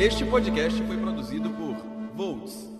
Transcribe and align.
Este 0.00 0.24
podcast 0.24 0.82
foi 0.84 0.96
produzido 0.96 1.50
por 1.50 1.76
Volts. 2.16 2.79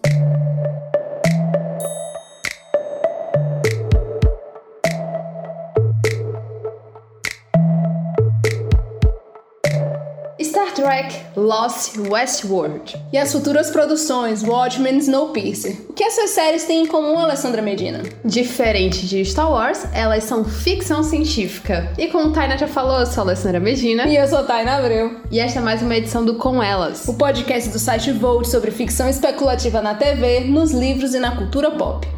Trek 10.80 11.14
Lost 11.36 11.98
Westworld 11.98 12.96
e 13.12 13.18
as 13.18 13.30
futuras 13.30 13.70
produções 13.70 14.42
Watchmen 14.42 14.95
e 14.95 15.00
Snowpiercer. 15.00 15.76
O 15.90 15.92
que 15.92 16.02
essas 16.02 16.30
séries 16.30 16.64
têm 16.64 16.84
em 16.84 16.86
comum, 16.86 17.18
Alessandra 17.18 17.60
Medina? 17.60 18.02
Diferente 18.24 19.06
de 19.06 19.22
Star 19.22 19.52
Wars, 19.52 19.84
elas 19.92 20.24
são 20.24 20.42
ficção 20.42 21.02
científica. 21.02 21.92
E 21.98 22.06
como 22.06 22.32
Taina 22.32 22.56
já 22.56 22.66
falou, 22.66 23.00
eu 23.00 23.06
sou 23.06 23.24
a 23.24 23.27
Alessandra 23.27 23.60
Medina. 23.60 24.06
E 24.06 24.16
eu 24.16 24.27
sou 24.27 24.42
Taina 24.45 24.78
Abreu. 24.78 25.20
E 25.30 25.38
esta 25.38 25.58
é 25.58 25.62
mais 25.62 25.82
uma 25.82 25.95
edição 25.95 26.24
do 26.24 26.36
Com 26.36 26.62
Elas. 26.62 27.06
O 27.06 27.12
podcast 27.12 27.69
do 27.69 27.78
site 27.78 28.10
Volt 28.12 28.47
sobre 28.47 28.70
ficção 28.70 29.06
especulativa 29.06 29.83
na 29.83 29.94
TV, 29.94 30.41
nos 30.41 30.70
livros 30.70 31.12
e 31.12 31.19
na 31.19 31.36
cultura 31.36 31.72
pop. 31.72 32.08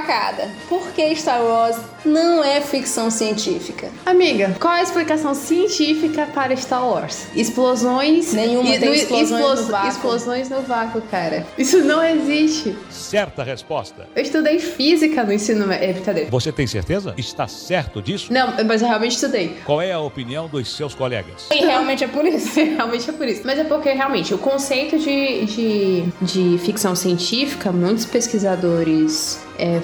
Facada. 0.00 0.48
Por 0.68 0.88
que 0.92 1.14
Star 1.14 1.42
Wars 1.42 1.76
não 2.04 2.42
é 2.42 2.60
ficção 2.60 3.10
científica? 3.10 3.88
Amiga, 4.06 4.54
qual 4.60 4.72
a 4.74 4.82
explicação 4.82 5.34
científica 5.34 6.26
para 6.32 6.56
Star 6.56 6.86
Wars? 6.86 7.26
Explosões. 7.34 8.32
Nenhuma 8.32 8.70
tem 8.78 8.88
no- 8.88 8.94
explosões 8.94 9.60
no 9.60 9.66
vácuo. 9.66 9.88
Explosões 9.88 10.48
no 10.48 10.62
vácuo, 10.62 11.02
cara. 11.02 11.46
Isso 11.58 11.78
não 11.84 12.02
existe. 12.02 12.76
Certa 12.88 13.42
resposta. 13.42 14.08
Eu 14.14 14.22
estudei 14.22 14.58
física 14.58 15.24
no 15.24 15.32
ensino 15.32 15.66
médio. 15.66 15.90
É 15.90 15.92
brincadeira. 15.92 16.30
Você 16.30 16.50
tem 16.52 16.66
certeza? 16.66 17.14
Está 17.16 17.46
certo 17.46 18.00
disso? 18.00 18.32
Não, 18.32 18.52
mas 18.66 18.80
eu 18.82 18.88
realmente 18.88 19.12
estudei. 19.12 19.56
Qual 19.64 19.80
é 19.80 19.92
a 19.92 20.00
opinião 20.00 20.48
dos 20.48 20.74
seus 20.76 20.94
colegas? 20.94 21.46
E 21.52 21.58
realmente 21.64 22.04
é 22.04 22.08
por 22.08 22.24
isso. 22.24 22.50
Realmente 22.80 23.10
é 23.10 23.12
por 23.12 23.26
isso. 23.28 23.42
Mas 23.44 23.58
é 23.58 23.64
porque, 23.64 23.90
realmente, 23.92 24.32
o 24.32 24.38
conceito 24.38 24.98
de, 24.98 25.44
de, 25.44 26.02
de 26.22 26.58
ficção 26.58 26.94
científica, 26.94 27.70
muitos 27.72 28.04
pesquisadores 28.06 29.40
é, 29.60 29.80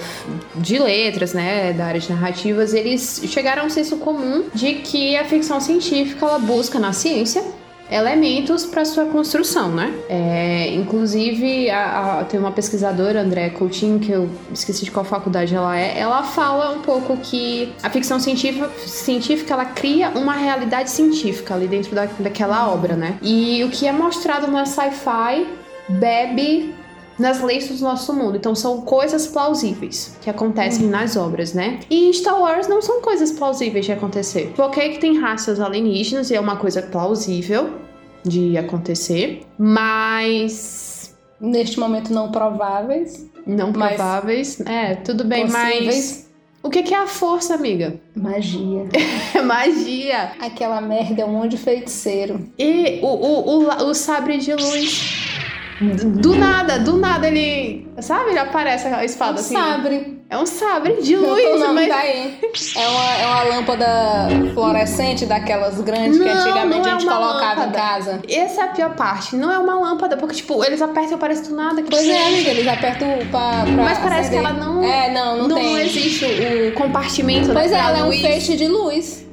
de 0.56 0.78
letras, 0.78 1.32
né, 1.32 1.72
da 1.72 1.84
área 1.86 2.00
de 2.00 2.10
narrativas, 2.10 2.72
eles 2.74 3.22
chegaram 3.27 3.62
a 3.62 3.66
um 3.66 3.70
senso 3.70 3.96
comum 3.98 4.44
de 4.55 4.74
que 4.77 5.16
a 5.16 5.24
ficção 5.24 5.60
científica, 5.60 6.24
ela 6.27 6.38
busca 6.38 6.78
na 6.78 6.92
ciência 6.92 7.42
elementos 7.88 8.66
para 8.66 8.84
sua 8.84 9.04
construção, 9.06 9.69
né? 9.70 9.94
É, 10.08 10.74
inclusive, 10.74 11.70
a- 11.70 12.19
a- 12.20 12.24
tem 12.24 12.41
uma 12.41 12.50
pesquisadora, 12.50 13.20
André 13.22 13.50
Coutinho, 13.50 14.00
que 14.00 14.10
eu 14.10 14.28
esqueci 14.52 14.84
de 14.84 14.91
qual 14.91 15.04
faculdade 15.04 15.54
ela 15.54 15.78
é, 15.78 15.97
ela 15.97 16.24
fala 16.24 16.72
um 16.72 16.80
pouco 16.80 17.16
que 17.19 17.72
a 17.84 17.88
ficção 17.88 18.19
científica, 18.19 18.69
científica 18.86 19.54
ela 19.54 19.64
cria 19.66 20.08
uma 20.10 20.32
realidade 20.34 20.91
científica 20.91 21.54
ali 21.54 21.69
dentro 21.69 21.94
da, 21.94 22.06
daquela 22.19 22.69
obra, 22.72 22.97
né? 22.97 23.19
E 23.22 23.62
o 23.62 23.69
que 23.70 23.86
é 23.86 23.92
mostrado 23.92 24.48
na 24.50 24.66
sci-fi 24.66 25.47
bebe 25.88 26.74
nas 27.19 27.41
leis 27.42 27.69
do 27.69 27.83
nosso 27.84 28.12
mundo. 28.12 28.36
Então 28.36 28.55
são 28.55 28.81
coisas 28.83 29.27
plausíveis 29.27 30.17
que 30.20 30.28
acontecem 30.28 30.86
nas 30.86 31.17
obras, 31.17 31.53
né? 31.55 31.81
E 31.91 32.09
em 32.09 32.12
Star 32.12 32.41
Wars 32.41 32.69
não 32.69 32.83
são 32.83 33.00
coisas 33.00 33.31
plausíveis 33.33 33.84
de 33.86 33.92
acontecer. 33.92 34.53
Por 34.55 34.70
que 34.70 34.98
tem 34.98 35.19
raças 35.19 35.61
alienígenas 35.61 36.31
e 36.31 36.34
é 36.34 36.41
uma 36.41 36.56
coisa 36.56 36.83
plausível 36.83 37.70
de 38.25 38.56
acontecer, 38.59 39.42
mas 39.59 41.15
Neste 41.41 41.78
momento 41.78 42.12
não 42.12 42.31
prováveis. 42.31 43.27
não 43.47 43.71
Mas- 43.72 43.94
prováveis. 43.97 44.60
É, 44.62 44.94
tudo 44.97 45.22
bem, 45.22 45.47
mas 45.48 45.75
Possíveis. 45.77 46.31
o 46.62 46.71
que 46.71 46.94
é 46.94 46.97
a 46.97 47.06
força, 47.06 47.54
amiga? 47.54 48.00
Magia. 48.16 48.87
Magia. 49.44 50.33
Aquela 50.41 50.81
merda 50.81 51.22
é 51.22 51.25
um 51.27 51.33
monte 51.33 51.50
de 51.53 51.56
feiticeiro. 51.59 52.47
E 52.59 53.00
o, 53.03 53.06
o, 53.06 53.65
o, 53.65 53.84
o 53.91 53.94
sabre 53.94 54.38
de 54.38 54.54
luz. 54.54 55.25
Do 55.81 56.34
nada, 56.37 56.78
do 56.78 56.97
nada 56.97 57.26
ele. 57.28 57.87
Sabe? 58.00 58.31
Ele 58.31 58.38
aparece 58.38 58.87
a 58.88 59.04
espada 59.04 59.41
assim. 59.41 59.54
Sabre. 59.54 60.16
É 60.28 60.37
um 60.37 60.44
sabre 60.47 60.94
de 61.03 61.14
luz, 61.16 61.42
Não, 61.44 61.59
não, 61.69 61.75
mas. 61.75 61.88
tá 61.88 61.98
aí. 61.98 62.38
É 62.76 62.88
uma, 62.88 63.14
é 63.14 63.26
uma 63.26 63.42
lâmpada 63.44 63.86
fluorescente 64.54 65.25
daquelas 65.25 65.81
grandes 65.82 66.19
que 66.19 66.25
Não, 66.25 66.32
antigamente 66.34 66.78
não 66.81 66.84
é 66.86 66.88
a 66.88 66.98
gente 66.98 67.04
colocava 67.06 67.60
em 67.60 67.66
lâmpada. 67.66 67.78
casa. 67.78 68.20
Essa 68.28 68.60
é 68.62 68.65
a 68.65 68.69
pior 68.69 68.94
parte. 68.97 69.36
Não 69.36 69.53
é 69.53 69.59
uma 69.59 69.78
lâmpada, 69.78 70.16
porque, 70.16 70.34
tipo, 70.36 70.65
eles 70.65 70.82
apertam 70.82 71.16
e 71.16 71.20
parece 71.20 71.48
do 71.48 71.54
nada. 71.54 71.81
Que 71.82 71.91
Pois 71.91 72.09
é, 72.09 72.26
amiga, 72.26 72.50
eles 72.50 72.66
apertam 72.66 73.09
pra, 73.31 73.50
pra 73.62 73.84
Mas 73.84 73.98
parece 73.98 74.31
que 74.31 74.36
acender. 74.36 74.38
ela 74.38 74.53
não- 74.53 74.82
É, 74.82 75.12
não, 75.12 75.36
não, 75.38 75.48
Não, 75.48 75.56
tem. 75.56 75.78
existe 75.82 76.25
o 76.25 76.72
compartimento 76.75 77.53
Pois 77.53 77.70
é, 77.70 77.76
da 77.76 77.88
ela 77.88 77.98
é 77.98 78.03
um 78.03 78.06
luz. 78.06 78.20
feixe 78.20 78.56
de 78.56 78.66
luz. 78.66 79.25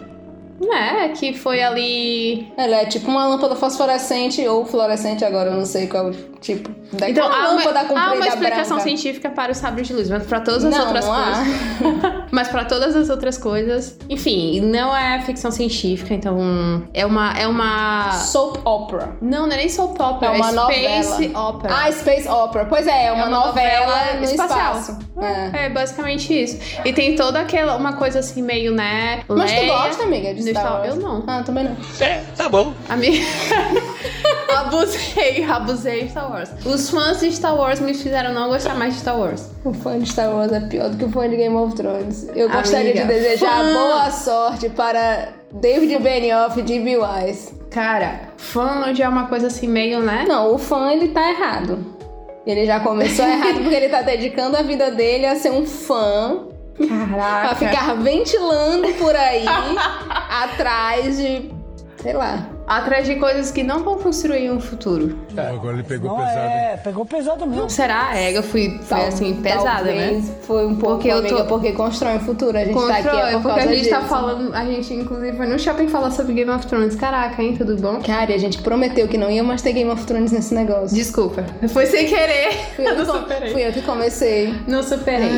É, 0.71 1.09
que 1.09 1.33
foi 1.33 1.61
ali. 1.61 2.47
Ela 2.55 2.81
é 2.81 2.85
tipo 2.85 3.09
uma 3.09 3.27
lâmpada 3.27 3.55
fosforescente 3.55 4.47
ou 4.47 4.63
fluorescente, 4.65 5.25
agora 5.25 5.49
eu 5.49 5.57
não 5.57 5.65
sei 5.65 5.87
qual 5.87 6.11
tipo. 6.43 6.69
Daquela 6.91 7.09
Então, 7.09 7.25
há 7.25 7.49
uma, 7.51 8.01
há 8.01 8.13
uma 8.13 8.27
explicação 8.27 8.77
branca. 8.77 8.83
científica 8.83 9.29
para 9.31 9.51
o 9.51 9.55
sabre 9.55 9.81
de 9.83 9.93
luz, 9.93 10.09
mas 10.09 10.23
para 10.27 10.41
todas 10.41 10.63
as 10.65 10.71
Não, 10.71 10.85
outras 10.85 11.05
não 11.05 11.13
coisas. 11.15 12.23
Mas 12.33 12.47
para 12.47 12.65
todas 12.65 12.95
as 12.95 13.09
outras 13.11 13.37
coisas. 13.37 13.95
Enfim, 14.09 14.59
não 14.61 14.95
é 14.95 15.21
ficção 15.21 15.51
científica, 15.51 16.13
então. 16.15 16.83
É 16.93 17.05
uma. 17.05 17.31
É 17.37 17.47
uma. 17.47 18.11
Soap 18.13 18.57
opera. 18.65 19.15
Não, 19.21 19.45
não 19.45 19.53
é 19.53 19.57
nem 19.57 19.69
soap 19.69 19.99
opera, 19.99 20.33
É 20.33 20.35
uma 20.35 20.51
space 20.51 21.27
novela. 21.29 21.49
opera. 21.49 21.75
Ah, 21.75 21.91
Space 21.91 22.27
Opera. 22.27 22.65
Pois 22.65 22.87
é, 22.87 23.05
é 23.07 23.11
uma, 23.11 23.25
É 23.25 23.27
uma 23.27 23.45
novela, 23.45 23.85
novela 23.85 24.13
no 24.17 24.23
espacial. 24.23 24.79
espaço. 24.79 24.99
É. 25.21 25.65
É 25.65 25.69
basicamente 25.69 26.33
isso. 26.43 26.59
E 26.83 26.91
tem 26.91 27.15
toda 27.15 27.39
aquela 27.39 27.75
uma 27.75 27.93
coisa 27.93 28.19
assim 28.19 28.41
meio, 28.41 28.73
né? 28.73 29.23
Mas 29.27 29.51
tu 29.51 29.65
gosta, 29.67 30.03
amiga, 30.03 30.33
de 30.33 30.49
Star- 30.49 30.73
Wars? 30.79 30.87
Eu 30.87 30.95
não. 30.95 31.23
Ah, 31.27 31.43
também 31.45 31.65
não. 31.65 31.77
É, 31.99 32.23
tá 32.35 32.49
bom. 32.49 32.73
Amiga. 32.89 33.23
abusei, 34.59 35.43
abusei 35.43 36.03
de 36.03 36.11
Star 36.11 36.31
Wars. 36.31 36.49
Os 36.65 36.89
fãs 36.89 37.19
de 37.19 37.31
Star 37.31 37.55
Wars 37.55 37.79
me 37.79 37.93
fizeram 37.93 38.33
não 38.33 38.49
gostar 38.49 38.75
mais 38.75 38.93
de 38.93 38.99
Star 39.01 39.19
Wars. 39.19 39.49
O 39.63 39.73
fã 39.73 39.99
de 39.99 40.09
Star 40.09 40.29
Wars 40.33 40.51
é 40.51 40.59
pior 40.61 40.89
do 40.89 40.97
que 40.97 41.05
o 41.05 41.09
fã 41.09 41.29
de 41.29 41.35
Game 41.35 41.55
of 41.55 41.75
Thrones. 41.75 42.27
Eu 42.35 42.49
gostaria 42.49 42.91
Amiga, 42.91 43.05
de 43.05 43.07
desejar 43.21 43.63
fã. 43.63 43.73
boa 43.73 44.11
sorte 44.11 44.69
para 44.69 45.29
David 45.53 45.97
Benioff 45.99 46.59
e 46.59 46.63
D.B. 46.63 46.97
Wise. 46.97 47.53
Cara, 47.71 48.29
fã 48.37 48.93
já 48.93 49.05
é 49.05 49.09
uma 49.09 49.27
coisa 49.27 49.47
assim 49.47 49.67
meio, 49.67 49.99
né? 50.01 50.25
Não, 50.27 50.53
o 50.53 50.57
fã 50.57 50.91
ele 50.91 51.09
tá 51.09 51.29
errado. 51.29 51.83
Ele 52.45 52.65
já 52.65 52.79
começou 52.79 53.23
errado 53.25 53.59
porque 53.61 53.75
ele 53.75 53.89
tá 53.89 54.01
dedicando 54.01 54.57
a 54.57 54.61
vida 54.61 54.91
dele 54.91 55.25
a 55.25 55.35
ser 55.35 55.51
um 55.51 55.65
fã, 55.65 56.45
Caraca. 56.77 57.51
a 57.51 57.55
ficar 57.55 57.93
ventilando 57.95 58.87
por 58.95 59.15
aí 59.15 59.45
atrás 60.43 61.17
de, 61.17 61.49
sei 62.01 62.13
lá. 62.13 62.49
Atrás 62.65 63.05
de 63.05 63.15
coisas 63.15 63.51
que 63.51 63.61
não 63.63 63.83
vão 63.83 63.97
construir 63.99 64.49
um 64.49 64.59
futuro. 64.59 65.17
Agora 65.35 65.73
ele 65.75 65.83
pegou 65.83 66.09
Não, 66.11 66.17
pesado. 66.17 66.37
é, 66.39 66.77
pegou 66.83 67.05
pesado 67.05 67.45
mesmo. 67.45 67.69
Será? 67.69 68.17
É, 68.17 68.35
eu 68.37 68.41
fui, 68.41 68.79
foi 68.83 69.05
assim, 69.05 69.33
pesada, 69.35 69.91
né? 69.91 70.23
Foi 70.43 70.65
um 70.65 70.75
pouco, 70.75 70.95
Porque 70.95 71.09
eu 71.09 71.25
tô- 71.27 71.45
porque 71.45 71.71
constrói 71.73 72.15
um 72.15 72.19
futuro. 72.19 72.57
A 72.57 72.63
gente 72.63 72.73
tá 72.73 72.87
aqui 72.87 73.07
é 73.07 73.11
Constrói, 73.11 73.31
por 73.33 73.41
porque 73.41 73.59
causa 73.59 73.69
a 73.69 73.75
gente 73.75 73.89
tá 73.89 73.97
disso. 73.97 74.09
falando, 74.09 74.53
a 74.55 74.65
gente 74.65 74.93
inclusive 74.93 75.35
foi 75.37 75.45
no 75.45 75.59
shopping 75.59 75.87
falar 75.87 76.11
sobre 76.11 76.33
Game 76.33 76.49
of 76.51 76.65
Thrones. 76.65 76.95
Caraca, 76.95 77.41
hein, 77.43 77.55
tudo 77.57 77.75
bom? 77.75 77.99
Cara, 78.01 78.31
e 78.31 78.35
a 78.35 78.37
gente 78.39 78.59
prometeu 78.61 79.07
que 79.07 79.17
não 79.17 79.29
ia 79.29 79.43
mais 79.43 79.61
ter 79.61 79.73
Game 79.73 79.89
of 79.89 80.05
Thrones 80.05 80.31
nesse 80.31 80.53
negócio. 80.53 80.95
Desculpa, 80.95 81.43
foi 81.69 81.85
sem 81.85 82.07
querer. 82.07 82.53
Fui 82.75 82.87
eu, 82.87 82.95
não 82.95 83.05
com- 83.05 83.19
superei. 83.19 83.51
fui 83.51 83.67
eu 83.67 83.73
que 83.73 83.81
comecei. 83.81 84.53
Não 84.67 84.81
superei. 84.83 85.29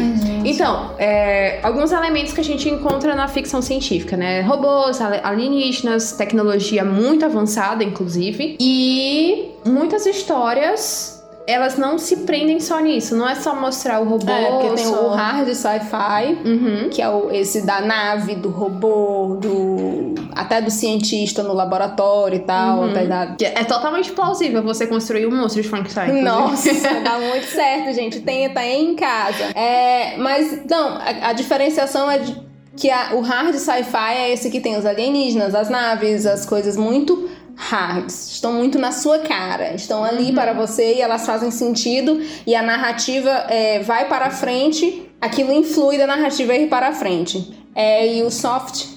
então, 0.45 0.91
é, 0.99 1.59
alguns 1.63 1.91
elementos 1.91 2.33
que 2.33 2.41
a 2.41 2.43
gente 2.43 2.69
encontra 2.69 3.15
na 3.15 3.27
ficção 3.27 3.61
científica, 3.61 4.15
né? 4.15 4.41
Robôs, 4.41 5.01
ali- 5.01 5.21
alienígenas, 5.23 6.11
tecnologia 6.11 6.83
muito 6.85 7.14
avançada, 7.23 7.83
inclusive. 7.83 8.57
E 8.59 9.51
muitas 9.65 10.05
histórias, 10.05 11.23
elas 11.47 11.77
não 11.77 11.97
se 11.99 12.17
prendem 12.17 12.59
só 12.59 12.79
nisso. 12.79 13.15
Não 13.15 13.29
é 13.29 13.35
só 13.35 13.55
mostrar 13.55 14.01
o 14.01 14.05
robô. 14.05 14.31
É, 14.31 14.45
porque 14.51 14.75
tem 14.75 14.85
só... 14.85 15.05
o 15.07 15.09
hard 15.09 15.47
sci-fi, 15.53 16.37
Uhum. 16.43 16.89
que 16.89 17.01
é 17.01 17.07
o, 17.09 17.31
esse 17.31 17.65
da 17.65 17.81
nave, 17.81 18.35
do 18.35 18.49
robô, 18.49 19.37
do 19.39 20.15
até 20.35 20.59
do 20.61 20.69
cientista 20.69 21.41
no 21.43 21.53
laboratório 21.53 22.35
e 22.37 22.39
tal. 22.39 22.79
Uhum. 22.81 22.93
da- 23.07 23.35
É 23.39 23.63
totalmente 23.63 24.11
plausível 24.11 24.61
você 24.63 24.85
construir 24.87 25.25
um 25.27 25.31
monstro 25.35 25.61
de 25.61 25.69
Frankenstein. 25.69 26.21
Nossa, 26.23 26.73
dá 27.03 27.17
muito 27.19 27.45
certo, 27.47 27.93
gente. 27.93 28.19
Tem, 28.19 28.49
tá 28.49 28.65
em 28.65 28.95
casa. 28.95 29.43
É, 29.55 30.17
mas, 30.17 30.65
não, 30.69 30.95
a, 30.97 31.29
a 31.29 31.33
diferenciação 31.33 32.09
é 32.11 32.17
de, 32.17 32.35
que 32.77 32.89
a- 32.89 33.11
o 33.15 33.21
hard 33.21 33.55
sci-fi 33.55 34.13
é 34.15 34.33
esse 34.33 34.49
que 34.49 34.59
tem 34.59 34.77
os 34.77 34.85
alienígenas, 34.85 35.55
as 35.55 35.69
naves, 35.69 36.25
as 36.25 36.45
coisas 36.45 36.75
muito 36.75 37.29
hards. 37.55 38.31
Estão 38.31 38.53
muito 38.53 38.77
na 38.77 38.91
sua 38.91 39.19
cara. 39.19 39.73
Estão 39.73 40.03
ali 40.03 40.33
para 40.33 40.53
você 40.53 40.95
e 40.95 41.01
elas 41.01 41.25
fazem 41.25 41.51
sentido. 41.51 42.21
E 42.45 42.53
a 42.53 42.61
narrativa 42.61 43.29
é, 43.49 43.79
vai 43.79 44.07
para 44.07 44.29
frente. 44.29 45.09
Aquilo 45.21 45.53
influi 45.53 45.97
da 45.97 46.05
narrativa 46.05 46.53
ir 46.53 46.67
para 46.67 46.93
frente. 46.93 47.57
É, 47.73 48.15
e 48.15 48.23
o 48.23 48.29
soft 48.31 48.95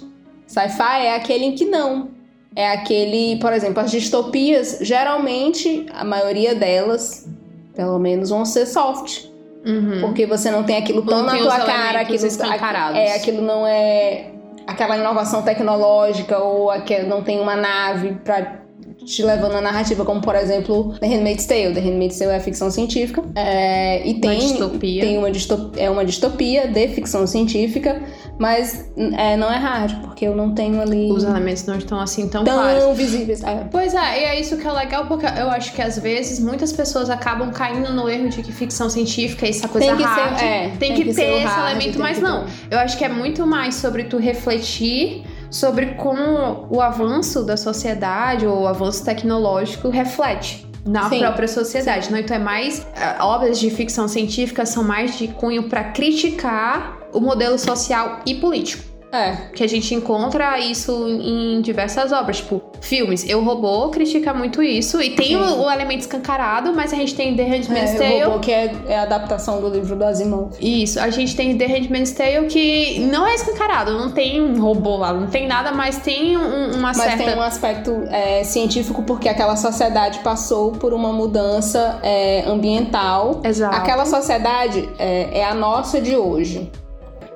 Sci-fi 0.49 1.05
é 1.05 1.15
aquele 1.15 1.45
em 1.45 1.55
que 1.55 1.67
não. 1.67 2.09
É 2.57 2.73
aquele, 2.73 3.39
por 3.39 3.53
exemplo, 3.53 3.81
as 3.81 3.91
distopias, 3.91 4.79
geralmente, 4.81 5.87
a 5.93 6.03
maioria 6.05 6.55
delas, 6.55 7.29
pelo 7.77 7.99
menos, 7.99 8.31
vão 8.31 8.45
ser 8.47 8.65
soft. 8.67 9.27
Uhum. 9.69 10.01
Porque 10.01 10.25
você 10.27 10.51
não 10.51 10.65
tem 10.65 10.79
aquilo 10.79 11.03
tão 11.03 11.19
Não 11.19 11.27
na 11.27 11.37
tua 11.39 11.61
cara, 11.61 12.01
aquilo, 12.01 12.27
escancarados. 12.27 12.99
é, 12.99 13.15
aquilo 13.15 13.43
não 13.43 13.67
é 13.67 14.31
aquela 14.67 14.97
inovação 14.97 15.43
tecnológica 15.43 16.39
ou 16.39 16.71
aquele, 16.71 17.07
não 17.07 17.23
tem 17.23 17.39
uma 17.39 17.55
nave 17.55 18.15
pra 18.25 18.63
te 19.09 19.23
levando 19.23 19.55
a 19.55 19.61
narrativa, 19.61 20.05
como 20.05 20.21
por 20.21 20.35
exemplo 20.35 20.95
The 21.01 21.07
Handmaid's 21.07 21.47
Tale. 21.47 21.73
The 21.75 21.81
Handmaid's 21.81 22.19
Tale 22.19 22.33
é 22.33 22.41
ficção 22.41 22.71
científica 22.71 23.23
é, 23.35 24.07
e 24.07 24.15
tem 24.21 24.39
distopia. 24.39 25.01
tem 25.03 25.19
uma 25.19 25.31
distopia, 25.31 25.83
é 25.83 25.91
uma 25.91 26.05
distopia 26.05 26.69
de 26.69 26.89
ficção 26.89 27.27
científica, 27.27 28.01
mas 28.39 28.91
é, 29.17 29.37
não 29.37 29.51
é 29.53 29.57
hard 29.57 30.01
porque 30.03 30.27
eu 30.27 30.35
não 30.37 30.55
tenho 30.55 30.81
ali 30.81 31.11
Os 31.11 31.25
elementos 31.25 31.65
não 31.67 31.77
estão 31.77 31.99
assim 32.01 32.29
tão, 32.29 32.45
tão 32.45 32.55
claros. 32.55 32.97
visíveis. 32.97 33.43
É. 33.43 33.65
Pois 33.71 33.95
é, 33.95 34.21
e 34.21 34.25
é 34.25 34.41
isso 34.41 34.57
que 34.57 34.67
é 34.67 34.73
legal, 34.73 35.07
porque 35.07 35.27
eu 35.27 35.49
acho 35.51 35.73
que 35.73 35.81
às 35.83 35.99
vezes 35.99 36.39
muitas 36.41 36.73
pessoas 36.73 37.09
acabam 37.11 37.51
caindo 37.51 37.93
no 37.93 38.09
erro 38.09 38.29
de 38.29 38.43
que 38.43 38.53
ficção 38.53 38.91
científica 38.91 39.47
é 39.47 39.51
essa 39.51 39.69
coisa 39.69 39.87
Tem 39.89 39.97
que 39.97 40.03
ser- 40.03 40.09
hard. 40.09 40.43
é, 40.43 40.69
tem, 40.69 40.79
tem 40.79 40.95
que, 40.95 41.05
que 41.05 41.15
ter 41.15 41.23
esse 41.37 41.45
hard, 41.45 41.71
elemento, 41.77 41.99
mas 41.99 42.21
não. 42.21 42.45
Eu 42.71 42.79
acho 42.79 42.97
que 42.99 43.05
é 43.05 43.09
muito 43.09 43.47
mais 43.47 43.75
sobre 43.77 44.05
tu 44.05 44.19
refletir 44.19 45.25
sobre 45.51 45.95
como 45.95 46.67
o 46.71 46.81
avanço 46.81 47.43
da 47.45 47.57
sociedade 47.57 48.47
ou 48.47 48.63
o 48.63 48.67
avanço 48.67 49.05
tecnológico 49.05 49.89
reflete. 49.89 50.67
Na 50.87 51.09
Sim. 51.09 51.19
própria 51.19 51.49
sociedade, 51.49 52.11
não? 52.11 52.19
Então 52.19 52.37
é 52.37 52.41
mais. 52.41 52.87
eh, 52.97 53.17
obras 53.21 53.59
de 53.59 53.69
ficção 53.71 54.09
científica 54.09 54.65
são 54.65 54.83
mais 54.83 55.19
de 55.19 55.29
cunho 55.29 55.65
pra 55.69 55.85
criticar 55.85 56.99
o 57.13 57.21
modelo 57.21 57.59
social 57.59 58.21
e 58.25 58.37
político 58.37 58.85
É. 59.11 59.33
que 59.55 59.65
a 59.65 59.67
gente 59.67 59.95
encontra 59.95 60.59
isso 60.59 60.93
em 61.09 61.61
diversas 61.63 62.13
obras, 62.13 62.39
tipo 62.39 62.63
filmes. 62.81 63.27
Eu 63.29 63.43
Robô 63.43 63.89
critica 63.89 64.35
muito 64.35 64.63
isso 64.63 65.01
e 65.01 65.11
tem 65.17 65.37
o, 65.37 65.63
o 65.65 65.71
elemento 65.71 66.01
escancarado, 66.01 66.73
mas 66.75 66.93
a 66.93 66.97
gente 66.97 67.15
tem 67.15 67.35
The 67.35 67.43
Handmaid's 67.45 67.95
É, 67.95 67.99
Tale. 67.99 68.23
o 68.23 68.27
robô 68.29 68.39
que 68.41 68.53
é, 68.53 68.73
é 68.89 68.99
a 68.99 69.03
adaptação 69.03 69.61
do 69.61 69.69
livro 69.71 69.97
do 69.97 70.05
Asimov. 70.05 70.53
Isso, 70.61 71.01
a 71.01 71.09
gente 71.11 71.35
tem 71.35 71.57
The 71.57 71.67
Handmaid's 71.67 72.13
Tale 72.13 72.47
que 72.49 73.01
não 73.11 73.27
é 73.27 73.35
escancarado, 73.35 73.93
não 73.99 74.11
tem 74.13 74.41
um 74.43 74.61
robô 74.61 74.97
lá, 74.97 75.13
não 75.13 75.27
tem 75.27 75.47
nada, 75.47 75.73
mas 75.73 75.99
tem 75.99 76.37
um- 76.37 76.73
uma 76.75 76.89
Mas 76.89 76.97
certa. 76.99 77.25
tem 77.25 77.35
um 77.37 77.43
aspecto 77.43 77.91
é, 78.11 78.45
científico 78.45 79.03
porque 79.03 79.29
aquela 79.29 79.57
sociedade 79.57 80.19
passou 80.21 80.73
por 80.73 80.93
uma 80.93 81.13
mudança 81.13 81.99
é, 82.03 82.45
ambiental. 82.47 83.41
Exato. 83.45 83.75
Aquela 83.77 84.05
sociedade 84.07 84.89
é, 84.99 85.41
é 85.41 85.45
a 85.45 85.55
nossa 85.55 86.01
de 86.01 86.15
hoje. 86.17 86.71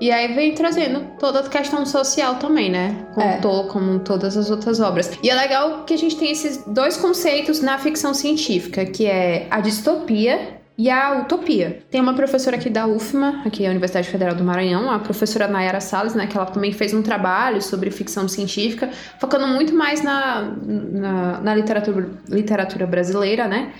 E 0.02 0.10
aí 0.10 0.34
vem 0.34 0.52
trazendo 0.52 1.12
toda 1.16 1.38
a 1.38 1.48
questão 1.48 1.86
social 1.86 2.34
também, 2.34 2.68
né? 2.68 3.06
Como, 3.14 3.24
É. 3.24 3.38
como 3.68 3.98
todas 4.00 4.36
as 4.36 4.50
outras 4.50 4.80
obras. 4.80 5.12
E 5.22 5.30
é 5.30 5.34
legal 5.36 5.84
que 5.84 5.94
a 5.94 5.96
gente 5.96 6.16
tem 6.16 6.32
esses 6.32 6.64
dois 6.66 6.96
conceitos 6.96 7.60
na 7.60 7.78
ficção 7.78 8.12
científica, 8.12 8.84
que 8.84 9.06
é 9.06 9.46
a 9.48 9.60
distopia 9.60 10.60
e 10.76 10.90
a 10.90 11.20
utopia. 11.20 11.84
Tem 11.88 12.00
uma 12.00 12.14
professora 12.14 12.56
aqui 12.56 12.68
da 12.68 12.84
UFMA, 12.84 13.42
aqui 13.46 13.64
a 13.64 13.70
Universidade 13.70 14.08
Federal 14.08 14.34
do 14.34 14.42
Maranhão, 14.42 14.90
a 14.90 14.98
professora 14.98 15.46
Nayara 15.46 15.80
Salles, 15.80 16.14
né? 16.16 16.26
Que 16.26 16.36
ela 16.36 16.46
também 16.46 16.72
fez 16.72 16.92
um 16.92 17.02
trabalho 17.02 17.62
sobre 17.62 17.88
ficção 17.92 18.26
científica, 18.26 18.90
focando 19.20 19.46
muito 19.46 19.72
mais 19.72 20.02
na, 20.02 20.52
na, 20.66 21.40
na 21.40 21.54
literatura, 21.54 22.10
literatura 22.28 22.88
brasileira, 22.88 23.46
né? 23.46 23.70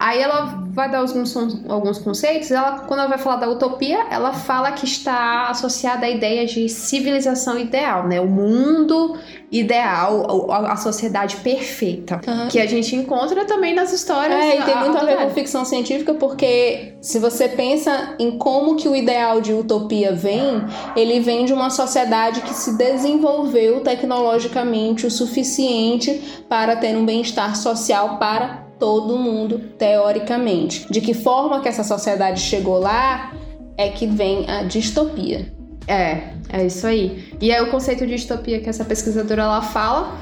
Aí 0.00 0.18
ela 0.18 0.64
vai 0.70 0.90
dar 0.90 1.00
alguns, 1.00 1.36
alguns 1.68 1.98
conceitos. 1.98 2.50
Ela, 2.50 2.78
quando 2.88 3.00
ela 3.00 3.08
vai 3.10 3.18
falar 3.18 3.36
da 3.36 3.50
utopia, 3.50 4.06
ela 4.10 4.32
fala 4.32 4.72
que 4.72 4.86
está 4.86 5.48
associada 5.48 6.06
à 6.06 6.08
ideia 6.08 6.46
de 6.46 6.70
civilização 6.70 7.58
ideal, 7.58 8.08
né? 8.08 8.18
O 8.18 8.26
mundo 8.26 9.18
ideal, 9.52 10.50
a, 10.50 10.74
sociedade 10.76 11.36
perfeita. 11.36 12.18
Que 12.48 12.58
a 12.58 12.66
gente 12.66 12.96
encontra 12.96 13.44
também 13.44 13.74
nas 13.74 13.92
histórias. 13.92 14.40
É, 14.42 14.56
e 14.56 14.62
tem 14.62 14.76
muito 14.78 14.96
a 14.96 15.04
ver 15.04 15.18
com 15.18 15.28
ficção 15.30 15.66
científica 15.66 16.14
porque 16.14 16.94
se 17.02 17.18
você 17.18 17.46
pensa 17.46 18.14
em 18.18 18.38
como 18.38 18.76
que 18.76 18.88
o 18.88 18.96
ideal 18.96 19.42
de 19.42 19.52
utopia 19.52 20.14
vem, 20.14 20.64
ele 20.96 21.20
vem 21.20 21.44
de 21.44 21.52
uma 21.52 21.68
sociedade 21.68 22.40
que 22.40 22.54
se 22.54 22.78
desenvolveu 22.78 23.80
tecnologicamente 23.80 25.06
o 25.06 25.10
suficiente 25.10 26.42
para 26.48 26.76
ter 26.76 26.96
um 26.96 27.04
bem-estar 27.04 27.54
social 27.54 28.16
para 28.16 28.59
todo 28.80 29.16
mundo, 29.18 29.60
teoricamente. 29.78 30.90
De 30.90 31.00
que 31.00 31.14
forma 31.14 31.60
que 31.60 31.68
essa 31.68 31.84
sociedade 31.84 32.40
chegou 32.40 32.80
lá 32.80 33.32
é 33.76 33.90
que 33.90 34.06
vem 34.06 34.50
a 34.50 34.64
distopia. 34.64 35.52
É, 35.86 36.32
é 36.48 36.66
isso 36.66 36.86
aí. 36.86 37.32
E 37.40 37.52
aí 37.52 37.62
o 37.62 37.70
conceito 37.70 38.06
de 38.06 38.14
distopia 38.16 38.60
que 38.60 38.68
essa 38.68 38.84
pesquisadora 38.84 39.42
ela 39.42 39.62
fala, 39.62 40.18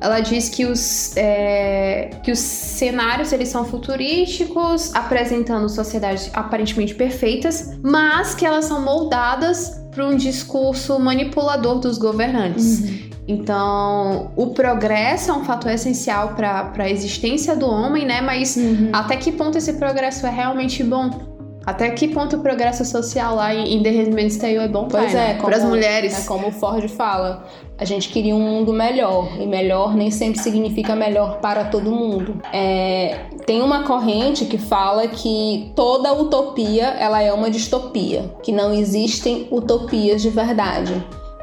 ela 0.00 0.20
diz 0.20 0.48
que 0.48 0.64
os, 0.64 1.16
é, 1.16 2.10
que 2.24 2.32
os 2.32 2.38
cenários 2.38 3.32
eles 3.32 3.48
são 3.48 3.64
futurísticos, 3.64 4.94
apresentando 4.94 5.68
sociedades 5.68 6.30
aparentemente 6.32 6.94
perfeitas, 6.94 7.78
mas 7.82 8.34
que 8.34 8.44
elas 8.44 8.64
são 8.64 8.82
moldadas 8.82 9.80
para 9.90 10.06
um 10.06 10.16
discurso 10.16 10.98
manipulador 10.98 11.78
dos 11.80 11.98
governantes. 11.98 13.09
Então, 13.30 14.32
o 14.34 14.48
progresso 14.48 15.30
é 15.30 15.34
um 15.34 15.44
fator 15.44 15.70
essencial 15.70 16.34
para 16.34 16.72
a 16.76 16.90
existência 16.90 17.54
do 17.54 17.66
homem, 17.66 18.04
né? 18.04 18.20
Mas 18.20 18.58
até 18.92 19.16
que 19.16 19.30
ponto 19.30 19.56
esse 19.56 19.74
progresso 19.74 20.26
é 20.26 20.30
realmente 20.30 20.82
bom? 20.82 21.30
Até 21.64 21.90
que 21.90 22.08
ponto 22.08 22.36
o 22.36 22.40
progresso 22.40 22.84
social 22.84 23.36
lá 23.36 23.54
em 23.54 23.82
The 23.82 23.90
Handmaid's 23.90 24.38
Tale 24.38 24.56
é 24.56 24.66
bom 24.68 24.88
Pois 24.88 25.14
é, 25.14 25.34
para 25.34 25.56
as 25.56 25.64
mulheres? 25.64 26.24
É 26.24 26.26
como 26.26 26.48
o 26.48 26.50
Ford 26.50 26.88
fala, 26.88 27.44
a 27.78 27.84
gente 27.84 28.08
queria 28.08 28.34
um 28.34 28.40
mundo 28.40 28.72
melhor, 28.72 29.38
e 29.38 29.46
melhor 29.46 29.94
nem 29.94 30.10
sempre 30.10 30.40
significa 30.40 30.96
melhor 30.96 31.38
para 31.38 31.64
todo 31.64 31.90
mundo. 31.90 32.40
É, 32.52 33.26
tem 33.46 33.62
uma 33.62 33.84
corrente 33.84 34.46
que 34.46 34.58
fala 34.58 35.06
que 35.06 35.70
toda 35.76 36.12
utopia 36.12 36.86
ela 36.98 37.22
é 37.22 37.32
uma 37.32 37.50
distopia, 37.50 38.34
que 38.42 38.50
não 38.50 38.72
existem 38.72 39.46
utopias 39.50 40.22
de 40.22 40.30
verdade. 40.30 40.94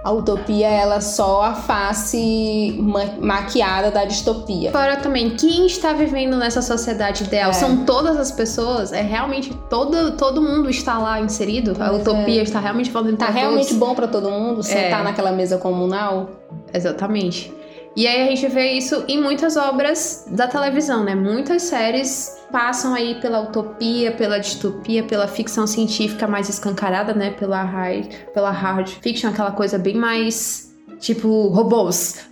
A 0.08 0.12
utopia 0.12 0.68
ela 0.70 0.96
é 0.96 1.02
só 1.02 1.42
a 1.42 1.54
face 1.54 2.78
ma- 2.80 3.18
maquiada 3.20 3.92
da 3.92 4.06
distopia. 4.06 4.72
Fora 4.72 4.96
também, 4.96 5.32
quem 5.32 5.66
está 5.66 5.92
vivendo 5.92 6.38
nessa 6.38 6.62
sociedade 6.62 7.26
ideal? 7.26 7.50
É. 7.50 7.54
São 7.54 7.84
todas 7.84 8.16
as 8.18 8.32
pessoas? 8.32 8.94
É 8.94 9.02
realmente 9.02 9.54
todo, 9.70 10.12
todo 10.16 10.42
mundo 10.42 10.70
está 10.70 10.98
lá 10.98 11.20
inserido? 11.20 11.72
a 11.78 11.90
Pois 11.90 12.02
utopia 12.08 12.40
é. 12.40 12.44
está 12.44 12.58
realmente 12.62 12.90
valendo 12.90 13.18
Tá 13.18 13.26
pra 13.26 13.36
realmente 13.36 13.74
bom 13.74 13.94
para 13.94 14.08
todo 14.08 14.32
mundo 14.32 14.64
sentar 14.64 15.02
É. 15.02 15.04
naquela 15.04 15.34
mesa 15.34 15.58
comunal? 15.58 16.30
Exatamente. 16.74 17.54
E 17.94 18.08
aí 18.08 18.22
a 18.22 18.28
gente 18.28 18.48
vê 18.48 18.72
isso 18.72 19.04
em 19.10 19.22
muitas 19.22 19.58
obras 19.58 20.26
da 20.32 20.48
televisão, 20.48 21.04
né? 21.04 21.16
Muitas 21.16 21.64
séries 21.64 22.37
passam 22.52 22.94
aí 22.94 23.16
pela 23.16 23.42
utopia, 23.42 24.12
pela 24.12 24.40
distopia, 24.40 25.04
pela 25.04 25.28
ficção 25.28 25.68
científica 25.68 26.28
mais 26.28 26.50
escancarada, 26.50 27.14
né? 27.14 27.32
Pela 27.32 27.64
high, 27.64 28.10
pela 28.34 28.52
hard 28.52 28.90
fiction, 29.02 29.30
aquela 29.30 29.52
coisa 29.52 29.78
bem 29.78 29.96
mais 29.96 30.74
tipo 31.00 31.48
robôs. 31.48 32.26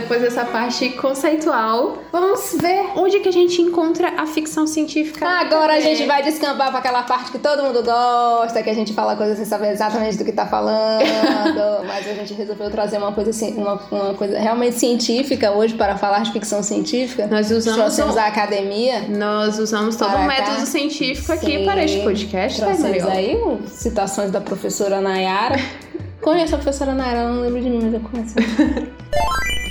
Depois 0.00 0.20
dessa 0.22 0.44
parte 0.44 0.90
conceitual, 0.90 1.98
vamos 2.12 2.56
ver 2.60 2.90
onde 2.96 3.20
que 3.20 3.28
a 3.28 3.32
gente 3.32 3.60
encontra 3.62 4.14
a 4.16 4.26
ficção 4.26 4.66
científica. 4.66 5.26
Agora 5.26 5.74
a 5.74 5.78
É. 5.78 5.80
gente 5.80 6.04
vai 6.06 6.22
descambar 6.22 6.70
pra 6.70 6.78
aquela 6.78 7.02
parte 7.02 7.30
que 7.32 7.38
todo 7.38 7.62
mundo 7.62 7.82
gosta, 7.82 8.62
que 8.62 8.70
a 8.70 8.74
gente 8.74 8.92
fala 8.92 9.16
coisa 9.16 9.34
sem 9.36 9.44
saber 9.44 9.70
exatamente 9.72 10.16
do 10.16 10.24
que 10.24 10.32
tá 10.32 10.46
falando. 10.46 11.02
mas 11.86 12.06
a 12.08 12.12
gente 12.14 12.34
resolveu 12.34 12.70
trazer 12.70 12.98
uma 12.98 13.12
coisa 13.12 13.30
uma, 13.56 13.74
uma 13.90 14.14
coisa 14.14 14.38
realmente 14.38 14.76
científica 14.78 15.50
hoje 15.52 15.74
para 15.74 15.96
falar 15.96 16.20
de 16.20 16.32
ficção 16.32 16.62
científica. 16.62 17.26
Nós 17.26 17.50
usamos, 17.50 17.98
um- 17.98 18.18
a 18.18 18.26
academia. 18.26 19.04
nós 19.08 19.58
usamos 19.58 19.96
todo 19.96 20.10
Para 20.10 20.20
um 20.20 20.26
cá. 20.26 20.34
método 20.34 20.66
científico 20.66 21.32
aqui 21.32 21.58
Sim. 21.58 21.64
para 21.64 21.84
este 21.84 22.00
podcast, 22.00 22.60
né, 22.60 22.66
Trouxemos 22.68 23.02
Mariela? 23.04 23.12
aí 23.12 23.36
o- 23.36 23.60
citações 23.68 24.30
da 24.30 24.40
professora 24.40 25.00
Nayara. 25.00 25.56
Conheço 26.22 26.54
a 26.54 26.58
professora 26.58 26.92
Nayara, 26.94 27.18
ela 27.20 27.30
não 27.32 27.42
lembro 27.42 27.60
de 27.60 27.68
mim, 27.70 27.80
mas 27.84 27.94
eu 27.94 28.00
conheço. 28.00 28.34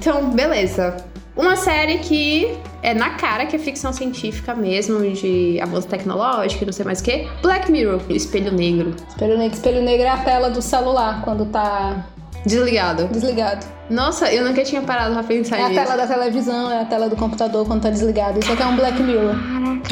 Então, 0.00 0.30
beleza. 0.30 0.96
Uma 1.36 1.56
série 1.56 1.98
que 1.98 2.56
é 2.82 2.94
na 2.94 3.10
cara 3.10 3.44
que 3.46 3.54
é 3.54 3.58
ficção 3.58 3.92
científica 3.92 4.54
mesmo, 4.54 5.00
de 5.12 5.60
avanço 5.60 5.86
tecnológico 5.88 6.64
e 6.64 6.66
não 6.66 6.72
sei 6.72 6.84
mais 6.86 7.00
o 7.00 7.04
que. 7.04 7.28
Black 7.42 7.70
Mirror, 7.70 8.00
Espelho 8.08 8.50
Negro. 8.52 8.94
Espelho 9.08 9.36
negro, 9.38 9.54
espelho 9.54 9.82
negro 9.82 10.06
é 10.06 10.10
a 10.10 10.16
tela 10.18 10.50
do 10.50 10.60
celular 10.62 11.22
quando 11.22 11.44
tá 11.46 12.04
Desligado. 12.44 13.06
desligado. 13.08 13.66
Nossa, 13.90 14.32
eu 14.32 14.44
nunca 14.44 14.62
tinha 14.64 14.80
parado 14.82 15.12
pra 15.14 15.22
pensar 15.22 15.58
É 15.58 15.62
a 15.64 15.68
nisso. 15.68 15.80
tela 15.82 15.96
da 15.96 16.06
televisão, 16.06 16.70
é 16.70 16.80
a 16.80 16.84
tela 16.86 17.08
do 17.08 17.16
computador 17.16 17.66
quando 17.66 17.82
tá 17.82 17.90
desligado. 17.90 18.38
Isso 18.40 18.50
aqui 18.52 18.62
é 18.62 18.66
um 18.66 18.76
Black 18.76 19.02
Mirror. 19.02 19.34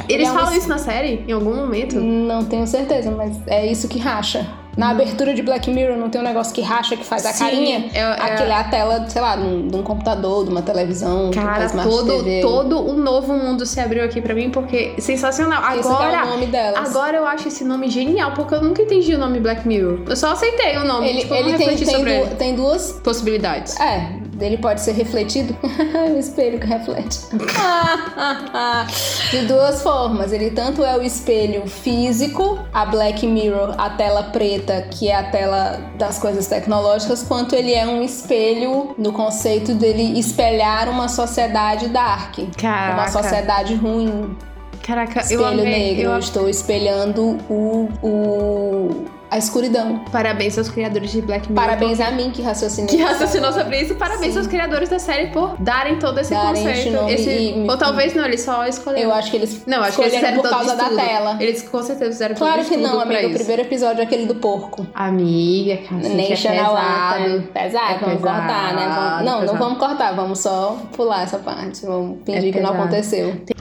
Eles 0.09 0.29
é 0.29 0.33
um- 0.33 0.35
falam 0.35 0.55
isso 0.57 0.69
na 0.69 0.79
série, 0.79 1.25
em 1.29 1.33
algum 1.33 1.55
momento? 1.55 1.97
Não 2.01 2.45
tenho 2.45 2.67
certeza, 2.67 3.11
mas 3.11 3.37
é 3.47 3.67
isso 3.67 3.87
que 3.89 3.99
racha. 3.99 4.47
Na 4.77 4.91
abertura 4.91 5.35
de 5.35 5.43
Black 5.43 5.69
Mirror 5.71 5.97
não 5.97 6.09
tem 6.09 6.21
um 6.21 6.25
negócio 6.25 6.55
que 6.55 6.61
racha, 6.61 6.97
que 6.97 7.05
faz 7.05 7.27
a 7.27 7.33
Sim, 7.33 7.45
carinha? 7.45 7.91
é- 7.93 7.99
é- 7.99 8.05
Aquele 8.05 8.51
é 8.51 8.55
a 8.55 8.65
tela, 8.65 9.09
sei 9.09 9.21
lá, 9.21 9.35
de 9.35 9.43
um, 9.43 9.67
de 9.67 9.77
um 9.77 9.83
computador, 9.83 10.45
de 10.45 10.51
uma 10.51 10.63
televisão, 10.63 11.31
de 11.31 11.39
uma 11.39 11.47
Cara, 11.53 11.69
todo, 11.83 12.07
TV. 12.19 12.41
todo 12.43 12.79
um 12.89 12.95
novo 12.95 13.33
mundo 13.33 13.67
se 13.67 13.81
abriu 13.81 14.05
aqui 14.05 14.21
pra 14.21 14.35
mim, 14.35 14.51
porque 14.51 14.95
sensacional. 15.01 15.63
É 15.65 15.79
Agora, 15.81 16.25
o 16.27 16.31
nome 16.31 16.47
delas. 16.47 16.89
agora 16.91 17.17
eu 17.17 17.27
acho 17.27 17.49
esse 17.49 17.65
nome 17.65 17.91
genial, 17.91 18.33
porque 18.35 18.55
eu 18.55 18.63
nunca 18.63 18.83
entendi 18.83 19.15
o 19.15 19.19
nome 19.19 19.41
Black 19.41 19.67
Mirror. 19.67 20.01
Eu 20.09 20.15
só 20.17 20.33
aceitei 20.33 20.77
o 20.77 20.85
nome, 20.85 21.09
ele, 21.09 21.21
tipo, 21.23 21.35
ele 21.35 21.55
tem, 21.55 21.77
tem, 21.77 21.85
sobre 21.87 22.03
du- 22.17 22.27
ele. 22.27 22.35
tem 22.37 22.55
duas 22.55 22.93
possibilidades. 23.03 23.79
É, 23.81 24.13
ele 24.41 24.59
pode 24.59 24.81
ser 24.81 24.93
refletido. 24.93 25.57
o 26.15 26.19
espelho 26.19 26.59
que 26.59 26.67
reflete. 26.67 27.19
De 29.31 29.43
duas 29.47 29.83
formas. 29.83 30.33
Ele 30.33 30.51
tanto 30.51 30.83
é 30.85 30.97
o 30.97 31.03
espelho 31.03 31.67
físico, 31.67 32.59
a 32.73 32.85
Black 32.87 33.27
Mirror, 33.27 33.75
a 33.79 33.91
tela 33.91 34.25
preta, 34.25 34.83
que 34.91 35.09
é 35.09 35.17
a 35.17 35.25
tela 35.25 35.81
das 35.97 36.19
coisas 36.19 36.47
tecnológicas, 36.47 37.23
quanto 37.23 37.55
ele 37.55 37.75
é 37.75 37.87
um 37.87 38.03
espelho 38.03 38.95
no 38.97 39.13
conceito 39.13 39.75
dele 39.75 40.19
espelhar 40.19 40.89
uma 40.89 41.09
sociedade 41.09 41.89
dark. 41.89 42.37
Caraca. 42.57 42.95
Uma 42.95 43.09
sociedade 43.09 43.75
ruim. 43.75 44.37
Caraca, 44.83 45.21
eu 45.31 45.43
Espelho 45.43 45.61
amei. 45.61 45.65
negro. 45.65 46.03
Eu 46.05 46.11
Eu 46.13 46.19
estou 46.19 46.49
espelhando 46.49 47.37
o, 47.51 47.89
o, 48.03 49.05
a 49.31 49.39
escuridão. 49.39 50.05
Parabéns 50.11 50.57
aos 50.59 50.69
criadores 50.69 51.11
de 51.11 51.21
Black 51.23 51.51
Mirror. 51.51 51.65
Parabéns 51.67 52.01
a 52.01 52.11
mim 52.11 52.31
que 52.31 52.43
raciocinei. 52.43 52.89
que 52.97 53.03
raciocinou 53.03 53.53
sobre 53.53 53.81
isso. 53.83 53.95
Parabéns 53.97 54.33
Sim. 54.33 54.39
aos 54.39 54.47
criadores 54.49 54.89
da 54.89 54.99
série 54.99 55.29
por 55.29 55.57
darem 55.61 55.99
todo 55.99 56.19
esse 56.21 56.33
Darem 56.33 56.65
conceito. 56.65 56.91
nome 56.93 57.13
esse- 57.15 57.31
e- 57.31 57.67
Ou 57.69 57.77
talvez 57.77 58.15
não, 58.15 58.25
eles 58.25 58.41
só 58.41 58.67
escolheram. 58.67 59.09
Eu 59.11 59.15
acho 59.15 59.31
que 59.31 59.37
eles 59.37 59.63
Não, 59.67 59.83
acho 59.83 59.97
que 59.97 60.03
eles 60.03 60.15
fizeram 60.15 60.41
por 60.41 60.49
causa 60.51 60.75
da 60.77 60.89
tela. 60.91 61.37
Eles 61.41 61.63
com 61.63 61.83
certeza 61.83 62.11
fizeram 62.13 62.35
Claro 62.35 62.65
que 62.65 62.77
não, 62.77 63.01
amiga. 63.01 63.21
O 63.27 63.31
isso. 63.31 63.35
primeiro 63.39 63.63
episódio 63.63 64.01
é 64.01 64.05
aquele 64.05 64.27
do 64.27 64.37
porco. 64.37 64.87
Amiga, 64.95 65.77
cara, 65.89 66.01
assim, 66.01 66.17
que 66.17 66.33
é 66.33 66.37
pesado. 66.37 67.25
Anthem. 67.25 67.41
Pesado, 67.53 67.93
É 67.95 67.99
vamos 67.99 68.17
pesado, 68.17 68.39
cortar, 68.39 68.75
né? 68.75 68.87
Vamos- 68.89 69.25
Não, 69.25 69.33
não 69.33 69.41
pesado. 69.41 69.59
vamos 69.59 69.79
cortar, 69.79 70.13
vamos 70.15 70.39
só 70.41 70.77
pular 70.97 71.23
essa 71.23 71.39
parte. 71.39 71.85
Vamos 71.85 72.19
fingir 72.25 72.49
É 72.49 72.53
que 72.53 72.61
não 72.61 72.71
aconteceu. 72.73 73.37
Tem 73.47 73.57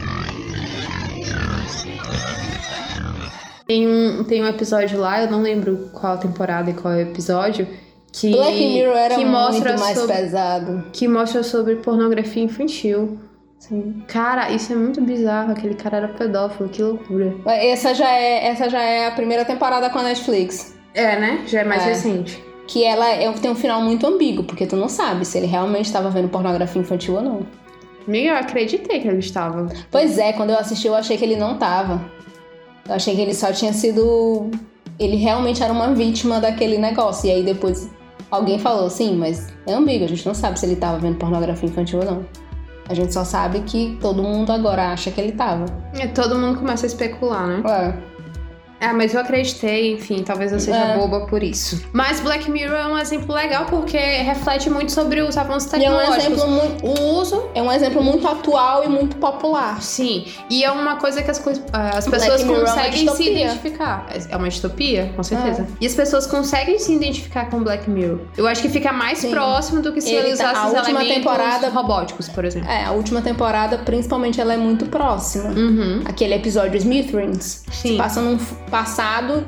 um, 3.69 4.23
tem 4.23 4.41
um 4.41 4.47
episódio 4.47 4.99
lá, 4.99 5.21
eu 5.21 5.29
não 5.29 5.41
lembro 5.41 5.89
qual 5.93 6.17
temporada 6.17 6.69
e 6.69 6.73
qual 6.73 6.93
episódio, 6.95 7.67
que, 8.11 8.31
Black 8.31 8.55
Mirror 8.57 8.95
era 8.95 9.15
que 9.15 9.25
muito 9.25 9.31
mostra 9.37 9.77
mais 9.77 9.97
sobre, 9.97 10.15
pesado. 10.15 10.83
que 10.93 11.07
mostra 11.07 11.43
sobre 11.43 11.75
pornografia 11.75 12.43
infantil. 12.43 13.19
Sim. 13.59 14.03
Cara, 14.07 14.51
isso 14.51 14.71
é 14.71 14.75
muito 14.75 15.01
bizarro. 15.01 15.51
Aquele 15.51 15.73
cara 15.73 15.97
era 15.97 16.07
pedófilo, 16.07 16.69
que 16.69 16.81
loucura. 16.81 17.35
Essa 17.47 17.93
já, 17.93 18.09
é, 18.09 18.47
essa 18.47 18.69
já 18.69 18.81
é 18.81 19.07
a 19.07 19.11
primeira 19.11 19.43
temporada 19.43 19.89
com 19.89 19.97
a 19.99 20.03
Netflix. 20.03 20.75
É, 20.93 21.19
né? 21.19 21.43
Já 21.47 21.61
é 21.61 21.63
mais 21.63 21.83
É. 21.83 21.87
recente. 21.89 22.41
Que 22.67 22.83
ela 22.83 23.07
é- 23.09 23.31
tem 23.33 23.49
um 23.51 23.55
final 23.55 23.81
muito 23.81 24.05
ambíguo, 24.05 24.43
porque 24.43 24.65
tu 24.67 24.75
não 24.75 24.87
sabe 24.87 25.25
se 25.25 25.37
ele 25.37 25.47
realmente 25.47 25.85
estava 25.85 26.09
vendo 26.09 26.29
pornografia 26.29 26.81
infantil 26.81 27.15
ou 27.15 27.21
não. 27.21 27.47
Amiga, 28.07 28.29
eu 28.29 28.35
acreditei 28.37 28.99
que 29.01 29.07
ele 29.07 29.19
estava. 29.19 29.67
Pois 29.91 30.17
é, 30.17 30.31
quando 30.33 30.51
eu 30.51 30.57
assisti 30.57 30.87
eu 30.87 30.95
achei 30.95 31.17
que 31.17 31.25
ele 31.25 31.35
não 31.35 31.57
tava. 31.57 31.99
Eu 32.87 32.95
achei 32.95 33.15
que 33.15 33.21
ele 33.21 33.33
só 33.33 33.51
tinha 33.51 33.73
sido. 33.73 34.49
Ele 34.99 35.15
realmente 35.17 35.61
era 35.61 35.71
uma 35.71 35.93
vítima 35.93 36.39
daquele 36.39 36.77
negócio. 36.77 37.27
E 37.27 37.31
aí 37.31 37.43
depois 37.43 37.89
alguém 38.31 38.59
falou, 38.59 38.89
sim, 38.89 39.15
mas 39.15 39.47
é 39.65 39.73
ambíguo, 39.73 40.05
a 40.05 40.09
gente 40.09 40.25
não 40.25 40.33
sabe 40.33 40.59
se 40.59 40.65
ele 40.65 40.75
tava 40.75 40.97
vendo 40.99 41.17
pornografia 41.17 41.69
infantil 41.69 41.99
ou 41.99 42.05
não. 42.05 42.25
A 42.89 42.93
gente 42.93 43.13
só 43.13 43.23
sabe 43.23 43.61
que 43.61 43.97
todo 44.01 44.23
mundo 44.23 44.51
agora 44.51 44.91
acha 44.93 45.11
que 45.11 45.19
ele 45.19 45.33
tava. 45.33 45.65
É, 45.99 46.07
todo 46.07 46.37
mundo 46.37 46.59
começa 46.59 46.85
a 46.85 46.87
especular, 46.87 47.45
né? 47.47 47.61
Ué, 47.65 47.97
Ah, 48.79 48.93
mas 48.93 49.13
eu 49.13 49.19
acreditei, 49.21 49.93
enfim, 49.93 50.23
talvez 50.23 50.51
eu 50.51 50.59
seja 50.59 50.77
É. 50.77 50.97
boba 50.97 51.21
por 51.21 51.41
isso. 51.41 51.81
Mas 51.91 52.19
Black 52.19 52.49
Mirror 52.49 52.77
é 52.77 52.87
um 52.87 52.97
exemplo 52.97 53.33
legal 53.33 53.65
porque 53.65 53.97
reflete 53.97 54.69
muito 54.69 54.91
sobre 54.91 55.21
os 55.21 55.35
avanços 55.35 55.71
E 55.73 55.75
é 55.83 55.89
um 55.91 55.97
tecnológicos. 55.97 56.17
exemplo 56.25 56.47
muito. 56.47 56.85
O 56.85 57.15
uso 57.19 57.49
É 57.55 57.61
um 57.61 57.71
exemplo 57.71 58.03
muito 58.03 58.27
atual 58.27 58.83
e 58.83 58.87
muito 58.87 59.15
popular. 59.17 59.81
Sim, 59.81 60.25
e 60.49 60.63
é 60.63 60.71
uma 60.71 60.97
coisa 60.97 61.23
que 61.23 61.31
as, 61.31 61.41
as 61.73 62.07
pessoas 62.07 62.41
é 62.41 62.45
conseguem 62.45 62.91
se 62.91 62.97
distopia. 63.05 63.31
identificar. 63.45 64.07
É 64.29 64.37
uma 64.37 64.47
distopia, 64.49 65.11
com 65.15 65.23
certeza. 65.23 65.67
E 65.81 65.87
as 65.87 65.93
pessoas 65.95 66.27
conseguem 66.27 66.77
se 66.77 66.93
identificar 66.93 67.49
com 67.49 67.63
Black 67.63 67.89
Mirror. 67.89 68.19
Eu 68.37 68.47
acho 68.47 68.61
que 68.61 68.69
fica 68.69 68.91
mais 68.93 69.17
Sim. 69.19 69.31
próximo 69.31 69.81
do 69.81 69.91
que 69.91 70.01
se 70.01 70.11
Ele 70.13 70.27
tá- 70.29 70.33
usasse 70.51 70.59
a 70.59 70.67
os 70.67 70.73
última 70.73 70.99
temporada- 71.03 71.69
robóticos, 71.69 72.29
por 72.29 72.45
exemplo. 72.45 72.69
É, 72.69 72.85
a 72.85 72.91
última 72.91 73.21
temporada, 73.21 73.77
principalmente, 73.79 74.39
ela 74.39 74.53
é 74.53 74.57
muito 74.57 74.85
próxima. 74.85 75.49
Uhum. 75.49 76.01
Aquele 76.05 76.35
episódio 76.35 76.77
Smithrins 76.77 77.63
Sim. 77.71 77.97
passa 77.97 78.21
num 78.21 78.37
passado 78.69 79.45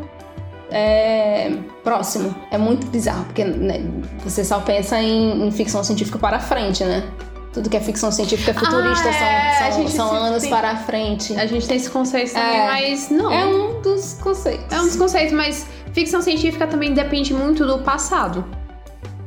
é, 0.71 1.51
próximo. 1.83 2.33
É 2.51 2.57
muito 2.57 2.87
bizarro, 2.87 3.25
porque 3.25 3.43
né, 3.43 3.81
você 4.23 4.43
só 4.43 4.59
pensa 4.59 5.01
em, 5.01 5.47
em 5.47 5.51
ficção 5.51 5.83
científica 5.83 6.17
para 6.19 6.39
frente, 6.39 6.83
né? 6.83 7.03
Tudo 7.51 7.67
que 7.69 7.75
é 7.75 7.79
ficção 7.79 8.11
científica 8.11 8.53
futurista 8.53 9.09
Ah, 9.09 9.67
é, 9.67 9.71
são, 9.71 9.87
são, 9.87 10.07
são 10.09 10.15
anos 10.15 10.43
sim. 10.43 10.49
para 10.51 10.75
frente. 10.77 11.33
A 11.35 11.47
gente 11.47 11.67
tem 11.67 11.77
esse 11.77 11.89
conceito 11.89 12.33
também, 12.33 12.59
É. 12.59 12.65
mas 12.67 13.09
não. 13.09 13.31
É 13.31 13.45
um 13.45 13.81
dos 13.81 14.13
conceitos. 14.21 14.65
É 14.71 14.79
um 14.79 14.85
dos 14.85 14.95
conceitos, 14.95 15.33
mas 15.33 15.65
ficção 15.91 16.21
científica 16.21 16.67
também 16.67 16.93
depende 16.93 17.33
muito 17.33 17.65
do 17.65 17.79
passado. 17.79 18.45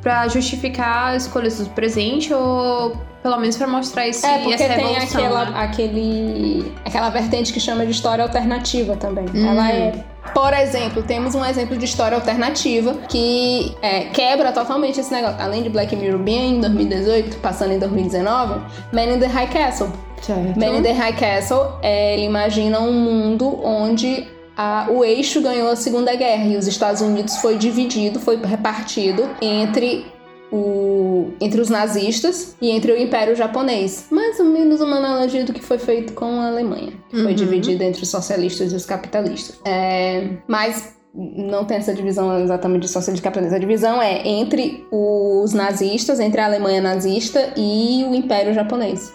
Pra 0.01 0.27
justificar 0.29 1.15
escolhas 1.17 1.59
do 1.59 1.69
presente 1.71 2.33
ou 2.33 2.97
pelo 3.23 3.37
menos 3.37 3.55
pra 3.57 3.65
mostrar 3.67 4.07
esse, 4.07 4.25
É, 4.25 4.39
porque 4.39 4.53
essa 4.53 4.73
tem 4.75 4.83
evolução, 4.93 5.21
aquela, 5.23 5.45
né? 5.45 5.51
aquele, 5.63 6.71
aquela 6.85 7.09
vertente 7.09 7.51
que 7.53 7.59
chama 7.59 7.85
de 7.85 7.91
história 7.91 8.23
alternativa 8.23 8.95
também. 8.97 9.25
Hum. 9.33 9.49
Ela 9.49 9.71
é. 9.71 10.03
Por 10.33 10.53
exemplo, 10.53 11.03
temos 11.03 11.33
um 11.35 11.43
exemplo 11.45 11.77
de 11.77 11.85
história 11.85 12.15
alternativa 12.15 12.93
que 13.09 13.75
é, 13.81 14.05
quebra 14.05 14.51
totalmente 14.51 14.99
esse 14.99 15.11
negócio. 15.11 15.37
Além 15.41 15.63
de 15.63 15.69
Black 15.69 15.95
Mirror 15.95 16.19
bem 16.19 16.55
em 16.55 16.59
2018, 16.61 17.37
passando 17.37 17.71
em 17.73 17.79
2019, 17.79 18.61
Man 18.91 19.03
in 19.15 19.19
the 19.19 19.27
High 19.27 19.47
Castle. 19.47 19.89
Certo. 20.21 20.57
Man 20.59 20.77
in 20.77 20.81
the 20.81 20.91
High 20.93 21.13
Castle, 21.17 21.59
é, 21.81 22.13
ele 22.15 22.25
imagina 22.25 22.79
um 22.79 22.93
mundo 22.93 23.59
onde 23.63 24.25
a- 24.57 24.87
o 24.89 25.03
eixo 25.03 25.41
ganhou 25.41 25.69
a 25.69 25.75
Segunda 25.75 26.15
Guerra 26.15 26.45
e 26.45 26.55
os 26.57 26.67
Estados 26.67 27.01
Unidos 27.01 27.37
foi 27.37 27.57
dividido, 27.57 28.19
foi 28.19 28.37
repartido 28.41 29.29
entre 29.41 30.05
o, 30.55 31.31
entre 31.41 31.59
os 31.59 31.69
nazistas 31.69 32.55
e 32.61 32.69
entre 32.69 32.91
o 32.91 32.97
Império 32.97 33.35
Japonês. 33.35 34.07
Mais 34.11 34.39
ou 34.39 34.45
menos 34.45 34.79
uma 34.81 34.97
analogia 34.97 35.43
do 35.43 35.51
que 35.51 35.61
foi 35.63 35.79
feito 35.79 36.13
com 36.13 36.25
a 36.39 36.47
Alemanha, 36.47 36.93
que 37.09 37.17
foi 37.17 37.31
Uhum. 37.31 37.33
dividida 37.35 37.83
entre 37.83 38.03
os 38.03 38.09
socialistas 38.09 38.71
e 38.71 38.75
os 38.75 38.85
capitalistas. 38.85 39.59
É, 39.65 40.29
mas 40.47 40.93
não 41.15 41.65
tem 41.65 41.77
essa 41.77 41.93
divisão 41.93 42.39
exatamente 42.43 42.83
de 42.83 42.89
socialista 42.89 43.21
e 43.27 43.29
capitalista. 43.29 43.55
A 43.55 43.59
divisão 43.59 44.01
é 44.01 44.27
entre 44.27 44.85
os 44.91 45.53
nazistas, 45.53 46.19
entre 46.19 46.39
a 46.39 46.45
Alemanha 46.45 46.81
nazista 46.81 47.51
e 47.57 48.05
o 48.07 48.13
Império 48.13 48.53
Japonês. 48.53 49.11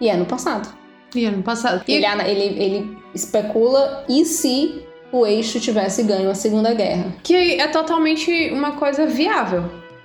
E 0.00 0.08
é 0.08 0.16
no 0.16 0.26
passado. 0.26 0.68
E 1.14 1.24
ano 1.26 1.42
passado. 1.42 1.82
E 1.86 1.92
Ele, 1.94 2.06
ele, 2.26 2.62
ele 2.62 2.98
especula 3.14 4.04
e 4.08 4.24
se 4.24 4.82
o 5.12 5.26
eixo 5.26 5.60
tivesse 5.60 6.02
ganho 6.04 6.30
a 6.30 6.34
Segunda 6.34 6.72
Guerra. 6.72 7.12
que 7.22 7.34
é 7.60 7.66
totalmente 7.68 8.50
uma 8.50 8.72
coisa 8.72 9.06
viável, 9.06 9.64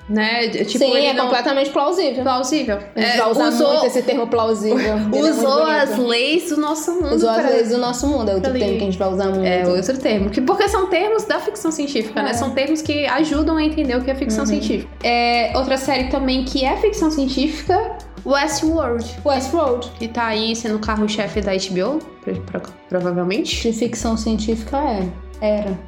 né? 0.10 0.48
Tipo, 0.50 0.86
Sim, 0.86 1.06
é 1.06 1.14
não... 1.14 1.26
completamente 1.26 1.70
plausível. 1.70 2.24
plausível. 2.24 2.78
A 2.96 3.00
gente 3.00 3.14
É, 3.14 3.18
vai 3.18 3.30
usar 3.32 3.48
usou 3.50 3.70
muito 3.74 3.86
esse 3.88 4.02
termo 4.04 4.28
plausível. 4.28 4.80
É 5.14 5.20
usou 5.32 5.64
as 5.64 5.98
leis 5.98 6.50
do 6.50 6.58
nosso 6.58 6.92
mundo. 6.94 7.16
Usou 7.16 7.30
as 7.30 7.38
pra- 7.42 7.50
leis 7.50 7.70
do 7.70 7.78
nosso 7.78 8.08
mundo, 8.08 8.30
é 8.32 8.36
outro 8.36 8.50
Ali. 8.52 8.60
termo 8.60 8.74
que 8.78 8.82
a 8.84 8.86
gente 8.86 8.98
vai 8.98 9.10
usar 9.10 9.26
muito. 9.30 9.46
É 9.46 9.68
outro 9.68 9.98
termo. 9.98 10.30
Que, 10.30 10.42
porque 10.42 10.68
são 10.70 10.88
termos 10.88 11.24
da 11.26 11.40
ficção 11.40 11.72
científica, 11.72 12.22
né? 12.24 12.32
É. 12.32 12.34
São 12.34 12.52
termos 12.52 12.82
que 12.82 13.06
ajudam 13.06 13.58
a 13.58 13.64
entender 13.64 13.96
o 13.98 14.02
que 14.04 14.10
é 14.12 14.16
ficção 14.16 14.42
Uhum. 14.44 14.50
científica. 14.50 14.90
É, 15.04 15.52
outra 15.56 15.78
série 15.78 16.06
também 16.10 16.44
que 16.46 16.64
é 16.66 16.78
ficção 16.78 17.12
científica, 17.12 17.98
Westworld. 18.26 19.06
Westworld, 19.26 19.90
Que 20.00 20.08
tá 20.08 20.26
aí 20.28 20.56
sendo 20.56 20.76
o 20.76 20.80
carro-chefe 20.80 21.42
da 21.42 21.52
HBO, 21.54 22.00
pro- 22.24 22.42
pro- 22.42 22.62
provavelmente. 22.90 23.62
de 23.72 23.78
ficção 23.78 24.16
científica 24.18 24.78
é. 24.78 25.08
Era. 25.42 25.80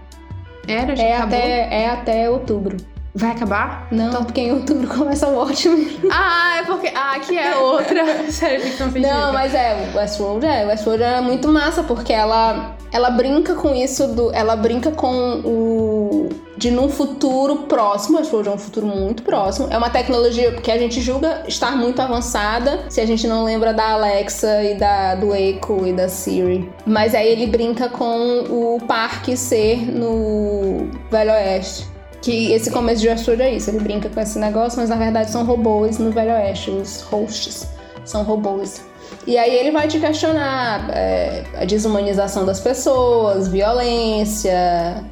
Era, 0.67 0.95
já 0.95 1.03
É 1.03 1.15
acabou. 1.17 1.37
até, 1.37 1.81
é 1.83 1.89
até 1.89 2.29
outubro. 2.29 2.77
Vai 3.19 3.31
acabar? 3.31 3.85
Não, 3.91 4.23
porque 4.23 4.39
em 4.39 4.53
outubro 4.53 4.87
começa 4.87 5.27
o 5.27 5.35
Watchmen. 5.35 5.99
Ah, 6.09 6.59
é 6.59 6.63
porque. 6.63 6.87
Ah, 6.95 7.15
aqui 7.17 7.37
é 7.37 7.53
outra 7.57 8.31
série 8.31 8.59
de 8.59 8.69
ficção 8.69 8.89
científica. 8.89 9.13
Não, 9.13 9.33
mas 9.33 9.53
é, 9.53 9.91
o 9.93 9.97
Westworld 9.97 10.45
é. 10.45 10.63
O 10.63 10.69
Westworld 10.69 11.03
é 11.03 11.19
muito 11.19 11.49
massa, 11.49 11.83
porque 11.83 12.13
ela, 12.13 12.77
ela 12.93 13.09
brinca 13.09 13.55
com 13.55 13.75
isso 13.75 14.07
do. 14.07 14.33
Ela 14.33 14.55
brinca 14.55 14.91
com 14.91 15.41
o. 15.43 16.29
De 16.55 16.71
num 16.71 16.87
futuro 16.87 17.63
próximo, 17.63 18.17
o 18.17 18.19
Westworld 18.21 18.49
é 18.49 18.51
um 18.53 18.57
futuro 18.57 18.87
muito 18.87 19.23
próximo. 19.23 19.67
É 19.69 19.77
uma 19.77 19.89
tecnologia 19.89 20.53
que 20.53 20.71
a 20.71 20.77
gente 20.77 21.01
julga 21.01 21.43
estar 21.45 21.75
muito 21.75 22.01
avançada 22.01 22.85
se 22.87 23.01
a 23.01 23.05
gente 23.05 23.27
não 23.27 23.43
lembra 23.43 23.73
da 23.73 23.91
Alexa 23.91 24.63
e 24.63 24.75
da, 24.75 25.15
do 25.15 25.35
Echo 25.35 25.85
e 25.85 25.91
da 25.91 26.07
Siri. 26.07 26.69
Mas 26.85 27.13
aí 27.13 27.27
ele 27.27 27.47
brinca 27.47 27.89
com 27.89 28.45
o 28.49 28.79
parque 28.87 29.35
ser 29.35 29.91
no 29.91 30.89
Velho 31.11 31.31
Oeste. 31.31 31.98
Que 32.21 32.51
esse 32.51 32.69
começo 32.69 33.01
de 33.01 33.07
Westworld 33.07 33.43
é 33.43 33.53
isso, 33.55 33.69
ele 33.69 33.79
brinca 33.79 34.09
com 34.09 34.19
esse 34.19 34.37
negócio, 34.37 34.79
mas 34.79 34.89
na 34.89 34.95
verdade 34.95 35.31
são 35.31 35.45
robôs 35.45 35.97
no 35.97 36.11
Velho 36.11 36.31
Oeste, 36.31 36.69
os 36.69 37.01
hosts 37.01 37.67
são 38.03 38.23
robôs. 38.23 38.81
E 39.25 39.37
aí 39.37 39.53
ele 39.53 39.71
vai 39.71 39.87
te 39.87 39.99
questionar 39.99 40.89
é, 40.91 41.43
a 41.55 41.65
desumanização 41.65 42.45
das 42.45 42.59
pessoas, 42.59 43.47
violência, 43.47 45.03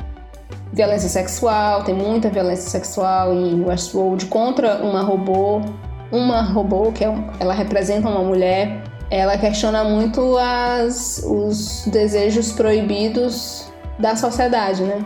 violência 0.74 1.10
sexual, 1.10 1.84
tem 1.84 1.96
muita 1.96 2.30
violência 2.30 2.70
sexual 2.70 3.34
em 3.34 3.64
Westworld 3.64 4.26
contra 4.28 4.78
uma 4.84 5.02
robô. 5.02 5.62
Uma 6.10 6.42
robô, 6.42 6.92
que 6.94 7.04
é 7.04 7.14
ela 7.38 7.54
representa 7.54 8.08
uma 8.08 8.24
mulher, 8.24 8.82
ela 9.12 9.38
questiona 9.38 9.84
muito 9.84 10.38
as, 10.38 11.22
os 11.26 11.86
desejos 11.88 12.54
proibidos 12.54 13.68
da 14.00 14.16
sociedade, 14.16 14.84
né? 14.84 15.04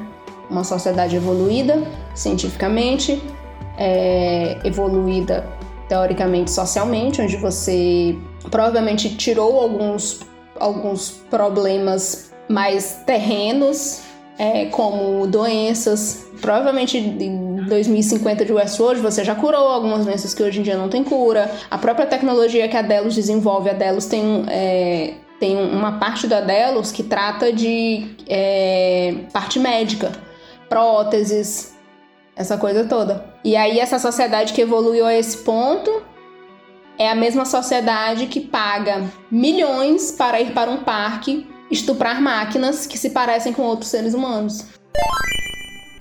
Uma 0.51 0.65
sociedade 0.65 1.15
evoluída 1.15 1.81
cientificamente, 2.13 3.23
é, 3.77 4.59
evoluída 4.65 5.47
teoricamente 5.87 6.51
socialmente, 6.51 7.21
onde 7.21 7.37
você 7.37 8.15
provavelmente 8.49 9.15
tirou 9.15 9.59
alguns, 9.59 10.19
alguns 10.59 11.09
problemas 11.29 12.33
mais 12.49 13.01
terrenos, 13.05 14.01
é, 14.37 14.65
como 14.65 15.25
doenças. 15.27 16.25
Provavelmente 16.41 16.97
em 16.97 17.55
2050 17.67 18.43
de 18.43 18.51
Westworld 18.51 19.01
você 19.01 19.23
já 19.23 19.35
curou 19.35 19.67
algumas 19.67 20.05
doenças 20.05 20.33
que 20.33 20.43
hoje 20.43 20.59
em 20.59 20.63
dia 20.63 20.77
não 20.77 20.89
tem 20.89 21.03
cura. 21.03 21.49
A 21.69 21.77
própria 21.77 22.05
tecnologia 22.05 22.67
que 22.67 22.75
a 22.75 22.81
Delos 22.81 23.15
desenvolve, 23.15 23.69
a 23.69 23.73
Delos 23.73 24.05
tem 24.05 24.43
é, 24.49 25.13
tem 25.39 25.57
uma 25.57 25.93
parte 25.93 26.27
da 26.27 26.39
Delos 26.39 26.91
que 26.91 27.01
trata 27.01 27.51
de 27.51 28.15
é, 28.29 29.15
parte 29.33 29.57
médica, 29.57 30.11
próteses, 30.71 31.75
essa 32.33 32.57
coisa 32.57 32.85
toda. 32.85 33.25
E 33.43 33.57
aí 33.57 33.77
essa 33.77 33.99
sociedade 33.99 34.53
que 34.53 34.61
evoluiu 34.61 35.05
a 35.05 35.13
esse 35.13 35.39
ponto 35.39 36.01
é 36.97 37.09
a 37.09 37.15
mesma 37.15 37.43
sociedade 37.43 38.27
que 38.27 38.39
paga 38.39 39.03
milhões 39.29 40.13
para 40.13 40.39
ir 40.39 40.53
para 40.53 40.71
um 40.71 40.77
parque 40.77 41.45
estuprar 41.69 42.21
máquinas 42.21 42.87
que 42.87 42.97
se 42.97 43.09
parecem 43.09 43.51
com 43.51 43.63
outros 43.63 43.89
seres 43.89 44.13
humanos. 44.13 44.65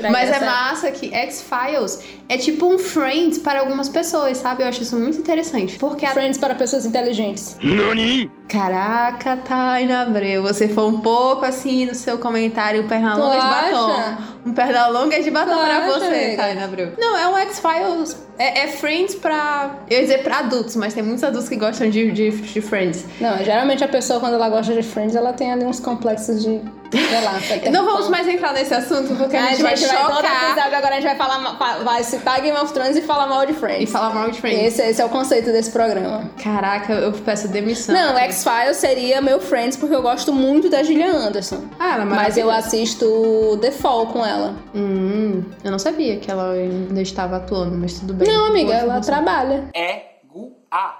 Mas 0.08 0.30
é 0.30 0.40
massa 0.44 0.90
que 0.90 1.12
X-Files 1.12 2.00
é 2.28 2.38
tipo 2.38 2.66
um 2.66 2.78
Friends 2.78 3.38
para 3.38 3.60
algumas 3.60 3.88
pessoas, 3.88 4.38
sabe? 4.38 4.62
Eu 4.62 4.68
acho 4.68 4.82
isso 4.82 4.96
muito 4.96 5.18
interessante. 5.18 5.78
Porque 5.78 6.06
a... 6.06 6.10
Friends 6.12 6.38
para 6.38 6.54
pessoas 6.54 6.86
inteligentes. 6.86 7.56
Nani? 7.62 8.30
Caraca, 8.48 9.36
Taina 9.36 10.02
Abreu, 10.02 10.42
você 10.42 10.68
foi 10.68 10.84
um 10.84 11.00
pouco 11.00 11.44
assim 11.44 11.86
no 11.86 11.94
seu 11.94 12.18
comentário 12.18 12.86
pernalonga 12.88 13.40
de 13.40 13.46
batom. 13.46 14.16
Um 14.46 14.52
pernalonga 14.52 15.22
de 15.22 15.30
batom 15.30 15.52
tu 15.52 15.58
pra 15.58 15.76
acha, 15.78 15.98
você, 15.98 16.36
Taina 16.36 16.64
Abreu. 16.64 16.92
Não, 16.98 17.16
é 17.16 17.28
um 17.28 17.36
X-Files. 17.38 18.16
É, 18.38 18.60
é, 18.60 18.68
Friends 18.68 19.14
pra. 19.16 19.80
Eu 19.88 19.98
ia 19.98 20.02
dizer 20.02 20.22
pra 20.22 20.38
adultos, 20.38 20.74
mas 20.74 20.94
tem 20.94 21.02
muitos 21.02 21.22
adultos 21.22 21.48
que 21.48 21.56
gostam 21.56 21.90
de, 21.90 22.10
de, 22.10 22.30
de 22.30 22.60
Friends. 22.60 23.04
Não, 23.20 23.36
geralmente 23.44 23.84
a 23.84 23.88
pessoa, 23.88 24.18
quando 24.18 24.34
ela 24.34 24.48
gosta 24.48 24.72
de 24.72 24.82
Friends, 24.82 25.14
ela 25.14 25.32
tem 25.32 25.52
ali 25.52 25.64
uns 25.64 25.78
complexos 25.78 26.42
de. 26.42 26.60
Lá, 26.92 27.40
Não 27.70 27.84
vamos 27.84 28.08
mais 28.08 28.26
entrar 28.26 28.52
nesse 28.52 28.74
assunto, 28.74 29.14
porque 29.16 29.36
a, 29.36 29.44
a 29.44 29.48
gente, 29.50 29.62
vai, 29.62 29.76
vai 29.76 29.88
chocar. 29.88 30.06
Todo 30.06 30.26
episódio 30.26 30.76
agora 30.76 30.88
a 30.88 31.00
gente 31.00 31.04
vai 31.04 31.16
falar. 31.16 31.82
Vai 31.84 32.04
citar 32.04 32.40
Game 32.40 32.56
of 32.58 32.72
Thrones 32.72 32.96
e 32.96 33.02
falar 33.02 33.26
mal 33.26 33.46
de 33.46 33.52
Friends. 33.52 33.88
E 33.88 33.92
falar 33.92 34.14
mal 34.14 34.30
de 34.30 34.40
Friends. 34.40 34.60
Esse, 34.60 34.82
esse 34.82 35.00
é 35.00 35.04
o 35.04 35.08
conceito 35.08 35.52
desse 35.52 35.70
programa. 35.70 36.30
Caraca, 36.42 36.92
eu 36.92 37.12
peço 37.12 37.48
demissão. 37.48 37.94
Não, 37.94 38.18
X-Files 38.18 38.76
seria 38.76 39.20
meu 39.20 39.40
Friends, 39.40 39.76
porque 39.76 39.94
eu 39.94 40.02
gosto 40.02 40.32
muito 40.32 40.68
da 40.68 40.82
Gillian 40.82 41.12
Anderson. 41.12 41.64
Ah, 41.78 41.94
ela 41.94 42.02
é 42.02 42.06
Mas 42.06 42.36
eu 42.36 42.50
assisto 42.50 43.58
The 43.60 43.70
Fall 43.70 44.06
com 44.08 44.24
ela. 44.24 44.54
Hum, 44.74 45.44
eu 45.62 45.70
não 45.70 45.78
sabia 45.78 46.18
que 46.18 46.30
ela 46.30 46.52
ainda 46.52 47.00
estava 47.00 47.36
atuando, 47.36 47.76
mas 47.76 47.98
tudo 47.98 48.14
bem. 48.14 48.28
Não, 48.28 48.46
amiga, 48.46 48.74
ela 48.74 49.00
trabalha. 49.00 49.68
É 49.74 50.10
gu 50.24 50.56
a. 50.70 50.96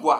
Gua. 0.00 0.18